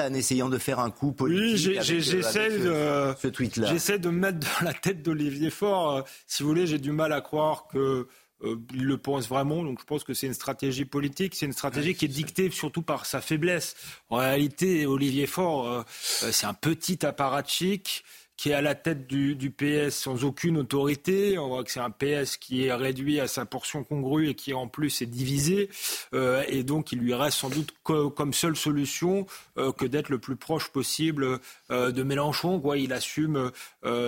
en 0.01 0.15
essayant 0.15 0.49
de 0.49 0.59
faire 0.59 0.79
un 0.79 0.91
coup 0.91 1.13
politique 1.13 1.69
Oui, 1.69 1.79
j'essaie 1.83 2.59
de, 2.59 3.15
ce 3.21 3.29
tweet-là. 3.29 3.69
J'essaie 3.69 3.99
de 3.99 4.09
mettre 4.09 4.39
dans 4.39 4.67
la 4.67 4.73
tête 4.73 5.03
d'Olivier 5.03 5.51
Faure. 5.51 6.05
si 6.27 6.43
vous 6.43 6.49
voulez, 6.49 6.67
j'ai 6.67 6.79
du 6.79 6.93
mal 6.93 7.13
à 7.13 7.21
croire 7.21 7.67
que 7.69 8.07
euh, 8.43 8.57
il 8.73 8.85
le 8.85 8.99
pense 8.99 9.29
vraiment. 9.29 9.65
Donc 9.65 9.81
je 9.81 9.85
pense 9.85 10.05
que 10.05 10.15
c'est 10.15 10.27
une 10.27 10.35
stratégie 10.35 10.85
politique. 10.85 11.35
C'est 11.35 11.47
une 11.47 11.53
stratégie 11.53 11.95
qui 11.95 12.05
est 12.05 12.09
dictée 12.09 12.51
surtout 12.51 12.83
par 12.83 13.07
sa 13.07 13.21
faiblesse. 13.21 13.77
En 14.11 14.17
réalité, 14.17 14.87
Olivier 14.87 15.27
Faure, 15.27 15.69
euh, 15.69 15.83
c'est 15.91 16.47
un 16.47 16.55
petit 16.55 17.05
apparatchik 17.05 18.05
qui 18.39 18.51
est 18.51 18.55
à 18.55 18.63
la 18.63 18.77
tête 18.77 19.09
du, 19.09 19.51
PS 19.51 19.97
sans 19.97 20.25
aucune 20.25 20.59
autorité. 20.59 21.39
On 21.39 21.49
voit 21.49 21.65
que 21.65 21.73
c'est 21.73 21.81
un 21.81 21.91
PS 21.91 22.37
qui 22.37 22.67
est 22.67 22.73
réduit 22.73 23.19
à 23.19 23.27
sa 23.27 23.45
portion 23.45 23.83
congrue 23.83 24.29
et 24.29 24.35
qui 24.37 24.55
en 24.55 24.69
plus 24.69 25.03
est 25.03 25.07
divisé. 25.07 25.69
Euh, 26.15 26.45
et 26.47 26.63
donc 26.63 26.93
il 26.93 27.01
lui 27.01 27.15
reste 27.15 27.39
sans 27.39 27.51
doute 27.51 27.75
co 27.83 28.11
comme 28.11 28.33
seule 28.33 28.55
solution 28.55 29.27
euh, 29.59 29.73
que 29.73 29.85
d'être 29.85 30.09
le 30.09 30.19
plus 30.19 30.37
proche 30.37 30.69
possible 30.69 31.41
euh, 31.73 31.91
de 31.91 32.03
Mélenchon. 32.05 32.61
Quoi. 32.61 32.79
Il 32.79 32.93
assume 32.93 33.51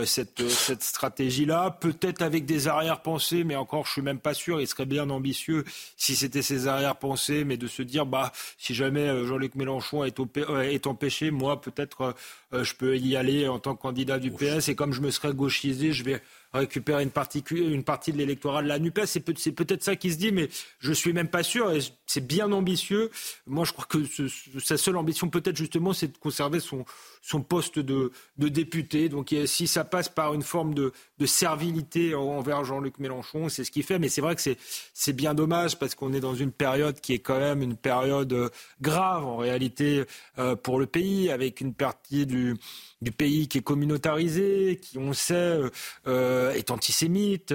cette, 0.05 0.49
stratégie-là, 0.81 1.73
peut-être 1.81 2.23
avec 2.23 2.47
des 2.47 2.69
arrière-pensées, 2.69 3.43
mais 3.43 3.57
encore 3.57 3.85
je 3.87 3.93
suis 3.93 4.03
même 4.03 4.21
pas 4.21 4.35
sûr. 4.35 4.61
Il 4.61 4.69
serait 4.69 4.87
bien 4.87 5.11
ambitieux 5.11 5.65
si 5.97 6.15
c'était 6.15 6.43
ses 6.43 6.69
arrière-pensées, 6.69 7.43
mais 7.43 7.57
de 7.57 7.67
se 7.67 7.83
dire 7.83 8.07
bah 8.07 8.31
si 8.59 8.75
jamais 8.75 9.27
Jean-Luc 9.27 9.57
Mélenchon 9.57 10.05
est, 10.05 10.17
est, 10.63 10.87
empêché, 10.87 11.33
moi 11.33 11.61
peut-être 11.61 12.15
je 12.53 12.75
peux 12.75 12.97
y 12.97 13.17
aller 13.17 13.49
en 13.49 13.59
tant 13.59 13.75
que 13.75 13.83
candidat 13.83 14.20
du 14.21 14.31
PS 14.31 14.69
et 14.69 14.75
comme 14.75 14.93
je 14.93 15.01
me 15.01 15.11
serais 15.11 15.33
gauchisé, 15.33 15.93
je 15.93 16.05
vais 16.05 16.23
récupérer 16.53 17.03
une 17.03 17.11
partie, 17.11 17.45
une 17.51 17.85
partie 17.85 18.13
de 18.13 18.19
l'électorat 18.19 18.63
de 18.63 18.69
la 18.69 18.79
NUPES. 18.79 19.07
C'est 19.07 19.21
peut-être 19.53 19.83
ça 19.83 19.97
qui 19.97 20.13
se 20.13 20.19
dit, 20.19 20.33
mais 20.33 20.49
je 20.79 20.93
suis 20.93 21.13
même 21.13 21.29
pas 21.29 21.43
sûr. 21.43 21.73
C'est 22.07 22.27
bien 22.27 22.51
ambitieux. 22.53 23.11
Moi, 23.47 23.65
je 23.65 23.73
crois 23.73 23.87
que 23.89 23.99
sa 24.59 24.77
seule 24.77 24.97
ambition, 24.97 25.29
peut-être 25.29 25.57
justement, 25.57 25.93
c'est 25.93 26.09
de 26.09 26.19
conserver 26.19 26.61
son, 26.61 26.85
son 27.23 27.43
poste 27.43 27.79
de, 27.79 28.13
de 28.39 28.49
député. 28.49 29.09
Donc 29.09 29.35
si 29.47 29.67
ça 29.67 29.85
passe 29.85 30.09
par 30.09 30.35
une 30.35 30.43
forme 30.43 30.75
de, 30.75 30.93
de 31.19 31.27
servilité 31.27 32.15
envers 32.15 32.65
Jean-Luc 32.65 32.99
Mélenchon, 32.99 33.49
c'est 33.49 33.65
ce 33.65 33.71
qu'il 33.71 33.83
fait. 33.83 33.99
Mais 33.99 34.09
c'est 34.09 34.21
vrai 34.21 34.35
que 34.37 34.43
c'est 34.95 35.13
bien 35.13 35.35
dommage 35.35 35.79
parce 35.79 35.95
qu'on 35.95 36.13
est 36.13 36.21
dans 36.21 36.35
une 36.35 36.53
période 36.53 37.01
qui 37.01 37.13
est 37.13 37.19
quand 37.19 37.39
même 37.39 37.63
une 37.63 37.77
période 37.77 38.33
euh, 38.33 38.49
grave 38.81 39.25
en 39.25 39.37
réalité 39.37 40.05
euh, 40.39 40.57
pour 40.57 40.79
le 40.79 40.87
pays, 40.87 41.31
avec 41.31 41.61
une 41.61 41.75
partie 41.75 42.27
du, 42.27 42.57
du 43.01 43.13
pays 43.13 43.49
qui 43.49 43.59
est 43.59 43.63
communautarisé, 43.63 44.79
qui 44.81 44.99
on 44.99 45.13
sait 45.13 45.59
euh, 46.07 46.40
euh 46.41 46.53
est 46.53 46.71
antisémite, 46.71 47.55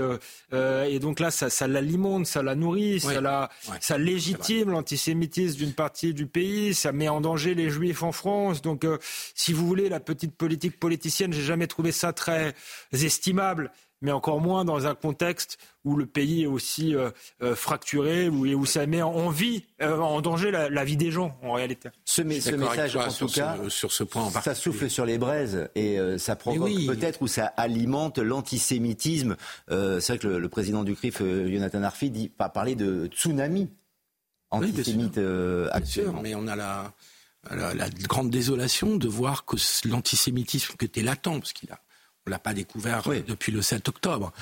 et 0.53 0.99
donc 0.99 1.19
là 1.19 1.31
ça, 1.31 1.49
ça 1.49 1.67
l'alimente, 1.67 2.25
ça 2.25 2.41
la 2.41 2.55
nourrit, 2.55 2.99
ça, 2.99 3.19
la, 3.19 3.49
ça 3.81 3.97
légitime 3.97 4.69
l'antisémitisme 4.71 5.57
d'une 5.57 5.73
partie 5.73 6.13
du 6.13 6.27
pays, 6.27 6.73
ça 6.73 6.91
met 6.91 7.09
en 7.09 7.21
danger 7.21 7.55
les 7.55 7.69
juifs 7.69 8.03
en 8.03 8.11
France. 8.11 8.61
Donc 8.61 8.85
si 9.33 9.53
vous 9.53 9.67
voulez 9.67 9.89
la 9.89 9.99
petite 9.99 10.35
politique 10.35 10.79
politicienne, 10.79 11.33
j'ai 11.33 11.41
jamais 11.41 11.67
trouvé 11.67 11.91
ça 11.91 12.13
très 12.13 12.53
estimable 12.93 13.71
mais 14.05 14.11
encore 14.11 14.39
moins 14.39 14.63
dans 14.65 14.85
un 14.85 14.93
contexte 14.93 15.57
où 15.83 15.95
le 15.95 16.05
pays 16.05 16.43
est 16.43 16.47
aussi 16.47 16.95
euh, 16.95 17.09
euh, 17.41 17.55
fracturé, 17.55 18.29
où, 18.29 18.45
où 18.45 18.65
ça 18.65 18.85
met 18.85 19.01
en, 19.01 19.29
vie, 19.29 19.63
euh, 19.81 19.97
en 19.97 20.21
danger 20.21 20.51
la, 20.51 20.83
vie 20.85 20.95
des 20.95 21.11
gens, 21.11 21.37
en 21.41 21.53
réalité. 21.53 21.89
Ce, 22.05 22.21
message, 22.21 22.95
en 22.95 23.11
tout 23.11 23.27
cas, 23.27 23.57
sur 23.67 23.91
ce 23.91 24.03
point 24.03 24.29
ça 24.29 24.53
souffle 24.53 24.89
sur 24.89 25.05
les 25.05 25.17
braises 25.17 25.69
et 25.75 25.97
ça 26.19 26.35
provoque 26.35 26.71
peut-être 26.85 27.21
ou 27.21 27.27
ça 27.27 27.47
alimente 27.57 28.19
l'antisémitisme. 28.19 29.35
c'est 29.67 30.07
vrai 30.07 30.17
que 30.19 30.27
le, 30.27 30.49
président 30.49 30.83
du 30.83 30.95
CRIF, 30.95 31.21
Jonathan 31.21 31.81
Arfi, 31.83 32.11
dit, 32.11 32.29
pas 32.29 32.49
parler 32.49 32.75
de 32.75 33.07
tsunami 33.07 33.69
antisémite 34.51 35.19
actuellement. 35.71 36.21
mais 36.21 36.35
on 36.35 36.47
a 36.47 36.55
la, 36.55 36.93
la, 37.51 37.89
grande 37.89 38.29
désolation 38.29 38.95
de 38.97 39.07
voir 39.07 39.45
que 39.45 39.57
l'antisémitisme 39.87 40.75
qui 40.77 40.85
était 40.85 41.01
latent, 41.01 41.39
parce 41.39 41.53
qu'il 41.53 41.71
a 41.71 41.79
on 42.25 42.31
l'a 42.31 42.39
pas 42.39 42.53
découvert 42.53 43.03
depuis 43.27 43.51
le 43.51 43.61
7 43.61 43.87
octobre. 43.89 44.33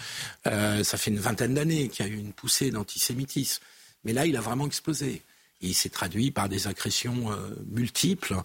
Euh, 0.47 0.83
ça 0.83 0.97
fait 0.97 1.11
une 1.11 1.19
vingtaine 1.19 1.53
d'années 1.53 1.89
qu'il 1.89 2.05
y 2.05 2.09
a 2.09 2.11
eu 2.11 2.17
une 2.17 2.33
poussée 2.33 2.71
d'antisémitisme. 2.71 3.61
Mais 4.05 4.13
là, 4.13 4.25
il 4.25 4.37
a 4.37 4.41
vraiment 4.41 4.65
explosé. 4.65 5.21
il 5.61 5.73
s'est 5.73 5.89
traduit 5.89 6.31
par 6.31 6.49
des 6.49 6.67
agressions 6.67 7.31
euh, 7.31 7.37
multiples 7.67 8.35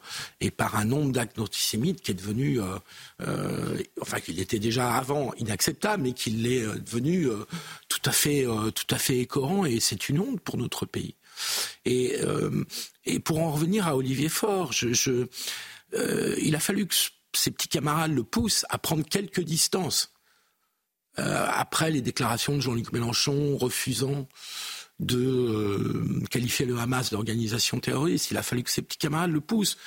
et 0.40 0.50
par 0.50 0.76
un 0.76 0.84
nombre 0.84 1.12
d'actes 1.12 1.38
antisémites 1.38 2.00
qui 2.00 2.12
est 2.12 2.14
devenu, 2.14 2.60
euh, 3.20 3.82
enfin, 4.00 4.20
qu'il 4.20 4.40
était 4.40 4.58
déjà 4.58 4.94
avant 4.94 5.32
inacceptable, 5.34 6.02
mais 6.02 6.12
qu'il 6.12 6.46
est 6.46 6.66
devenu 6.80 7.28
tout 7.88 8.02
à 8.04 8.12
fait, 8.12 8.44
tout 8.74 8.94
à 8.94 8.98
fait 8.98 9.18
écorant. 9.18 9.64
Et 9.64 9.80
c'est 9.80 10.08
une 10.08 10.20
honte 10.20 10.40
pour 10.40 10.56
notre 10.56 10.84
pays. 10.84 11.14
Et, 11.84 12.16
et 13.04 13.20
pour 13.20 13.38
en 13.38 13.52
revenir 13.52 13.86
à 13.86 13.96
Olivier 13.96 14.28
Faure, 14.28 14.72
je, 14.72 14.92
je 14.92 15.26
il 16.40 16.54
a 16.54 16.60
fallu 16.60 16.86
que 16.86 16.94
ses 17.32 17.50
petits 17.50 17.68
camarades 17.68 18.12
le 18.12 18.24
poussent 18.24 18.64
à 18.68 18.78
prendre 18.78 19.04
quelques 19.04 19.40
distances. 19.40 20.12
Euh, 21.18 21.46
après 21.50 21.90
les 21.90 22.00
déclarations 22.00 22.56
de 22.56 22.60
Jean-Luc 22.60 22.92
Mélenchon 22.92 23.56
refusant 23.56 24.28
de 25.00 25.18
euh, 25.18 26.24
qualifier 26.30 26.66
le 26.66 26.78
Hamas 26.78 27.10
d'organisation 27.10 27.80
terroriste, 27.80 28.30
il 28.30 28.36
a 28.36 28.42
fallu 28.42 28.62
que 28.62 28.70
ses 28.70 28.82
petits 28.82 28.98
camarades 28.98 29.32
le 29.32 29.40
poussent 29.40 29.78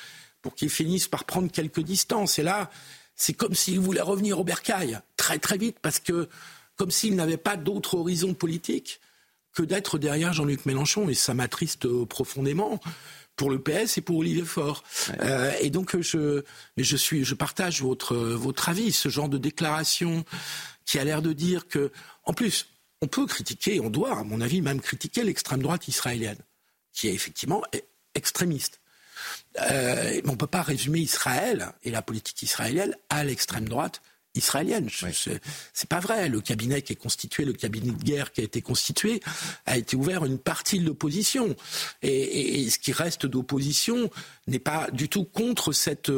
pour 0.42 0.56
qu'il 0.56 0.70
finisse 0.70 1.08
par 1.08 1.26
prendre 1.26 1.52
quelques 1.52 1.82
distances. 1.82 2.40
Et 2.40 2.44
là, 2.44 2.70
c'est 3.16 3.34
comme 3.34 3.54
s'il 3.54 3.80
voulait 3.80 4.02
revenir 4.02 4.40
au 4.40 4.44
bercail 4.44 5.00
très 5.16 5.40
très 5.40 5.58
vite 5.58 5.78
parce 5.82 6.00
que 6.00 6.28
comme 6.76 6.92
s'il 6.92 7.16
n'avait 7.16 7.38
pas 7.38 7.58
d'autre 7.58 7.96
horizon 7.96 8.34
politique 8.34 9.00
que 9.54 9.64
d'être 9.64 9.98
derrière 9.98 10.34
Jean-Luc 10.34 10.66
Mélenchon 10.66 11.10
et 11.10 11.14
ça 11.14 11.34
m'attriste 11.34 11.88
profondément 12.06 12.80
pour 13.42 13.50
le 13.50 13.60
PS 13.60 13.98
et 13.98 14.02
pour 14.02 14.20
Olivier 14.20 14.46
Faure. 14.46 14.84
Euh, 15.22 15.52
et 15.60 15.72
donc 15.72 16.00
je, 16.00 16.44
je 16.78 16.96
suis, 16.96 17.26
je 17.26 17.34
partage 17.34 17.82
votre 17.82 18.16
votre 18.16 18.70
avis, 18.70 18.92
ce 18.92 19.10
genre 19.10 19.30
de 19.30 19.40
déclaration 19.40 20.24
qui 20.86 21.00
a 21.00 21.04
l'air 21.04 21.24
de 21.24 21.34
dire 21.34 21.68
que, 21.68 21.92
en 22.26 22.34
plus, 22.34 22.68
on 23.02 23.08
peut 23.08 23.26
critiquer, 23.26 23.80
on 23.80 23.90
doit, 23.90 24.20
à 24.20 24.24
mon 24.24 24.42
avis, 24.42 24.62
même 24.62 24.80
critiquer 24.80 25.24
l'extrême 25.24 25.64
droite 25.64 25.88
israélienne, 25.88 26.38
qui 26.94 27.08
est 27.08 27.16
effectivement 27.16 27.64
extrémiste. 28.14 28.80
Euh, 29.60 30.22
mais 30.24 30.30
on 30.30 30.34
ne 30.34 30.38
peut 30.38 30.46
pas 30.46 30.62
résumer 30.62 31.00
Israël 31.00 31.72
et 31.84 31.90
la 31.90 32.04
politique 32.04 32.44
israélienne 32.44 32.96
à 33.10 33.24
l'extrême 33.24 33.68
droite 33.68 34.04
israélienne. 34.36 34.90
C'est 35.74 35.90
pas 35.90 36.00
vrai. 36.00 36.30
Le 36.30 36.42
cabinet 36.42 36.82
qui 36.82 36.94
est 36.94 36.98
constitué, 36.98 37.46
le 37.46 37.54
cabinet 37.54 37.92
de 37.92 38.04
guerre 38.04 38.32
qui 38.32 38.42
a 38.42 38.44
été 38.44 38.62
constitué, 38.62 39.22
a 39.66 39.78
été 39.78 39.96
ouvert 39.96 40.24
à 40.24 40.28
une 40.28 40.40
partie 40.40 40.80
de 40.80 40.86
l'opposition. 40.86 41.56
Et, 42.02 42.70
ce 42.70 42.80
qui 42.80 42.94
reste 42.94 43.26
d'opposition 43.26 44.10
n'est 44.48 44.60
pas 44.60 44.90
du 44.92 45.10
tout 45.10 45.26
contre 45.26 45.74
cette, 45.74 46.12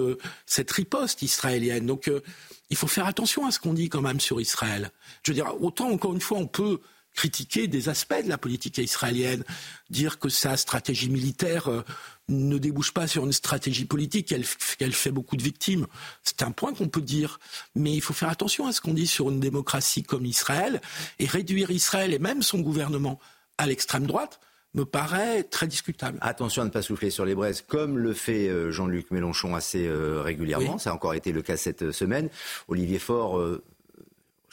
cette 0.45 0.71
riposte 0.71 1.21
israélienne. 1.21 1.85
Donc 1.85 2.07
euh, 2.07 2.21
il 2.69 2.77
faut 2.77 2.87
faire 2.87 3.07
attention 3.07 3.45
à 3.45 3.51
ce 3.51 3.59
qu'on 3.59 3.73
dit 3.73 3.89
quand 3.89 4.01
même 4.01 4.19
sur 4.19 4.39
Israël. 4.39 4.91
Je 5.23 5.31
veux 5.31 5.35
dire, 5.35 5.61
autant 5.61 5.89
encore 5.89 6.13
une 6.13 6.21
fois 6.21 6.37
on 6.37 6.47
peut 6.47 6.79
critiquer 7.13 7.67
des 7.67 7.89
aspects 7.89 8.23
de 8.23 8.29
la 8.29 8.37
politique 8.37 8.77
israélienne, 8.77 9.43
dire 9.89 10.19
que 10.19 10.29
sa 10.29 10.57
stratégie 10.57 11.09
militaire 11.09 11.67
euh, 11.69 11.83
ne 12.29 12.57
débouche 12.57 12.91
pas 12.91 13.07
sur 13.07 13.25
une 13.25 13.33
stratégie 13.33 13.85
politique, 13.85 14.33
qu'elle 14.77 14.93
fait 14.93 15.11
beaucoup 15.11 15.35
de 15.37 15.43
victimes. 15.43 15.87
C'est 16.23 16.41
un 16.41 16.51
point 16.51 16.73
qu'on 16.73 16.87
peut 16.87 17.01
dire. 17.01 17.39
Mais 17.75 17.93
il 17.93 18.01
faut 18.01 18.13
faire 18.13 18.29
attention 18.29 18.67
à 18.67 18.71
ce 18.71 18.81
qu'on 18.81 18.93
dit 18.93 19.07
sur 19.07 19.29
une 19.29 19.39
démocratie 19.39 20.03
comme 20.03 20.25
Israël 20.25 20.81
et 21.19 21.25
réduire 21.25 21.71
Israël 21.71 22.13
et 22.13 22.19
même 22.19 22.41
son 22.41 22.59
gouvernement 22.59 23.19
à 23.57 23.67
l'extrême 23.67 24.07
droite 24.07 24.39
me 24.73 24.85
paraît 24.85 25.43
très 25.43 25.67
discutable. 25.67 26.17
Attention 26.21 26.63
à 26.63 26.65
ne 26.65 26.71
pas 26.71 26.81
souffler 26.81 27.11
sur 27.11 27.25
les 27.25 27.35
braises, 27.35 27.61
comme 27.61 27.99
le 27.99 28.13
fait 28.13 28.47
euh, 28.47 28.71
Jean-Luc 28.71 29.11
Mélenchon 29.11 29.53
assez 29.53 29.85
euh, 29.85 30.21
régulièrement. 30.23 30.79
Ça 30.79 30.89
a 30.89 30.93
encore 30.93 31.13
été 31.13 31.31
le 31.31 31.43
cas 31.43 31.57
cette 31.57 31.91
semaine. 31.91 32.29
Olivier 32.67 32.97
Faure 32.97 33.39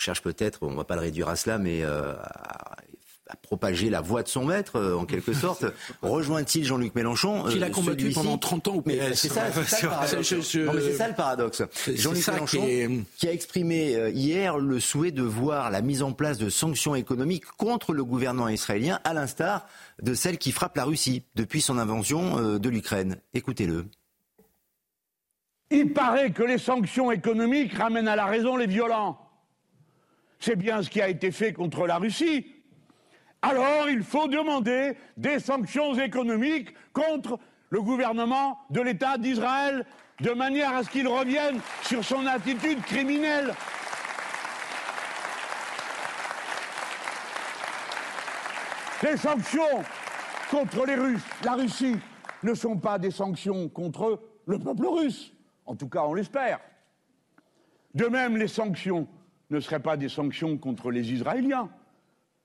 cherche 0.01 0.23
peut-être, 0.23 0.61
on 0.63 0.71
ne 0.71 0.77
va 0.77 0.85
pas 0.85 0.95
le 0.95 1.03
réduire 1.03 1.29
à 1.29 1.37
cela, 1.37 1.59
mais 1.59 1.83
euh, 1.83 2.15
à, 2.15 2.77
propager 3.43 3.91
la 3.91 4.01
voix 4.01 4.23
de 4.23 4.29
son 4.29 4.45
maître, 4.45 4.77
euh, 4.77 4.97
en 4.97 5.05
quelque 5.05 5.33
sorte. 5.35 5.65
Rejoint-il 6.03 6.65
Jean-Luc 6.65 6.95
Mélenchon 6.95 7.45
Qu'il 7.45 7.63
a 7.63 7.67
euh, 7.67 7.71
combattu 7.71 8.11
pendant 8.11 8.39
30 8.39 8.69
ans 8.69 8.75
au 8.77 8.81
PS. 8.81 9.15
C'est 9.15 9.29
ça, 9.29 9.53
ça, 9.53 10.17
le 10.17 11.15
paradoxe. 11.15 11.63
Jean-Luc 11.95 12.27
Mélenchon 12.27 13.05
qui, 13.19 13.29
a 13.29 13.33
exprimé 13.33 14.11
hier 14.11 14.59
le 14.59 14.81
souhait 14.81 15.13
de 15.13 15.23
voir 15.23 15.71
la 15.71 15.83
mise 15.83 16.03
en 16.03 16.13
place 16.13 16.39
de 16.39 16.49
sanctions 16.49 16.95
économiques 16.95 17.45
contre 17.57 17.93
le 17.93 18.05
gouvernement 18.05 18.49
israélien, 18.49 19.01
à 19.05 19.15
l'instar 19.15 19.67
de 20.03 20.15
celles 20.15 20.39
qui 20.39 20.51
frappent 20.51 20.77
la 20.77 20.85
Russie 20.85 21.23
depuis 21.37 21.61
son 21.61 21.79
invention 21.79 22.59
de 22.59 22.69
l'Ukraine. 22.69 23.19
Écoutez-le. 23.35 23.87
Il 25.71 25.93
paraît 25.93 26.33
que 26.33 26.43
les 26.43 26.59
sanctions 26.59 27.13
économiques 27.13 27.75
ramènent 27.75 28.09
à 28.09 28.17
la 28.17 28.27
raison 28.27 28.57
les 28.57 28.67
violents. 28.67 29.30
C'est 30.41 30.57
bien 30.57 30.83
ce 30.83 30.89
qui 30.89 31.03
a 31.03 31.09
été 31.09 31.31
fait 31.31 31.53
contre 31.53 31.87
la 31.87 31.99
Russie. 31.99 32.47
Alors 33.43 33.89
il 33.89 34.03
faut 34.03 34.27
demander 34.27 34.97
des 35.17 35.39
sanctions 35.39 35.95
économiques 35.95 36.75
contre 36.93 37.39
le 37.69 37.83
gouvernement 37.83 38.59
de 38.71 38.81
l'État 38.81 39.17
d'Israël 39.19 39.87
de 40.21 40.31
manière 40.33 40.75
à 40.75 40.83
ce 40.83 40.91
qu'il 40.91 41.09
revienne 41.09 41.61
sur 41.83 42.05
son 42.05 42.27
attitude 42.27 42.83
criminelle. 42.83 43.55
Les 49.03 49.17
sanctions 49.17 49.83
contre 50.51 50.85
les 50.85 50.95
Russes, 50.95 51.23
la 51.43 51.55
Russie, 51.55 51.97
ne 52.43 52.53
sont 52.55 52.77
pas 52.77 52.99
des 52.99 53.11
sanctions 53.11 53.69
contre 53.69 54.21
le 54.47 54.59
peuple 54.59 54.87
russe. 54.87 55.33
En 55.65 55.75
tout 55.75 55.89
cas, 55.89 56.03
on 56.03 56.15
l'espère. 56.15 56.61
De 57.95 58.07
même, 58.07 58.37
les 58.37 58.49
sanctions 58.49 59.09
ne 59.51 59.61
seraient 59.61 59.81
pas 59.81 59.97
des 59.97 60.09
sanctions 60.09 60.57
contre 60.59 60.91
les 60.91 61.13
Israéliens, 61.13 61.69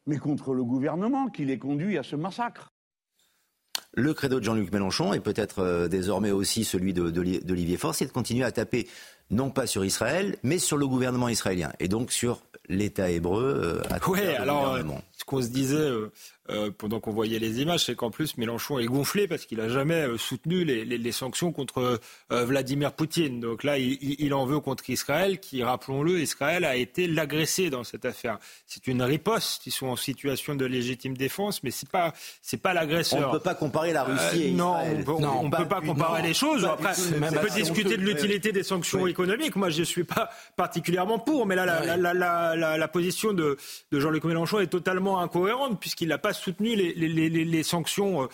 mais 0.05 0.17
contre 0.17 0.53
le 0.53 0.63
gouvernement 0.63 1.29
qui 1.29 1.45
les 1.45 1.57
conduit 1.57 1.97
à 1.97 2.03
ce 2.03 2.15
massacre. 2.15 2.71
Le 3.93 4.13
credo 4.13 4.39
de 4.39 4.45
Jean-Luc 4.45 4.73
Mélenchon 4.73 5.13
et 5.13 5.21
peut-être 5.21 5.59
euh, 5.59 5.87
désormais 5.87 6.31
aussi 6.31 6.65
celui 6.65 6.93
d'Olivier 6.93 7.77
Faure, 7.77 7.95
c'est 7.95 8.05
de 8.05 8.11
continuer 8.11 8.43
à 8.43 8.51
taper 8.51 8.87
non 9.31 9.49
pas 9.49 9.67
sur 9.67 9.83
Israël, 9.85 10.37
mais 10.43 10.59
sur 10.59 10.77
le 10.77 10.87
gouvernement 10.87 11.29
israélien 11.29 11.71
et 11.79 11.87
donc 11.87 12.11
sur 12.11 12.41
l'État 12.69 13.09
hébreu. 13.09 13.81
Euh, 13.89 13.93
à 13.93 13.99
oui, 14.07 14.21
alors 14.21 14.73
euh, 14.73 14.83
ce 15.17 15.23
qu'on 15.25 15.41
se 15.41 15.47
disait 15.47 15.75
euh, 15.75 16.11
pendant 16.77 16.99
qu'on 16.99 17.11
voyait 17.11 17.39
les 17.39 17.61
images, 17.61 17.85
c'est 17.85 17.95
qu'en 17.95 18.11
plus 18.11 18.37
Mélenchon 18.37 18.79
est 18.79 18.85
gonflé 18.85 19.27
parce 19.27 19.45
qu'il 19.45 19.57
n'a 19.57 19.69
jamais 19.69 20.07
euh, 20.07 20.17
soutenu 20.17 20.63
les, 20.63 20.85
les, 20.85 20.97
les 20.97 21.11
sanctions 21.11 21.51
contre 21.51 21.99
euh, 22.31 22.45
Vladimir 22.45 22.93
Poutine. 22.93 23.39
Donc 23.39 23.63
là, 23.63 23.77
il, 23.77 23.97
il, 24.19 24.33
en 24.33 24.45
veut 24.45 24.59
contre 24.59 24.89
Israël, 24.89 25.39
qui, 25.39 25.63
rappelons-le, 25.63 26.19
Israël 26.19 26.65
a 26.65 26.75
été 26.75 27.07
l'agressé 27.07 27.69
dans 27.69 27.83
cette 27.83 28.05
affaire. 28.05 28.37
C'est 28.67 28.87
une 28.87 29.01
riposte. 29.01 29.65
Ils 29.65 29.71
sont 29.71 29.87
en 29.87 29.95
situation 29.95 30.55
de 30.55 30.65
légitime 30.65 31.17
défense, 31.17 31.63
mais 31.63 31.71
c'est 31.71 31.89
pas 31.89 32.13
c'est 32.41 32.61
pas 32.61 32.73
l'agresseur. 32.73 33.29
On 33.29 33.33
ne 33.33 33.37
peut 33.37 33.43
pas 33.43 33.55
comparer 33.55 33.93
la 33.93 34.03
Russie 34.03 34.43
et 34.43 34.51
non, 34.51 34.75
Israël. 34.81 35.05
Non, 35.19 35.39
on 35.39 35.49
ne 35.49 35.55
peut 35.55 35.67
pas 35.67 35.81
comparer 35.81 36.21
les 36.21 36.33
choses. 36.33 36.65
Après, 36.65 36.93
on 37.15 37.31
peut 37.31 37.49
discuter 37.49 37.97
de 37.97 38.03
l'utilité 38.03 38.51
des 38.51 38.63
sanctions 38.63 39.07
économiques. 39.07 39.55
Moi, 39.55 39.69
je 39.69 39.83
suis 39.83 40.03
pas 40.03 40.29
particulièrement 40.55 41.19
pour, 41.19 41.45
mais 41.45 41.55
là, 41.55 41.65
la, 41.65 41.97
la, 41.97 42.13
la, 42.13 42.77
la, 42.77 42.87
position 42.87 43.33
de, 43.33 43.57
Jean-Luc 43.91 44.23
Mélenchon 44.25 44.59
est 44.59 44.67
totalement 44.67 45.19
incohérente 45.19 45.79
puisqu'il 45.79 46.09
n'a 46.09 46.17
pas 46.17 46.33
soutenu 46.35 46.75
les, 46.75 47.63
sanctions 47.63 48.27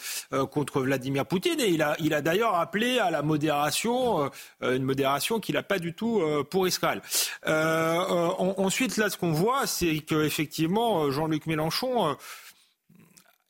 contre 0.52 0.82
Vladimir 0.82 1.26
Poutine 1.26 1.60
et 1.60 1.70
il 1.70 1.82
a, 1.82 1.96
il 2.00 2.14
a 2.14 2.22
d'ailleurs 2.22 2.56
appelé 2.56 3.00
à 3.00 3.12
la 3.12 3.22
modération, 3.22 4.30
une 4.62 4.84
modération 4.84 5.40
qu'il 5.40 5.56
n'a 5.56 5.64
pas 5.64 5.80
du 5.80 5.94
tout 5.94 6.22
pour 6.50 6.68
Israël. 6.68 7.02
ensuite, 7.46 8.98
là, 8.98 9.10
ce 9.10 9.18
qu'on 9.18 9.32
voit, 9.32 9.68
c'est 9.68 10.00
qu'effectivement, 10.00 11.10
Jean-Luc 11.12 11.46
Mélenchon 11.46 12.18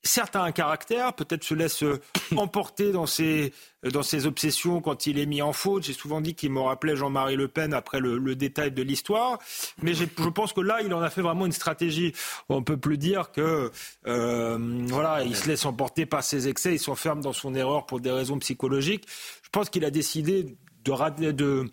certes 0.03 0.35
a 0.35 0.43
un 0.43 0.51
caractère, 0.51 1.13
peut-être 1.13 1.43
se 1.43 1.53
laisse 1.53 1.83
euh, 1.83 2.01
emporter 2.35 2.91
dans 2.91 3.05
ses, 3.05 3.53
dans 3.83 4.03
ses 4.03 4.27
obsessions 4.27 4.81
quand 4.81 5.07
il 5.07 5.17
est 5.17 5.25
mis 5.25 5.41
en 5.41 5.53
faute. 5.53 5.83
J'ai 5.83 5.93
souvent 5.93 6.21
dit 6.21 6.35
qu'il 6.35 6.51
me 6.51 6.59
rappelait 6.59 6.95
Jean-Marie 6.95 7.35
Le 7.35 7.47
Pen 7.47 7.73
après 7.73 7.99
le, 7.99 8.35
détail 8.35 8.71
de 8.71 8.83
l'histoire. 8.83 9.39
Mais 9.81 9.93
je 9.93 10.05
pense 10.05 10.53
que 10.53 10.61
là, 10.61 10.81
il 10.81 10.93
en 10.93 11.01
a 11.01 11.09
fait 11.09 11.21
vraiment 11.21 11.45
une 11.45 11.51
stratégie. 11.51 12.13
On 12.49 12.63
peut 12.63 12.77
plus 12.77 12.97
dire 12.97 13.31
que 13.31 13.71
euh, 14.07 14.57
voilà, 14.87 15.23
il 15.23 15.35
se 15.35 15.47
laisse 15.47 15.65
emporter 15.65 16.05
par 16.05 16.23
ses 16.23 16.47
excès, 16.47 16.75
il 16.75 16.79
s'enferme 16.79 17.21
dans 17.21 17.33
son 17.33 17.55
erreur 17.55 17.85
pour 17.85 17.99
des 17.99 18.11
raisons 18.11 18.37
psychologiques. 18.39 19.05
Je 19.43 19.49
pense 19.49 19.69
qu'il 19.69 19.85
a 19.85 19.91
décidé 19.91 20.55
de, 20.83 21.31
de 21.31 21.69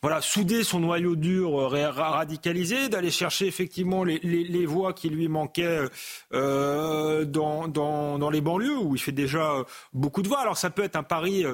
voilà, 0.00 0.20
souder 0.20 0.62
son 0.62 0.78
noyau 0.78 1.16
dur 1.16 1.58
euh, 1.58 1.90
radicalisé, 1.90 2.88
d'aller 2.88 3.10
chercher 3.10 3.46
effectivement 3.46 4.04
les, 4.04 4.66
voix 4.66 4.92
qui 4.92 5.08
lui 5.08 5.26
manquaient 5.26 5.88
euh, 6.32 7.24
dans, 7.24 7.66
dans, 7.66 8.30
les 8.30 8.40
banlieues, 8.40 8.78
où 8.78 8.94
il 8.94 9.00
fait 9.00 9.10
déjà 9.10 9.54
euh, 9.54 9.64
beaucoup 9.92 10.22
de 10.22 10.28
voix. 10.28 10.38
Alors 10.38 10.56
ça 10.56 10.70
peut 10.70 10.84
être 10.84 10.94
un 10.94 11.02
pari 11.02 11.44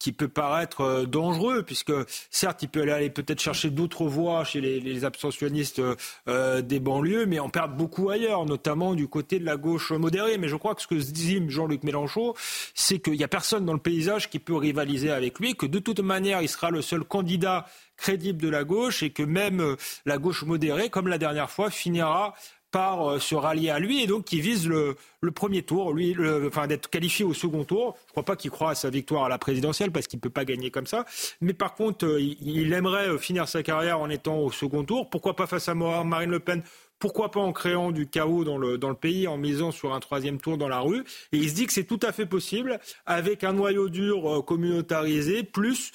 qui 0.00 0.10
peut 0.10 0.26
paraître 0.26 1.04
dangereux, 1.04 1.62
puisque 1.62 1.92
certes, 2.30 2.64
il 2.64 2.70
peut 2.70 2.82
aller 2.92 3.08
peut-être 3.08 3.40
chercher 3.40 3.70
d'autres 3.70 4.06
voix 4.06 4.42
chez 4.42 4.60
les, 4.60 5.04
abstentionnistes 5.04 5.80
des 6.26 6.80
banlieues, 6.80 7.26
mais 7.26 7.38
en 7.38 7.48
perd 7.48 7.76
beaucoup 7.76 8.10
ailleurs, 8.10 8.46
notamment 8.46 8.94
du 8.94 9.08
côté 9.08 9.38
de 9.38 9.44
la 9.44 9.56
gauche 9.56 9.90
modérée. 9.92 10.38
Mais 10.38 10.48
je 10.48 10.56
crois 10.56 10.74
que 10.74 10.82
ce 10.82 10.86
que 10.86 10.94
dit 10.94 11.40
Jean-Luc 11.48 11.82
Mélenchon, 11.82 12.34
c'est 12.74 12.98
qu'il 12.98 13.14
n'y 13.14 13.24
a 13.24 13.28
personne 13.28 13.64
dans 13.64 13.72
le 13.72 13.78
paysage 13.78 14.28
qui 14.30 14.38
peut 14.38 14.56
rivaliser 14.56 15.10
avec 15.10 15.38
lui, 15.38 15.54
que 15.54 15.66
de 15.66 15.78
toute 15.78 16.00
manière, 16.00 16.42
il 16.42 16.48
sera 16.48 16.70
le 16.70 16.82
seul 16.82 17.04
candidat 17.04 17.66
crédible 18.02 18.42
de 18.42 18.48
la 18.48 18.64
gauche 18.64 19.04
et 19.04 19.10
que 19.10 19.22
même 19.22 19.60
euh, 19.60 19.76
la 20.04 20.18
gauche 20.18 20.42
modérée, 20.42 20.90
comme 20.90 21.06
la 21.06 21.18
dernière 21.18 21.50
fois, 21.50 21.70
finira 21.70 22.34
par 22.72 23.08
euh, 23.08 23.18
se 23.20 23.36
rallier 23.36 23.70
à 23.70 23.78
lui 23.78 24.02
et 24.02 24.08
donc 24.08 24.24
qui 24.24 24.40
vise 24.40 24.66
le, 24.66 24.96
premier 25.32 25.62
tour, 25.62 25.92
lui, 25.92 26.16
enfin 26.46 26.66
d'être 26.66 26.90
qualifié 26.90 27.24
au 27.24 27.32
second 27.32 27.64
tour. 27.64 27.96
Je 28.06 28.08
ne 28.08 28.10
crois 28.10 28.24
pas 28.24 28.34
qu'il 28.36 28.50
croit 28.50 28.70
à 28.70 28.74
sa 28.74 28.90
victoire 28.90 29.24
à 29.24 29.28
la 29.28 29.38
présidentielle 29.38 29.92
parce 29.92 30.08
qu'il 30.08 30.16
ne 30.16 30.22
peut 30.22 30.30
pas 30.30 30.44
gagner 30.44 30.72
comme 30.72 30.88
ça. 30.88 31.04
Mais 31.40 31.52
par 31.54 31.74
contre, 31.74 32.04
euh, 32.06 32.20
il, 32.20 32.72
aimerait 32.72 33.16
finir 33.18 33.46
sa 33.46 33.62
carrière 33.62 34.00
en 34.00 34.10
étant 34.10 34.38
au 34.40 34.50
second 34.50 34.82
tour. 34.82 35.08
Pourquoi 35.08 35.36
pas 35.36 35.46
face 35.46 35.68
à 35.68 35.74
Marine 35.74 36.30
Le 36.30 36.40
Pen? 36.40 36.62
Pourquoi 36.98 37.30
pas 37.30 37.40
en 37.40 37.52
créant 37.52 37.90
du 37.90 38.08
chaos 38.08 38.44
dans 38.44 38.58
le, 38.58 38.78
dans 38.78 38.88
le 38.88 38.94
pays, 38.94 39.26
en 39.26 39.36
misant 39.36 39.72
sur 39.72 39.92
un 39.92 40.00
troisième 40.00 40.40
tour 40.40 40.56
dans 40.56 40.68
la 40.68 40.80
rue? 40.80 41.04
Et 41.32 41.36
il 41.36 41.50
se 41.50 41.54
dit 41.54 41.66
que 41.66 41.72
c'est 41.72 41.84
tout 41.84 41.98
à 42.02 42.12
fait 42.12 42.26
possible 42.26 42.78
avec 43.06 43.42
un 43.42 43.52
noyau 43.52 43.88
dur 43.88 44.44
communautarisé, 44.46 45.42
plus 45.42 45.90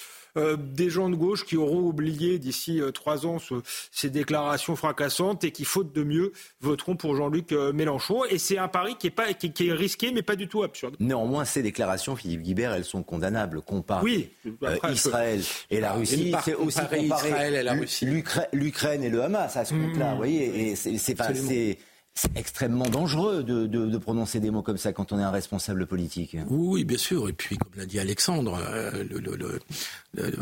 des 0.57 0.89
gens 0.89 1.09
de 1.09 1.15
gauche 1.15 1.45
qui 1.45 1.57
auront 1.57 1.81
oublié 1.81 2.39
d'ici 2.39 2.81
euh, 2.81 2.91
trois 2.91 3.25
ans 3.25 3.37
ces 3.91 4.09
déclarations 4.09 4.75
fracassantes 4.75 5.43
et 5.43 5.51
qui, 5.51 5.65
faute 5.65 5.93
de 5.93 6.03
mieux, 6.03 6.33
voteront 6.61 6.95
pour 6.95 7.15
Jean-Luc 7.15 7.51
euh, 7.51 7.73
Mélenchon. 7.73 8.23
Et 8.29 8.37
c'est 8.37 8.57
un 8.57 8.67
pari 8.67 8.95
qui 8.97 9.07
est, 9.07 9.11
pas, 9.11 9.33
qui, 9.33 9.67
est 9.67 9.73
risqué, 9.73 10.11
mais 10.11 10.21
pas 10.21 10.35
du 10.35 10.47
tout 10.47 10.63
absurde. 10.63 10.95
Néanmoins, 10.99 11.45
ces 11.45 11.61
déclarations, 11.61 12.15
Philippe 12.15 12.41
Guibert, 12.41 12.73
elles 12.73 12.85
sont 12.85 13.03
condamnables. 13.03 13.61
Compare 13.61 14.03
oui, 14.03 14.29
Israël 14.89 15.41
et 15.69 15.79
la 15.79 15.93
Russie, 15.93 16.33
c'est 16.43 16.55
aussi 16.55 16.79
comparer 16.79 17.63
l'Ukraine 18.53 19.03
et 19.03 19.09
le 19.09 19.23
Hamas 19.23 19.57
à 19.57 19.65
ce 19.65 19.73
compte-là. 19.73 20.09
Mmh. 20.09 20.11
Vous 20.11 20.17
voyez, 20.17 20.71
et 20.71 20.75
c'est 20.75 21.15
pas 21.15 21.33
c'est 21.33 21.77
extrêmement 22.35 22.87
dangereux 22.89 23.43
de, 23.43 23.67
de, 23.67 23.85
de, 23.85 23.97
prononcer 23.97 24.39
des 24.39 24.51
mots 24.51 24.61
comme 24.61 24.77
ça 24.77 24.93
quand 24.93 25.11
on 25.11 25.19
est 25.19 25.23
un 25.23 25.31
responsable 25.31 25.85
politique. 25.85 26.37
Oui, 26.49 26.83
bien 26.83 26.97
sûr. 26.97 27.29
Et 27.29 27.33
puis, 27.33 27.57
comme 27.57 27.71
l'a 27.77 27.85
dit 27.85 27.99
Alexandre, 27.99 28.59
euh, 28.61 29.03
le, 29.09 29.19
le, 29.19 29.35
le, 29.35 29.59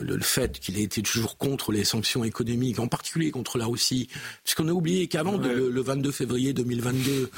le, 0.03 0.19
fait 0.19 0.59
qu'il 0.59 0.77
ait 0.77 0.83
été 0.83 1.01
toujours 1.01 1.37
contre 1.37 1.71
les 1.71 1.83
sanctions 1.83 2.23
économiques, 2.23 2.79
en 2.79 2.87
particulier 2.87 3.31
contre 3.31 3.57
la 3.57 3.65
Russie, 3.65 4.09
puisqu'on 4.43 4.67
a 4.67 4.71
oublié 4.71 5.07
qu'avant 5.07 5.37
le, 5.37 5.81
22 5.81 6.11
février 6.11 6.53
2022, 6.53 7.29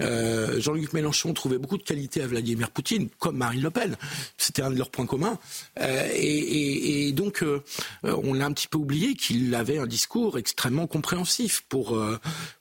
euh, 0.00 0.60
Jean-Luc 0.60 0.92
Mélenchon 0.92 1.32
trouvait 1.32 1.58
beaucoup 1.58 1.78
de 1.78 1.82
qualité 1.82 2.22
à 2.22 2.26
Vladimir 2.26 2.70
Poutine, 2.70 3.08
comme 3.18 3.36
Marine 3.36 3.62
Le 3.62 3.70
Pen. 3.70 3.96
C'était 4.36 4.62
un 4.62 4.70
de 4.70 4.76
leurs 4.76 4.90
points 4.90 5.06
communs. 5.06 5.38
Euh, 5.80 6.08
et, 6.14 6.18
et, 6.18 7.08
et, 7.08 7.12
donc, 7.12 7.42
euh, 7.42 7.62
on 8.02 8.34
l'a 8.34 8.46
un 8.46 8.52
petit 8.52 8.68
peu 8.68 8.78
oublié 8.78 9.14
qu'il 9.14 9.54
avait 9.54 9.78
un 9.78 9.86
discours 9.86 10.38
extrêmement 10.38 10.86
compréhensif 10.86 11.64
pour, 11.68 11.98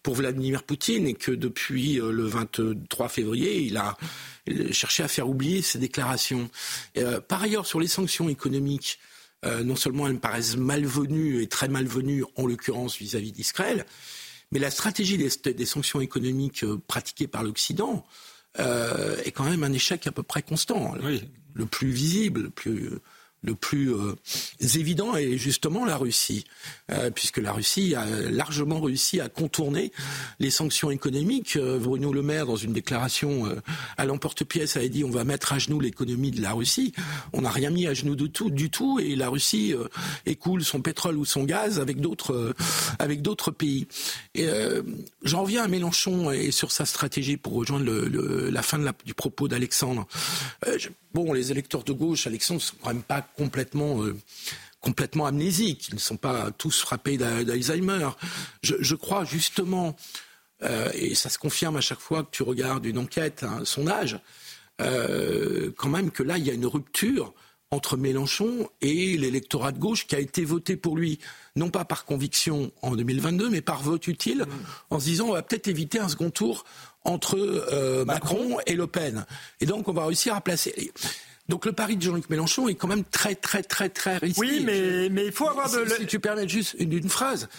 pour 0.02 0.16
Vladimir 0.16 0.64
Poutine 0.64 1.08
et 1.08 1.14
que 1.24 1.32
depuis 1.32 2.02
euh, 2.02 2.12
le 2.12 2.26
23 2.26 3.08
février, 3.08 3.62
il 3.62 3.78
a 3.78 3.98
cherché 4.72 5.04
à 5.04 5.08
faire 5.08 5.30
oublier 5.30 5.62
ses 5.62 5.80
déclarations. 5.80 6.50
Euh, 6.98 7.22
par 7.22 7.42
ailleurs, 7.42 7.66
sur 7.66 7.80
les 7.80 7.88
sanctions 7.88 8.28
économiques, 8.28 9.00
euh, 9.46 9.64
non 9.64 9.78
seulement 9.78 10.08
elles 10.08 10.14
me 10.14 10.20
paraissent 10.20 10.58
malvenues 10.58 11.42
et 11.42 11.48
très 11.48 11.70
malvenues, 11.70 12.26
en 12.36 12.46
l'occurrence 12.46 12.98
vis-à-vis 12.98 13.32
d'Israël, 13.32 13.86
mais 14.52 14.60
la 14.60 14.70
stratégie 14.70 15.18
des, 15.18 15.66
sanctions 15.66 16.02
économiques 16.02 16.66
pratiquées 16.88 17.28
par 17.28 17.44
l'Occident 17.44 18.06
est 18.60 19.32
quand 19.32 19.46
même 19.46 19.64
un 19.64 19.74
échec 19.74 20.06
à 20.06 20.12
peu 20.12 20.22
près 20.22 20.44
constant. 20.44 20.94
Le 21.56 21.66
plus 21.66 21.90
visible, 21.90 22.44
le 22.44 22.50
plus 22.52 22.92
le 23.44 23.56
plus 23.56 23.94
euh, 23.94 24.16
évident 24.76 25.16
est 25.16 25.38
justement 25.38 25.86
la 25.86 25.98
Russie, 25.98 26.46
euh, 26.92 27.12
puisque 27.12 27.38
la 27.38 27.52
Russie 27.52 27.94
a 27.94 28.06
largement 28.06 28.80
réussi 28.80 29.20
à 29.20 29.28
contourner 29.30 29.92
les 30.40 30.50
sanctions 30.50 30.90
économiques. 30.92 31.58
Euh, 31.58 31.78
Bruno 31.78 32.14
Le 32.14 32.22
Maire, 32.22 32.46
dans 32.46 32.56
une 32.56 32.74
déclaration 32.74 33.46
à 33.98 34.06
l'emporte-pièce, 34.06 34.78
avait 34.78 34.90
dit 34.90 35.04
on 35.04 35.10
va 35.10 35.26
mettre 35.26 35.54
à 35.54 35.60
genoux 35.60 35.80
l'économie 35.80 36.32
de 36.32 36.42
la 36.42 36.54
Russie. 36.54 36.94
On 37.34 37.42
n'a 37.42 37.52
rien 37.52 37.70
mis 37.70 37.88
à 37.88 37.94
genoux 37.94 38.16
du 38.16 38.70
tout, 38.70 39.00
et 39.00 39.16
la 39.16 39.30
Russie 39.30 39.74
écoule 40.26 40.64
son 40.64 40.82
pétrole 40.82 41.18
ou 41.18 41.26
son 41.26 41.44
gaz 41.44 41.80
avec 41.80 42.00
d'autres 42.00 43.52
pays. 43.52 43.88
J'en 45.24 45.42
reviens 45.42 45.64
à 45.64 45.68
Mélenchon 45.68 46.32
et 46.32 46.52
sur 46.52 46.72
sa 46.72 46.86
stratégie 46.86 47.38
pour 47.38 47.54
rejoindre 47.54 47.92
la 47.92 48.62
fin 48.62 48.80
du 49.06 49.14
propos 49.14 49.48
d'Alexandre. 49.48 50.08
Bon, 51.14 51.32
les 51.32 51.52
électeurs 51.52 51.84
de 51.84 51.94
gauche, 51.94 52.26
Alexandre, 52.26 52.60
ne 52.60 52.66
sont 52.66 52.76
quand 52.82 52.90
même 52.90 53.04
pas 53.04 53.22
complètement, 53.36 54.04
euh, 54.04 54.16
complètement 54.82 55.26
amnésiques. 55.26 55.90
Ils 55.90 55.96
ne 55.96 56.00
sont 56.00 56.18
pas 56.18 56.52
tous 56.52 56.82
frappés 56.82 57.18
d'Alzheimer. 57.18 58.10
Je, 58.62 58.96
crois 58.96 59.26
justement, 59.26 59.96
euh, 60.64 60.90
et 60.94 61.16
ça 61.16 61.30
se 61.30 61.38
confirme 61.38 61.78
à 61.78 61.82
chaque 61.82 62.00
fois 62.00 62.24
que 62.24 62.32
tu 62.32 62.44
regardes 62.44 62.86
une 62.86 62.98
enquête, 62.98 63.44
un 63.44 63.66
sondage, 63.66 64.20
euh, 64.82 65.72
quand 65.78 65.90
même 65.90 66.12
que 66.12 66.24
là, 66.24 66.38
il 66.38 66.46
y 66.46 66.50
a 66.50 66.54
une 66.54 66.66
rupture 66.66 67.34
entre 67.72 67.98
Mélenchon 67.98 68.70
et 68.82 69.18
l'électorat 69.18 69.72
de 69.72 69.80
gauche 69.80 70.06
qui 70.06 70.16
a 70.16 70.20
été 70.20 70.46
voté 70.46 70.76
pour 70.76 70.96
lui, 70.96 71.20
non 71.56 71.70
pas 71.70 71.86
par 71.86 72.06
conviction 72.06 72.72
en 72.82 72.96
2022, 72.96 73.50
mais 73.50 73.62
par 73.62 73.82
vote 73.82 74.08
utile, 74.08 74.46
en 74.92 75.00
se 75.00 75.06
disant 75.06 75.30
on 75.30 75.34
va 75.34 75.42
peut-être 75.42 75.68
éviter 75.68 76.00
un 76.00 76.08
second 76.08 76.30
tour 76.30 76.66
entre 77.04 77.38
euh, 77.38 78.06
Macron. 78.06 78.58
et 78.68 78.76
Le 78.76 78.88
Pen. 78.88 79.26
Et 79.60 79.66
donc 79.66 79.88
on 79.88 79.94
va 79.94 80.06
réussir 80.06 80.36
à 80.36 80.42
placer. 80.42 80.92
Donc 81.50 81.66
le 81.66 81.74
pari 81.74 81.98
de 81.98 82.02
Jean-Luc 82.02 82.30
Mélenchon 82.30 82.68
est 82.68 82.76
quand 82.76 82.88
même 82.88 83.04
très 83.04 83.36
très 83.36 83.64
très 83.64 83.90
très 83.90 84.18
risqué. 84.18 84.40
Oui, 84.40 84.64
mais, 84.64 85.10
mais 85.10 85.26
il 85.26 85.32
faut 85.32 85.50
avoir 85.50 85.70
de... 85.70 85.86
Si, 85.88 86.06
tu 86.06 86.20
permets 86.20 86.48
juste 86.48 86.76
une, 86.80 86.94
une 86.94 87.10
phrase, 87.10 87.50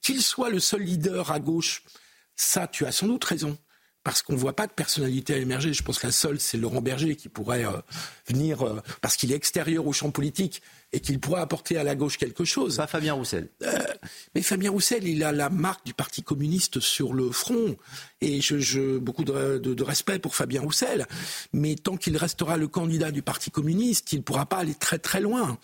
qu'il 0.00 0.22
soit 0.22 0.50
le 0.50 0.60
seul 0.60 0.82
leader 0.82 1.30
à 1.30 1.40
gauche, 1.40 1.82
ça 2.36 2.66
tu 2.66 2.86
as 2.86 2.92
sans 2.92 3.06
doute 3.06 3.24
raison 3.24 3.58
parce 4.04 4.20
qu'on 4.20 4.34
ne 4.34 4.38
voit 4.38 4.54
pas 4.54 4.66
de 4.66 4.72
personnalité 4.72 5.34
à 5.34 5.38
émerger. 5.38 5.72
Je 5.72 5.82
pense 5.82 5.98
que 5.98 6.06
la 6.06 6.12
seule, 6.12 6.38
c'est 6.38 6.58
Laurent 6.58 6.82
Berger 6.82 7.16
qui 7.16 7.30
pourrait 7.30 7.64
euh, 7.64 7.72
venir, 8.28 8.62
euh, 8.62 8.80
parce 9.00 9.16
qu'il 9.16 9.32
est 9.32 9.34
extérieur 9.34 9.86
au 9.86 9.94
champ 9.94 10.10
politique 10.10 10.62
et 10.94 11.00
qu'il 11.00 11.18
pourrait 11.18 11.40
apporter 11.40 11.76
à 11.76 11.82
la 11.82 11.96
gauche 11.96 12.18
quelque 12.18 12.44
chose. 12.44 12.76
Pas 12.76 12.86
Fabien 12.86 13.14
Roussel. 13.14 13.48
Euh, 13.62 13.78
mais 14.34 14.42
Fabien 14.42 14.70
Roussel, 14.70 15.06
il 15.06 15.24
a 15.24 15.32
la 15.32 15.50
marque 15.50 15.84
du 15.84 15.92
Parti 15.92 16.22
communiste 16.22 16.78
sur 16.78 17.12
le 17.12 17.30
front. 17.30 17.76
Et 18.20 18.40
je, 18.40 18.58
je 18.58 18.98
beaucoup 18.98 19.24
de, 19.24 19.58
de, 19.58 19.74
de, 19.74 19.82
respect 19.82 20.20
pour 20.20 20.36
Fabien 20.36 20.62
Roussel. 20.62 21.06
Mais 21.52 21.74
tant 21.74 21.96
qu'il 21.96 22.16
restera 22.16 22.56
le 22.56 22.68
candidat 22.68 23.10
du 23.10 23.22
Parti 23.22 23.50
communiste, 23.50 24.12
il 24.12 24.18
ne 24.18 24.22
pourra 24.22 24.46
pas 24.46 24.58
aller 24.58 24.74
très 24.74 24.98
très 24.98 25.20
loin. 25.20 25.58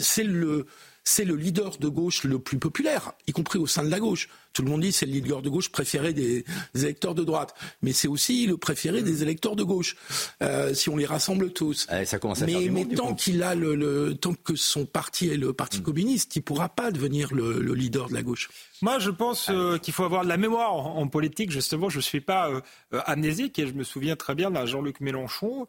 c'est 0.00 0.24
le 0.24 0.66
c'est 1.08 1.24
le 1.24 1.36
leader 1.36 1.78
de 1.78 1.88
gauche 1.88 2.24
le 2.24 2.38
plus 2.38 2.58
populaire, 2.58 3.12
y 3.26 3.32
compris 3.32 3.58
au 3.58 3.66
sein 3.66 3.82
de 3.82 3.88
la 3.88 3.98
gauche. 3.98 4.28
Tout 4.58 4.64
le 4.64 4.70
monde 4.72 4.80
dit 4.80 4.90
c'est 4.90 5.06
le 5.06 5.12
leader 5.12 5.40
de 5.40 5.48
gauche 5.48 5.68
préféré 5.68 6.12
des, 6.12 6.44
électeurs 6.74 7.14
de 7.14 7.22
droite, 7.22 7.54
mais 7.80 7.92
c'est 7.92 8.08
aussi 8.08 8.44
le 8.44 8.56
préféré 8.56 9.02
des 9.02 9.22
électeurs 9.22 9.54
de 9.54 9.62
gauche, 9.62 9.94
euh, 10.42 10.74
si 10.74 10.88
on 10.88 10.96
les 10.96 11.06
rassemble 11.06 11.52
tous. 11.52 11.86
ça 12.04 12.18
commence 12.18 12.42
à 12.42 12.46
mais, 12.46 12.54
faire 12.54 12.72
mais 12.72 12.84
tant 12.86 13.14
qu'il 13.14 13.44
a 13.44 13.54
le, 13.54 14.16
tant 14.20 14.34
que 14.34 14.56
son 14.56 14.84
parti 14.84 15.28
est 15.28 15.36
le 15.36 15.52
Parti 15.52 15.78
mm. 15.78 15.82
communiste, 15.84 16.34
il 16.34 16.42
pourra 16.42 16.68
pas 16.70 16.90
devenir 16.90 17.32
le, 17.32 17.72
leader 17.72 18.08
de 18.08 18.14
la 18.14 18.24
gauche. 18.24 18.50
Moi, 18.82 18.98
je 18.98 19.10
pense 19.10 19.48
euh, 19.48 19.78
qu'il 19.78 19.94
faut 19.94 20.02
avoir 20.02 20.24
de 20.24 20.28
la 20.28 20.38
mémoire 20.38 20.72
en, 20.72 21.06
politique. 21.06 21.52
Justement, 21.52 21.88
je 21.88 21.98
ne 21.98 22.02
suis 22.02 22.20
pas 22.20 22.50
euh, 22.50 22.60
amnésique 23.06 23.60
et 23.60 23.66
je 23.68 23.74
me 23.74 23.84
souviens 23.84 24.16
très 24.16 24.34
bien 24.34 24.50
d'un 24.50 24.66
Jean-Luc 24.66 25.00
Mélenchon 25.00 25.68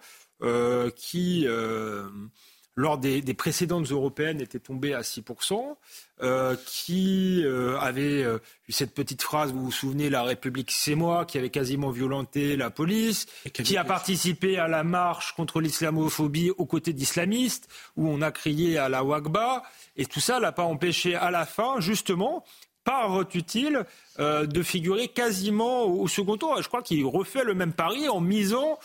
qui 0.96 1.46
lors 2.80 2.98
des, 2.98 3.22
précédentes 3.34 3.92
européennes, 3.92 4.40
était 4.40 4.58
tombé 4.58 4.94
à 4.94 5.02
6%, 5.02 5.76
euh, 6.24 6.56
qui 6.66 7.44
euh, 7.44 7.78
avait 7.78 8.24
euh, 8.24 8.38
eu 8.70 8.72
cette 8.72 8.94
petite 8.94 9.22
phrase, 9.22 9.52
vous 9.52 9.66
vous 9.66 9.72
souvenez, 9.72 10.10
la 10.10 10.24
République 10.24 10.72
c'est 10.72 10.96
moi, 10.96 11.26
qui 11.26 11.38
avait 11.38 11.50
quasiment 11.50 11.90
violenté 11.90 12.56
la 12.56 12.70
police, 12.70 13.26
qui 13.52 13.76
a 13.76 13.84
participé 13.84 14.58
à 14.58 14.70
la 14.70 14.86
marche 14.86 15.34
contre 15.36 15.60
l'islamophobie 15.60 16.52
aux 16.52 16.66
côtés 16.66 16.94
d'islamistes, 16.94 17.68
où 17.98 18.08
on 18.08 18.22
a 18.22 18.32
crié 18.32 18.78
à 18.78 18.88
la 18.88 19.04
Wagba, 19.04 19.64
et 19.98 20.06
tout 20.06 20.22
ça 20.22 20.40
l'a 20.40 20.54
pas 20.54 20.64
empêché 20.64 21.16
à 21.16 21.32
la 21.32 21.46
fin, 21.46 21.82
justement, 21.82 22.46
par 22.86 23.10
vote 23.10 23.36
utile, 23.36 23.86
de 24.18 24.64
figurer 24.64 25.10
quasiment 25.10 25.84
au 25.84 26.08
second 26.08 26.38
tour. 26.38 26.56
Je 26.62 26.68
crois 26.70 26.82
qu'il 26.82 27.06
refait 27.06 27.44
le 27.44 27.54
même 27.54 27.74
pari 27.74 28.08
en 28.08 28.22
misant 28.22 28.80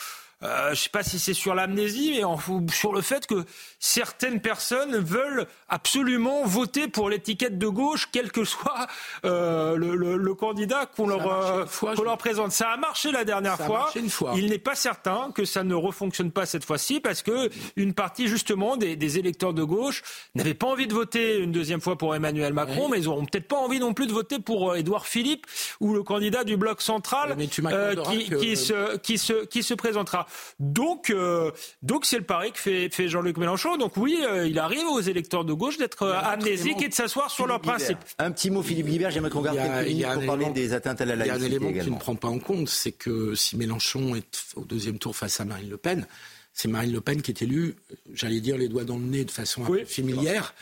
euh, 0.45 0.67
je 0.67 0.71
ne 0.71 0.75
sais 0.75 0.91
pas 0.91 1.03
si 1.03 1.19
c'est 1.19 1.35
sur 1.35 1.55
l'amnésie, 1.55 2.13
mais 2.17 2.25
en, 2.25 2.39
sur 2.71 2.93
le 2.93 3.01
fait 3.01 3.27
que 3.27 3.45
certaines 3.79 4.41
personnes 4.41 4.99
veulent 4.99 5.47
absolument 5.69 6.45
voter 6.45 6.89
pour 6.89 7.09
l'étiquette 7.09 7.59
de 7.59 7.67
gauche, 7.67 8.09
quel 8.13 8.31
que 8.31 8.45
soit 8.45 8.87
euh, 9.25 9.77
le, 9.77 9.95
le, 9.95 10.17
le, 10.17 10.35
candidat 10.35 10.87
qu'on 10.87 11.07
leur, 11.07 11.27
euh, 11.27 11.65
leur 12.03 12.19
présente. 12.19 12.53
Ça 12.53 12.69
a 12.71 12.77
marché 12.77 13.11
la 13.11 13.25
dernière 13.25 13.57
fois. 13.57 13.91
fois. 14.09 14.33
Il 14.37 14.51
n'est 14.51 14.59
pas 14.59 14.75
certain 14.75 15.31
que 15.35 15.45
ça 15.45 15.65
ne 15.65 15.75
refonctionne 15.75 16.31
pas 16.31 16.45
cette 16.45 16.65
fois-ci, 16.65 17.01
parce 17.01 17.23
que 17.23 17.51
une 17.77 17.95
partie 17.95 18.29
justement 18.29 18.77
des, 18.77 18.97
des 18.97 19.19
électeurs 19.19 19.55
de 19.55 19.63
gauche 19.63 20.03
n'avaient 20.35 20.55
pas 20.55 20.67
envie 20.67 20.87
de 20.87 20.95
voter 20.95 21.39
une 21.39 21.53
deuxième 21.53 21.81
fois 21.81 21.97
pour 21.97 22.15
Emmanuel 22.15 22.53
Macron, 22.53 22.89
mais 22.89 22.99
ils 22.99 23.05
n'auront 23.05 23.25
peut-être 23.25 23.49
pas 23.49 23.57
envie 23.57 23.79
non 23.79 23.95
plus 23.95 24.07
de 24.07 24.13
voter 24.13 24.39
pour 24.39 24.77
Édouard 24.77 25.07
Philippe 25.07 25.47
ou 25.81 25.95
le 25.95 26.03
candidat 26.03 26.45
du 26.45 26.57
bloc 26.57 26.83
central 26.83 27.37
qui, 27.39 28.31
qui, 28.31 28.57
se, 28.57 28.97
qui, 28.99 29.19
se, 29.19 29.45
qui 29.47 29.63
se 29.63 29.75
présentera. 29.75 30.27
Donc, 30.61 31.11
euh, 31.11 31.51
donc 31.83 32.05
c'est 32.05 32.19
le 32.19 32.25
pari 32.25 32.53
que 32.53 32.59
fait, 32.59 32.89
fait 32.91 33.09
Jean-Luc 33.09 33.37
Mélenchon. 33.37 33.77
Donc 33.77 33.97
oui, 33.97 34.19
euh, 34.23 34.47
il 34.47 34.59
arrive 34.59 34.87
aux 34.89 35.01
électeurs 35.01 35.45
de 35.45 35.53
gauche 35.53 35.79
d'être 35.79 36.03
euh, 36.03 36.15
amnésiques 36.15 36.83
et 36.83 36.89
de 36.89 36.95
s'asseoir 36.95 37.31
sur 37.31 37.47
leurs 37.47 37.61
principes. 37.61 37.99
Un 38.19 38.31
petit 38.31 38.51
mot, 38.51 38.63
Philippe 38.63 38.87
Guibert, 38.87 39.11
j'aimerais 39.11 39.31
qu'on 39.31 39.43
garde 39.43 39.59
quelques 39.59 39.89
minutes 39.89 40.07
pour 40.15 40.27
parler 40.27 40.51
des 40.51 40.73
atteintes 40.73 41.01
à 41.01 41.05
la 41.05 41.17
laïcité. 41.17 41.37
Il 41.37 41.43
y 41.43 41.45
a 41.45 41.59
un 41.59 41.65
élément 41.65 41.85
qui 41.85 41.91
ne 41.91 41.99
prend 41.99 42.15
pas 42.17 42.29
en 42.29 42.39
compte, 42.39 42.69
c'est 42.69 42.93
que 42.93 43.35
si 43.35 43.57
Mélenchon 43.57 44.15
est 44.15 44.45
au 44.57 44.65
deuxième 44.65 44.99
tour 44.99 45.17
face 45.17 45.41
à 45.41 45.45
Marine 45.45 45.71
Le 45.71 45.77
Pen, 45.77 46.07
c'est 46.53 46.69
Marine 46.69 46.93
Le 46.93 47.01
Pen 47.01 47.21
qui 47.21 47.33
est 47.33 47.43
élue, 47.43 47.75
j'allais 48.13 48.41
dire 48.41 48.57
les 48.57 48.69
doigts 48.69 48.85
dans 48.85 48.97
le 48.97 49.05
nez 49.05 49.25
de 49.25 49.31
façon 49.31 49.63
oui, 49.69 49.85
familière. 49.85 50.55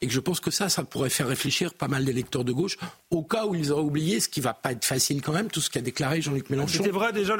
Et 0.00 0.06
que 0.06 0.12
je 0.12 0.20
pense 0.20 0.38
que 0.40 0.50
ça, 0.50 0.68
ça 0.68 0.84
pourrait 0.84 1.10
faire 1.10 1.26
réfléchir 1.26 1.74
pas 1.74 1.88
mal 1.88 2.04
d'électeurs 2.04 2.44
de 2.44 2.52
gauche 2.52 2.78
au 3.10 3.22
cas 3.22 3.46
où 3.46 3.54
ils 3.54 3.72
auraient 3.72 3.82
oublié, 3.82 4.20
ce 4.20 4.28
qui 4.28 4.40
va 4.40 4.54
pas 4.54 4.72
être 4.72 4.84
facile 4.84 5.22
quand 5.22 5.32
même, 5.32 5.48
tout 5.48 5.60
ce 5.60 5.70
qu'a 5.70 5.80
déclaré 5.80 6.20
Jean-Luc 6.20 6.50
Mélenchon. 6.50 6.78
C'était 6.78 6.90
vrai 6.90 7.12
déjà, 7.12 7.36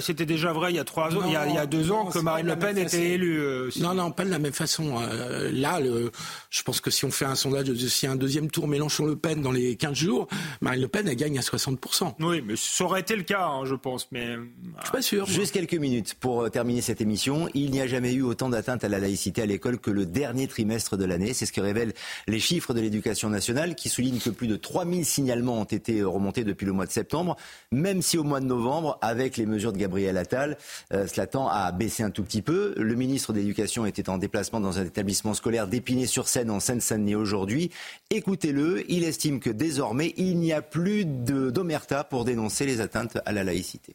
c'était 0.00 0.26
déjà 0.26 0.52
vrai 0.52 0.72
il 0.72 0.76
y 0.76 0.78
a 0.78 0.84
trois 0.84 1.14
ans, 1.14 1.22
il, 1.26 1.32
y 1.32 1.36
a, 1.36 1.66
deux 1.66 1.92
ans 1.92 2.06
que 2.06 2.18
Marine 2.18 2.46
Le 2.46 2.56
Pen 2.56 2.78
était 2.78 3.10
élue. 3.10 3.40
Euh, 3.40 3.70
non, 3.80 3.94
non, 3.94 4.10
pas 4.10 4.24
de 4.24 4.30
la 4.30 4.38
même 4.38 4.52
façon. 4.52 4.98
Euh, 5.00 5.50
là, 5.52 5.78
le, 5.78 6.10
je 6.50 6.62
pense 6.62 6.80
que 6.80 6.90
si 6.90 7.04
on 7.04 7.10
fait 7.10 7.24
un 7.24 7.34
sondage, 7.34 7.68
a 7.68 8.10
un 8.10 8.16
deuxième 8.16 8.50
tour 8.50 8.66
Mélenchon-Le 8.66 9.16
Pen 9.16 9.42
dans 9.42 9.52
les 9.52 9.76
15 9.76 9.94
jours, 9.94 10.28
Marine 10.60 10.80
Le 10.80 10.88
Pen, 10.88 11.06
elle 11.06 11.16
gagne 11.16 11.38
à 11.38 11.42
60%. 11.42 12.14
Oui, 12.20 12.42
mais 12.44 12.54
ça 12.56 12.84
aurait 12.84 13.00
été 13.00 13.14
le 13.16 13.22
cas, 13.22 13.46
hein, 13.46 13.64
je 13.66 13.74
pense. 13.74 14.08
Mais 14.10 14.34
je 14.34 14.82
suis 14.82 14.92
pas 14.92 15.02
sûr. 15.02 15.26
Juste 15.26 15.52
quelques 15.52 15.74
minutes 15.74 16.14
pour 16.18 16.42
euh, 16.42 16.48
terminer 16.48 16.80
cette 16.80 17.00
émission. 17.00 17.48
Il 17.54 17.70
n'y 17.70 17.80
a 17.80 17.86
jamais 17.86 18.12
eu 18.12 18.22
autant 18.22 18.48
d'atteintes 18.48 18.84
à 18.84 18.88
la 18.88 18.98
laïcité 18.98 19.42
à 19.42 19.46
l'école 19.46 19.78
que 19.78 19.90
le 19.90 20.06
dernier 20.06 20.48
trimestre 20.48 20.96
de 20.96 21.04
l'année. 21.04 21.34
C'est 21.34 21.46
ce 21.46 21.52
que 21.52 21.60
révèlent 21.60 21.92
les 22.26 22.40
chiffres 22.40 22.74
de 22.74 22.80
l'éducation 22.80 23.28
nationale 23.28 23.74
qui 23.74 23.88
soulignent 23.88 24.20
que 24.20 24.30
plus 24.30 24.46
de 24.46 24.56
3000 24.56 25.04
signalements 25.04 25.60
ont 25.60 25.64
été 25.64 26.02
remontés 26.02 26.44
depuis 26.44 26.66
le 26.66 26.72
mois 26.72 26.86
de 26.86 26.92
septembre, 26.92 27.36
même 27.72 28.02
si 28.02 28.18
au 28.18 28.24
mois 28.24 28.40
de 28.40 28.46
novembre, 28.46 28.98
avec 29.02 29.36
les 29.36 29.46
mesures 29.46 29.72
de 29.72 29.78
Gabriel 29.78 30.16
Attal, 30.16 30.58
euh, 30.92 31.06
cela 31.06 31.26
tend 31.26 31.48
à 31.48 31.70
baisser 31.72 32.02
un 32.02 32.10
tout 32.10 32.22
petit 32.22 32.42
peu. 32.42 32.74
Le 32.76 32.94
ministre 32.94 33.32
de 33.32 33.38
l'Éducation 33.38 33.86
était 33.86 34.08
en 34.08 34.18
déplacement 34.18 34.60
dans 34.60 34.78
un 34.78 34.84
établissement 34.84 35.34
scolaire 35.34 35.66
d'Épinay-sur-Seine 35.66 36.50
en 36.50 36.60
Seine-Saint-Denis 36.60 37.14
aujourd'hui. 37.14 37.70
Écoutez-le, 38.10 38.90
il 38.90 39.04
estime 39.04 39.40
que 39.40 39.50
désormais, 39.50 40.14
il 40.16 40.38
n'y 40.38 40.52
a 40.52 40.62
plus 40.62 41.04
d'omerta 41.04 42.04
pour 42.04 42.24
dénoncer 42.24 42.66
les 42.66 42.80
atteintes 42.80 43.18
à 43.24 43.32
la 43.32 43.44
laïcité. 43.44 43.94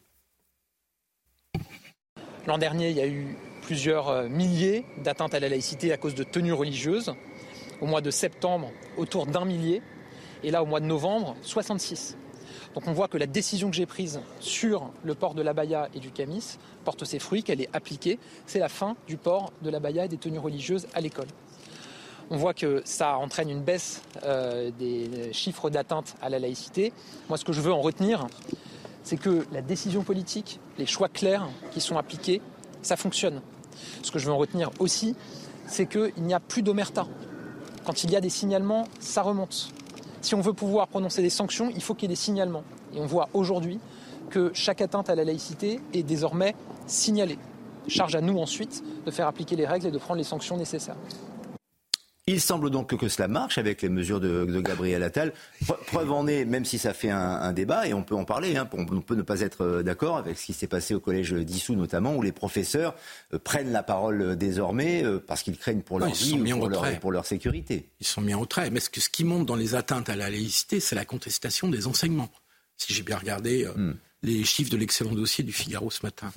L'an 2.47 2.57
dernier, 2.57 2.91
il 2.91 2.97
y 2.97 3.01
a 3.01 3.07
eu 3.07 3.35
plusieurs 3.63 4.09
euh, 4.09 4.29
milliers 4.29 4.85
d'atteintes 5.03 5.33
à 5.33 5.39
la 5.39 5.49
laïcité 5.49 5.91
à 5.91 5.97
cause 5.97 6.13
de 6.13 6.23
tenues 6.23 6.53
religieuses 6.53 7.15
au 7.81 7.85
mois 7.85 8.01
de 8.01 8.11
septembre 8.11 8.71
autour 8.97 9.25
d'un 9.25 9.45
millier 9.45 9.81
et 10.43 10.51
là 10.51 10.63
au 10.63 10.65
mois 10.65 10.79
de 10.79 10.85
novembre 10.85 11.35
66. 11.41 12.17
Donc 12.73 12.87
on 12.87 12.93
voit 12.93 13.07
que 13.07 13.17
la 13.17 13.25
décision 13.25 13.69
que 13.69 13.75
j'ai 13.75 13.85
prise 13.85 14.19
sur 14.39 14.91
le 15.03 15.15
port 15.15 15.33
de 15.33 15.41
l'abaya 15.41 15.89
et 15.93 15.99
du 15.99 16.11
camis 16.11 16.57
porte 16.83 17.05
ses 17.05 17.19
fruits, 17.19 17.41
qu'elle 17.41 17.61
est 17.61 17.69
appliquée. 17.73 18.19
C'est 18.45 18.59
la 18.59 18.69
fin 18.69 18.95
du 19.07 19.17
port 19.17 19.53
de 19.61 19.69
l'abaya 19.69 20.05
et 20.05 20.07
des 20.07 20.17
tenues 20.17 20.39
religieuses 20.39 20.87
à 20.93 21.01
l'école. 21.01 21.27
On 22.29 22.37
voit 22.37 22.53
que 22.53 22.81
ça 22.85 23.17
entraîne 23.17 23.49
une 23.49 23.61
baisse 23.61 24.01
euh, 24.23 24.71
des 24.77 25.31
chiffres 25.31 25.69
d'atteinte 25.69 26.15
à 26.21 26.29
la 26.29 26.39
laïcité. 26.39 26.91
Moi, 27.29 27.37
ce 27.37 27.45
que 27.45 27.53
je 27.53 27.61
veux 27.61 27.71
en 27.71 27.81
retenir, 27.81 28.27
c'est 29.03 29.17
que 29.17 29.45
la 29.51 29.61
décision 29.61 30.03
politique, 30.03 30.59
les 30.79 30.87
choix 30.87 31.07
clairs 31.07 31.47
qui 31.71 31.79
sont 31.79 31.97
appliqués, 31.97 32.41
ça 32.81 32.97
fonctionne. 32.97 33.41
Ce 34.01 34.11
que 34.11 34.19
je 34.19 34.25
veux 34.25 34.33
en 34.33 34.37
retenir 34.37 34.71
aussi, 34.79 35.15
c'est 35.67 35.85
qu'il 35.85 36.23
n'y 36.23 36.33
a 36.33 36.39
plus 36.39 36.63
d'omerta. 36.63 37.07
Quand 37.85 38.03
il 38.03 38.11
y 38.11 38.15
a 38.15 38.21
des 38.21 38.29
signalements, 38.29 38.87
ça 38.99 39.21
remonte. 39.21 39.69
Si 40.21 40.33
on 40.33 40.41
veut 40.41 40.53
pouvoir 40.53 40.87
prononcer 40.87 41.21
des 41.21 41.29
sanctions, 41.29 41.71
il 41.75 41.83
faut 41.83 41.93
qu'il 41.93 42.09
y 42.09 42.11
ait 42.11 42.15
des 42.15 42.19
signalements. 42.19 42.63
Et 42.95 42.99
on 42.99 43.05
voit 43.05 43.29
aujourd'hui 43.33 43.79
que 44.31 44.51
chaque 44.55 44.81
atteinte 44.81 45.09
à 45.09 45.15
la 45.15 45.23
laïcité 45.23 45.79
est 45.93 46.01
désormais 46.01 46.55
signalée. 46.87 47.37
Charge 47.87 48.15
à 48.15 48.21
nous 48.21 48.39
ensuite 48.39 48.83
de 49.05 49.11
faire 49.11 49.27
appliquer 49.27 49.55
les 49.55 49.67
règles 49.67 49.85
et 49.85 49.91
de 49.91 49.97
prendre 49.99 50.17
les 50.17 50.23
sanctions 50.23 50.57
nécessaires. 50.57 50.95
Il 52.27 52.41
semble 52.41 52.71
donc 52.71 52.97
que 52.97 53.07
cela 53.07 53.27
marche 53.27 53.59
avec 53.59 53.83
les 53.83 53.89
mesures 53.89 54.19
de, 54.19 54.59
Gabriel 54.59 55.03
Attal. 55.03 55.31
Preuve 55.85 56.11
en 56.11 56.25
est, 56.25 56.43
même 56.43 56.65
si 56.65 56.79
ça 56.79 56.91
fait 56.91 57.11
un, 57.11 57.53
débat, 57.53 57.87
et 57.87 57.93
on 57.93 58.01
peut 58.01 58.15
en 58.15 58.25
parler, 58.25 58.57
hein, 58.57 58.67
on 58.73 59.01
peut 59.01 59.13
ne 59.13 59.21
pas 59.21 59.41
être 59.41 59.63
euh, 59.63 59.83
d'accord 59.83 60.17
avec 60.17 60.39
ce 60.39 60.47
qui 60.47 60.53
s'est 60.53 60.65
passé 60.65 60.95
au 60.95 60.99
collège 60.99 61.33
d'Issou 61.33 61.75
notamment, 61.75 62.15
où 62.15 62.23
les 62.23 62.31
professeurs 62.31 62.95
euh, 63.31 63.37
prennent 63.37 63.71
la 63.71 63.83
parole 63.83 64.21
euh, 64.23 64.35
désormais 64.35 65.03
parce 65.27 65.43
qu'ils 65.43 65.59
craignent 65.59 65.83
pour 65.83 65.99
leur 65.99 66.11
vie 66.11 66.33
ou 66.33 66.57
pour 66.57 66.67
leur, 66.67 66.99
pour 66.99 67.11
leur, 67.11 67.27
sécurité. 67.27 67.89
Ils 67.99 68.07
sont 68.07 68.21
mis 68.21 68.33
en 68.33 68.39
retrait. 68.39 68.71
Mais 68.71 68.79
ce, 68.79 68.89
que, 68.89 69.01
ce 69.01 69.09
qui 69.09 69.23
monte 69.23 69.45
dans 69.45 69.55
les 69.55 69.75
atteintes 69.75 70.09
à 70.09 70.15
la 70.15 70.31
laïcité, 70.31 70.79
c'est 70.79 70.95
la 70.95 71.05
contestation 71.05 71.69
des 71.69 71.85
enseignements. 71.85 72.31
Si 72.75 72.91
j'ai 72.91 73.03
bien 73.03 73.17
regardé... 73.17 73.67
Hmm. 73.75 73.93
les 74.23 74.43
chiffres 74.43 74.71
de 74.71 74.77
l'excellent 74.77 75.13
dossier 75.13 75.43
du 75.43 75.53
Figaro 75.53 75.91
ce 75.91 75.99
matin. 76.01 76.31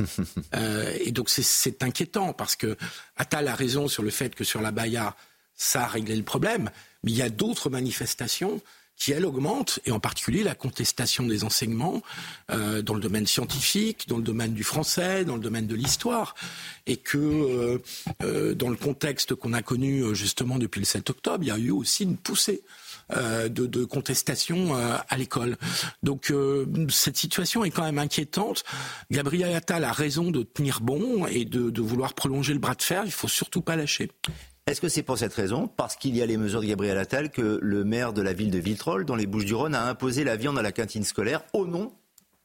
et 1.01 1.11
donc 1.12 1.30
c'est 1.30 1.82
inquiétant 1.82 2.34
parce 2.34 2.57
que 2.57 2.76
Attal 3.16 3.49
a 3.49 3.55
raison 3.55 3.89
sur 3.89 4.03
le 4.03 4.11
fait 4.11 4.34
que 4.34 4.45
sur 4.45 4.61
la 4.61 4.72
Baïa, 4.72 5.16
ça 5.59 5.82
a 5.82 5.86
réglé 5.86 6.16
le 6.16 6.22
problème. 6.22 6.70
Mais 7.04 7.11
il 7.11 7.16
y 7.16 7.22
a 7.22 7.28
d'autres 7.28 7.68
manifestations 7.68 8.62
qui, 8.98 9.12
elles, 9.12 9.24
augmentent, 9.24 9.78
et 9.86 9.92
en 9.92 10.00
particulier 10.00 10.42
la 10.42 10.54
contestation 10.54 11.24
des 11.24 11.44
enseignements 11.44 12.02
euh, 12.50 12.82
dans 12.82 12.94
le 12.94 13.00
domaine 13.00 13.26
scientifique, 13.26 14.09
dans 14.09 14.16
le 14.16 14.24
domaine 14.24 14.52
du 14.52 14.64
français, 14.64 15.24
dans 15.24 15.36
le 15.36 15.40
domaine 15.40 15.66
de 15.66 15.76
l'histoire, 15.76 16.34
et 16.86 16.96
que 16.96 17.16
euh, 17.16 17.78
euh, 18.24 18.54
dans 18.54 18.68
le 18.68 18.76
contexte 18.76 19.36
qu'on 19.36 19.52
a 19.52 19.62
connu 19.62 20.14
justement 20.14 20.59
depuis 20.59 20.80
le 20.80 20.84
7 20.84 21.11
octobre, 21.11 21.44
il 21.44 21.46
y 21.46 21.52
a 21.52 21.59
eu 21.59 21.70
aussi 21.70 22.04
une 22.04 22.16
poussée. 22.16 22.62
de, 23.11 23.48
de, 23.48 23.84
contestation 23.86 24.74
à 24.74 25.16
l'école. 25.16 25.56
Donc 26.02 26.30
cette 26.90 27.16
situation 27.16 27.64
est 27.64 27.70
quand 27.70 27.84
même 27.84 27.98
inquiétante. 27.98 28.64
Gabriel 29.11 29.54
Attal 29.54 29.84
a 29.84 29.92
raison 29.92 30.30
de 30.30 30.42
tenir 30.42 30.82
bon 30.82 31.26
et 31.26 31.46
de, 31.46 31.70
de 31.70 31.80
vouloir 31.80 32.12
prolonger 32.12 32.52
le 32.52 32.59
bras 32.59 32.74
de 32.74 32.82
fer. 32.82 33.04
Il 33.06 33.12
faut 33.12 33.26
surtout 33.26 33.62
pas 33.62 33.76
lâcher. 33.76 34.11
Est-ce 34.68 34.82
que 34.82 34.88
c'est 34.90 35.02
pour 35.02 35.16
cette 35.16 35.32
raison, 35.32 35.66
parce 35.66 35.96
qu'il 35.96 36.14
y 36.14 36.20
a 36.20 36.26
les 36.26 36.36
mesures 36.36 36.60
de 36.60 36.66
Gabriel 36.66 36.98
Attal, 36.98 37.30
que 37.30 37.58
le 37.62 37.84
maire 37.84 38.12
de 38.12 38.20
la 38.20 38.34
ville 38.34 38.50
de 38.50 38.58
Viltrolles, 38.58 39.06
dans 39.06 39.16
les 39.16 39.26
Bouches-du-Rhône, 39.26 39.74
a 39.74 39.88
imposé 39.88 40.24
la 40.24 40.36
viande 40.36 40.58
à 40.58 40.62
la 40.62 40.72
cantine 40.72 41.04
scolaire 41.04 41.42
au 41.54 41.66
nom 41.66 41.90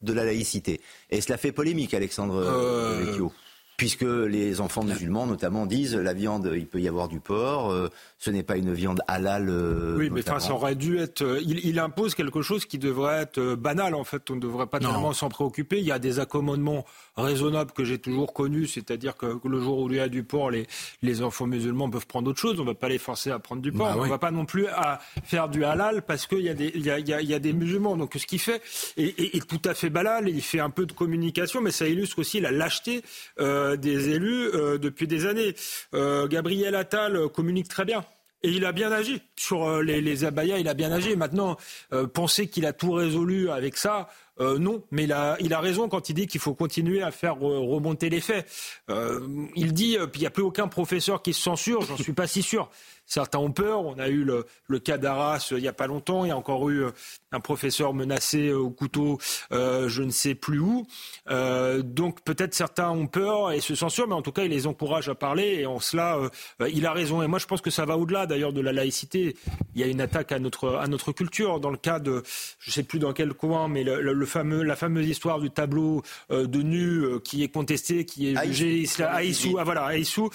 de 0.02 0.14
la 0.14 0.24
laïcité? 0.24 0.80
Et 1.10 1.20
cela 1.20 1.38
fait 1.38 1.52
polémique, 1.52 1.94
Alexandre 1.94 2.36
euh... 2.38 3.04
Vecchio 3.04 3.34
puisque 3.78 4.04
les 4.04 4.62
enfants 4.62 4.84
musulmans 4.84 5.26
notamment 5.26 5.66
disent 5.66 5.96
la 5.96 6.14
viande, 6.14 6.52
il 6.56 6.68
peut 6.68 6.80
y 6.80 6.88
avoir 6.88 7.08
du 7.08 7.20
porc, 7.20 7.72
euh, 7.72 7.90
ce 8.18 8.30
n'est 8.30 8.44
pas 8.44 8.58
une 8.58 8.74
viande 8.74 9.02
halal. 9.08 9.50
Euh, 9.50 9.98
oui, 9.98 10.10
mais 10.10 10.22
ça 10.22 10.38
aurait 10.52 10.76
dû 10.76 11.00
être. 11.00 11.24
Euh, 11.24 11.42
il, 11.42 11.80
impose 11.80 12.16
quelque 12.16 12.42
chose 12.42 12.66
qui 12.66 12.78
devrait 12.78 13.22
être 13.24 13.56
banal 13.56 13.96
en 13.96 14.04
fait. 14.04 14.30
On 14.30 14.36
ne 14.36 14.40
devrait 14.40 14.68
pas 14.68 14.80
tellement 14.80 15.14
s'en 15.14 15.30
préoccuper. 15.30 15.80
Il 15.80 15.86
y 15.86 15.92
a 15.92 16.00
des 16.00 16.20
accommodements 16.20 16.86
raisonnables 17.16 17.72
que 17.72 17.84
j'ai 17.84 18.00
toujours 18.00 18.34
connus, 18.34 18.68
c'est-à-dire 18.68 19.16
que 19.16 19.40
le 19.44 19.60
jour 19.62 19.80
où 19.80 19.90
il 19.90 19.98
y 19.98 20.00
a 20.00 20.08
du 20.10 20.24
porc, 20.24 20.52
les, 20.52 20.68
les 21.02 21.22
enfants 21.22 21.48
musulmans 21.48 21.90
peuvent 21.90 22.08
prendre 22.08 22.30
autre 22.30 22.40
chose. 22.40 22.60
On 22.60 22.64
ne 22.64 22.70
va 22.70 22.76
pas 22.76 22.90
les 22.90 22.98
forcer 22.98 23.32
à 23.32 23.40
prendre 23.40 23.62
du 23.62 23.72
porc. 23.72 23.88
Bah 23.88 23.96
on 23.98 24.06
ne 24.06 24.10
va 24.10 24.18
pas 24.18 24.32
non 24.32 24.46
plus 24.46 24.68
à 24.68 25.00
faire 25.24 25.50
du 25.50 25.64
halal 25.64 26.02
parce 26.02 26.26
qu'il 26.28 26.42
y, 26.42 26.50
a 26.50 26.54
des, 26.54 26.72
il 26.74 26.86
y, 26.86 26.90
a, 26.90 27.00
il 27.00 27.30
y 27.30 27.34
a 27.34 27.40
des 27.40 27.54
musulmans. 27.54 27.96
Donc 27.98 28.14
ce 28.18 28.26
qu'il 28.26 28.40
fait 28.40 28.62
est, 28.98 29.48
tout 29.48 29.62
à 29.66 29.74
fait 29.74 29.90
banal. 29.90 30.30
Il 30.30 30.42
fait 30.42 30.60
un 30.60 30.70
peu 30.70 30.86
de 30.86 30.94
communication, 30.94 31.62
mais 31.62 31.72
ça 31.72 31.88
illustre 31.88 32.20
aussi 32.20 32.40
la 32.40 32.52
lâcheté. 32.52 33.04
Euh, 33.40 33.76
des 33.76 34.10
élus 34.10 34.50
euh, 34.54 34.78
depuis 34.78 35.08
des 35.08 35.26
années. 35.26 35.56
Euh, 35.94 36.28
Gabriel 36.28 36.76
Attal 36.76 37.30
communique 37.30 37.68
très 37.68 37.86
bien. 37.86 38.04
Et 38.46 38.50
il 38.50 38.66
a 38.66 38.74
bien 38.74 38.92
agi 38.92 39.22
sur 39.38 39.64
euh, 39.64 39.82
les, 39.82 40.02
les 40.02 40.26
abayas, 40.26 40.58
il 40.58 40.68
a 40.68 40.74
bien 40.74 40.92
agi. 40.92 41.16
Maintenant, 41.16 41.56
euh, 41.94 42.08
penser 42.08 42.48
qu'il 42.48 42.66
a 42.66 42.74
tout 42.74 42.92
résolu 42.92 43.50
avec 43.50 43.78
ça, 43.78 44.10
euh, 44.40 44.58
non, 44.58 44.84
mais 44.92 45.04
il 45.04 45.14
a, 45.14 45.60
raison 45.60 45.88
quand 45.88 46.10
il 46.10 46.14
dit 46.14 46.28
qu'il 46.28 46.42
faut 46.42 46.56
continuer 46.56 47.04
à 47.04 47.12
faire 47.12 47.40
remonter 47.40 48.10
les 48.10 48.22
faits. 48.22 48.48
Euh, 48.90 49.28
il 49.56 49.74
dit, 49.74 49.98
euh, 49.98 50.08
il 50.16 50.20
n'y 50.20 50.26
a 50.26 50.32
plus 50.32 50.44
aucun 50.44 50.68
professeur 50.68 51.22
qui 51.22 51.34
se 51.34 51.42
censure, 51.42 51.82
j'en 51.84 51.98
suis 51.98 52.14
pas 52.14 52.28
si 52.28 52.42
sûr. 52.42 52.70
Certains 53.06 53.40
ont 53.40 53.52
peur. 53.52 53.86
On 53.86 54.00
a 54.00 54.08
eu 54.08 54.24
le, 54.24 54.80
cas 54.80 54.98
d'Arras 54.98 55.50
il 55.52 55.58
n'y 55.58 55.68
a 55.68 55.74
pas 55.74 55.88
longtemps. 55.88 56.26
Il 56.26 56.30
y 56.30 56.32
a 56.32 56.38
encore 56.38 56.70
eu 56.70 56.86
un 57.32 57.40
professeur 57.40 57.94
menacé 57.94 58.52
au 58.52 58.70
couteau, 58.70 59.20
euh, 59.52 59.90
je 59.90 60.04
ne 60.04 60.10
sais 60.10 60.36
plus 60.36 60.60
où. 60.60 60.86
Euh, 61.30 61.82
donc 61.82 62.24
peut-être 62.24 62.54
certains 62.54 62.90
ont 62.90 63.08
peur 63.08 63.52
et 63.52 63.60
se 63.60 63.76
censurent, 63.76 64.08
mais 64.08 64.16
en 64.16 64.22
tout 64.22 64.32
cas, 64.32 64.44
il 64.44 64.52
les 64.52 64.68
encourage 64.68 65.10
à 65.10 65.16
parler. 65.16 65.60
Et 65.60 65.66
en 65.66 65.80
cela, 65.80 66.18
euh, 66.18 66.70
il 66.70 66.86
a 66.86 66.94
raison. 66.94 67.22
Et 67.22 67.28
moi, 67.28 67.40
je 67.40 67.46
pense 67.46 67.62
que 67.62 67.70
ça 67.70 67.86
va 67.86 67.98
au-delà 67.98 68.26
d'ailleurs 68.26 68.54
de 68.54 68.62
la 68.62 68.72
laïcité. 68.72 69.36
Il 69.76 69.82
y 69.82 69.84
a 69.84 69.88
une 69.88 70.02
attaque 70.02 70.32
à 70.32 70.40
notre, 70.40 70.76
à 70.76 70.88
notre 70.88 71.12
culture. 71.12 71.60
Dans 71.60 71.72
le 71.72 71.78
cas 71.78 72.00
de, 72.00 72.24
je 72.60 72.70
ne 72.70 72.74
sais 72.74 72.84
plus 72.84 73.00
dans 73.00 73.14
quel 73.14 73.34
coin, 73.34 73.68
mais 73.68 73.84
le, 73.84 74.23
fameux, 74.26 74.64
la 74.64 74.76
fameuse 74.76 75.08
histoire 75.08 75.40
du 75.40 75.50
tableau 75.50 76.02
de 76.30 76.62
nu 76.62 77.20
qui 77.24 77.44
est 77.44 77.50
contesté, 77.50 78.06
qui 78.06 78.30
est 78.32 78.46
jugé 78.46 78.86
Aïssou, 79.04 79.58
ah, 79.60 79.64
voilà, 79.64 79.86
Aïssou, 79.86 80.30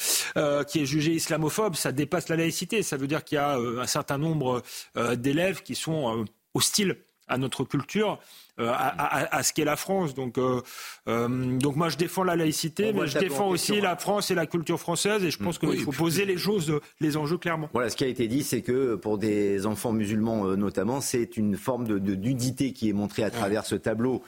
qui 0.68 0.80
est 0.80 0.86
jugé 0.86 1.12
islamophobe, 1.12 1.74
ça 1.74 1.92
dépasse 1.92 2.28
la 2.28 2.36
laïcité. 2.36 2.82
Ça 2.82 2.96
veut 2.96 3.06
dire 3.06 3.24
qu'il 3.24 3.36
y 3.36 3.38
a 3.38 3.58
euh, 3.58 3.80
un 3.80 3.86
certain 3.86 4.18
nombre 4.18 4.62
euh, 4.96 5.16
d'élèves 5.16 5.62
qui 5.62 5.74
sont 5.74 6.20
euh, 6.20 6.24
hostiles 6.54 6.96
à 7.28 7.38
notre 7.38 7.64
culture, 7.64 8.18
à, 8.58 9.42
ce 9.42 9.52
qu'est 9.52 9.64
la 9.64 9.76
France. 9.76 10.14
Donc, 10.14 10.38
donc 11.06 11.76
moi, 11.76 11.88
je 11.88 11.96
défends 11.96 12.24
la 12.24 12.36
laïcité, 12.36 12.92
mais 12.92 13.06
je 13.06 13.18
défends 13.18 13.48
aussi 13.48 13.80
la 13.80 13.96
France 13.96 14.30
et 14.30 14.34
la 14.34 14.46
culture 14.46 14.80
française, 14.80 15.24
et 15.24 15.30
je 15.30 15.38
pense 15.38 15.58
qu'il 15.58 15.80
faut 15.80 15.92
poser 15.92 16.24
les 16.24 16.36
choses, 16.36 16.80
les 17.00 17.16
enjeux 17.16 17.38
clairement. 17.38 17.68
Voilà, 17.72 17.90
ce 17.90 17.96
qui 17.96 18.04
a 18.04 18.08
été 18.08 18.26
dit, 18.26 18.42
c'est 18.42 18.62
que 18.62 18.96
pour 18.96 19.18
des 19.18 19.66
enfants 19.66 19.92
musulmans 19.92 20.56
notamment, 20.56 21.00
c'est 21.00 21.36
une 21.36 21.56
forme 21.56 21.86
de, 21.86 22.14
nudité 22.14 22.72
qui 22.72 22.88
est 22.88 22.92
montrée 22.92 23.22
à 23.22 23.30
travers 23.30 23.64
ce 23.64 23.74
tableau 23.74 24.22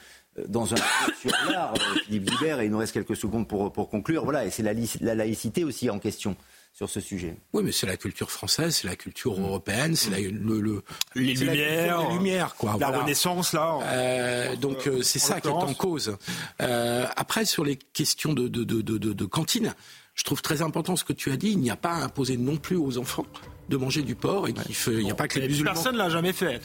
dans 0.47 0.73
un 0.73 0.77
sur 1.21 1.31
l'art, 1.49 1.73
Philippe 2.05 2.25
Guibert, 2.25 2.59
et 2.61 2.65
il 2.65 2.71
nous 2.71 2.77
reste 2.77 2.93
quelques 2.93 3.15
secondes 3.15 3.47
pour, 3.47 3.71
pour 3.71 3.89
conclure. 3.89 4.23
Voilà, 4.23 4.45
et 4.45 4.49
c'est 4.49 4.63
la, 4.63 4.73
la 5.01 5.15
laïcité 5.15 5.63
aussi 5.63 5.89
en 5.89 5.99
question 5.99 6.35
sur 6.73 6.89
ce 6.89 6.99
sujet. 6.99 7.35
Oui, 7.53 7.63
mais 7.63 7.71
c'est 7.71 7.85
la 7.85 7.97
culture 7.97 8.31
française, 8.31 8.77
c'est 8.77 8.87
la 8.87 8.95
culture 8.95 9.39
européenne, 9.39 9.95
c'est 9.95 10.09
mm. 10.09 10.59
le, 10.61 10.83
les 11.15 11.33
lumières, 11.33 12.01
la, 12.01 12.13
lumières, 12.13 12.55
quoi. 12.55 12.77
La 12.79 12.89
Renaissance, 12.89 13.53
là. 13.53 13.79
Euh, 13.83 14.55
donc 14.55 14.87
euh, 14.87 15.01
c'est 15.01 15.19
ça 15.19 15.41
qui 15.41 15.47
est 15.47 15.51
en 15.51 15.73
cause. 15.73 16.17
Euh, 16.61 17.05
après, 17.15 17.45
sur 17.45 17.65
les 17.65 17.75
questions 17.75 18.33
de, 18.33 18.47
de, 18.47 18.63
de, 18.63 18.97
de, 18.97 19.25
cantine, 19.25 19.75
je 20.15 20.23
trouve 20.23 20.41
très 20.41 20.61
important 20.61 20.95
ce 20.95 21.03
que 21.03 21.13
tu 21.13 21.31
as 21.31 21.37
dit. 21.37 21.51
Il 21.51 21.59
n'y 21.59 21.71
a 21.71 21.75
pas 21.75 21.91
à 21.91 22.03
imposer 22.03 22.37
non 22.37 22.57
plus 22.57 22.77
aux 22.77 22.97
enfants 22.97 23.25
de 23.71 23.77
manger 23.77 24.01
du 24.01 24.15
porc 24.15 24.47
et 24.49 24.53
qu'il 24.53 24.97
n'y 24.97 25.11
a 25.11 25.15
pas 25.15 25.27
que 25.27 25.39
les 25.39 25.47
musulmans. 25.47 25.71
Personne 25.73 25.97
l'a 25.97 26.09
jamais 26.09 26.33
fait. 26.33 26.61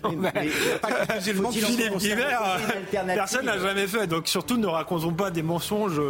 Personne 2.92 3.46
l'a 3.46 3.58
jamais 3.58 3.86
fait. 3.86 4.06
Donc 4.06 4.28
surtout 4.28 4.56
ne 4.56 4.66
racontons 4.66 5.12
pas 5.12 5.30
des 5.30 5.42
mensonges 5.42 6.00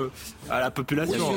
à 0.51 0.61
la 0.61 0.71
population. 0.71 1.33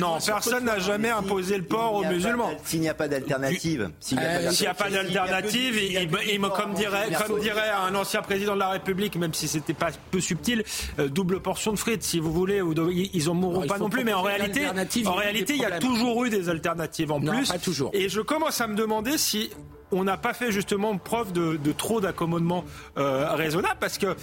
non, 0.00 0.18
personne 0.24 0.64
n'a 0.64 0.78
jamais 0.78 1.10
imposé 1.10 1.56
le 1.56 1.64
porc 1.64 1.94
aux 1.94 2.04
musulmans. 2.04 2.50
S'il 2.64 2.80
n'y 2.80 2.88
a 2.88 2.94
pas 2.94 3.08
d'alternative, 3.08 3.90
s'il 4.00 4.18
n'y 4.18 4.66
a 4.66 4.74
pas 4.74 4.90
d'alternative, 4.90 5.78
comme 6.56 6.74
dirait, 6.74 7.08
comme 7.26 7.40
dirait 7.40 7.70
un 7.70 7.94
ancien 7.94 8.22
président 8.22 8.54
de 8.54 8.60
la 8.60 8.70
République, 8.70 9.16
même 9.16 9.34
si 9.34 9.48
c'était 9.48 9.74
pas 9.74 9.90
peu 10.10 10.20
subtil, 10.20 10.64
euh, 10.98 11.08
double 11.08 11.40
portion 11.40 11.72
de 11.72 11.78
frites, 11.78 12.02
si 12.02 12.18
vous 12.18 12.32
voulez, 12.32 12.62
ils 13.12 13.30
en 13.30 13.34
mourront 13.34 13.66
pas 13.66 13.78
non 13.78 13.88
plus. 13.88 14.04
Mais 14.04 14.12
en 14.12 14.22
réalité, 14.22 14.66
en 15.06 15.14
réalité, 15.14 15.54
il 15.54 15.62
y 15.62 15.64
a 15.64 15.78
toujours 15.78 16.24
eu 16.24 16.30
des 16.30 16.48
alternatives 16.48 17.12
en 17.12 17.20
plus. 17.20 17.52
toujours. 17.62 17.90
Et 17.92 18.08
je 18.08 18.20
commence 18.20 18.55
à 18.60 18.66
me 18.66 18.74
demander 18.74 19.18
si 19.18 19.50
on 19.92 20.04
n'a 20.04 20.16
pas 20.16 20.34
fait 20.34 20.50
justement 20.50 20.96
preuve 20.98 21.32
de, 21.32 21.72
trop 21.72 22.00
d'accommodement 22.00 22.64
euh, 22.96 23.30
raisonnable 23.34 23.76
parce 23.80 23.98
que 23.98 24.16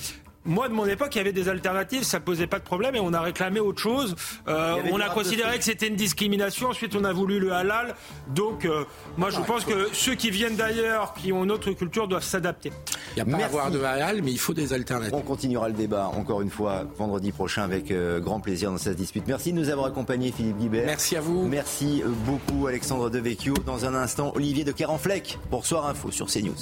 moi, 0.46 0.68
de 0.68 0.74
mon 0.74 0.86
époque, 0.86 1.16
il 1.16 1.20
y 1.20 1.22
avait 1.22 1.32
des 1.32 1.48
alternatives, 1.48 2.04
ça 2.04 2.20
posait 2.20 2.48
pas 2.48 2.60
de 2.60 2.64
problème 2.64 2.96
et 2.96 3.00
on 3.00 3.14
a 3.14 3.22
réclamé 3.22 3.60
autre 3.60 3.80
chose. 3.80 4.16
Euh, 4.48 4.76
on 4.92 5.00
a 5.00 5.10
considéré 5.10 5.58
que 5.58 5.64
c'était 5.64 5.88
une 5.88 5.96
discrimination. 5.96 6.70
Ensuite, 6.70 6.96
on 6.96 7.04
a 7.04 7.14
voulu 7.14 7.40
le 7.40 7.54
halal. 7.54 7.96
Donc, 8.28 8.66
euh, 8.66 8.84
moi, 9.18 9.30
je 9.30 9.40
pense 9.40 9.64
que 9.64 9.90
ceux 9.94 10.16
qui 10.16 10.32
viennent 10.32 10.56
d'ailleurs, 10.56 11.14
qui 11.14 11.32
ont 11.32 11.44
une 11.44 11.52
autre 11.52 11.72
culture, 11.72 12.08
doivent 12.08 12.24
s'adapter. 12.24 12.72
Il 13.16 13.24
n'y 13.24 13.34
a 13.34 13.38
pas 13.38 13.44
à 13.44 13.46
avoir 13.46 13.72
de 13.72 13.82
halal, 13.82 14.22
mais 14.22 14.32
il 14.32 14.40
faut 14.40 14.54
des 14.54 14.74
alternatives. 14.74 15.16
On 15.16 15.22
continuera 15.22 15.70
le 15.70 15.76
débat 15.76 16.08
encore 16.08 16.42
une 16.42 16.50
fois 16.50 16.84
vendredi 16.98 17.32
prochain 17.32 17.64
avec 17.64 17.92
euh, 17.92 18.20
grand 18.20 18.40
plaisir 18.40 18.72
dans 18.72 18.78
cette 18.78 18.98
dispute. 18.98 19.24
Merci 19.28 19.54
de 19.54 19.58
nous 19.58 19.70
avoir 19.70 19.88
accompagnés, 19.88 20.32
Philippe 20.32 20.58
Guibert. 20.58 20.86
Merci 20.86 21.16
à 21.16 21.22
vous. 21.22 21.48
Merci 21.48 22.04
beaucoup, 22.26 22.68
Alexandre 22.68 23.10
Devecchio. 23.10 23.54
Dans 23.66 23.86
un 23.86 23.94
instant, 23.94 24.34
Olivier 24.36 24.64
de 24.64 24.72
Carenfleck 24.72 25.40
pour 25.50 25.66
Soir 25.66 25.88
Info 25.88 26.12
sur 26.12 26.28
CNews. 26.28 26.54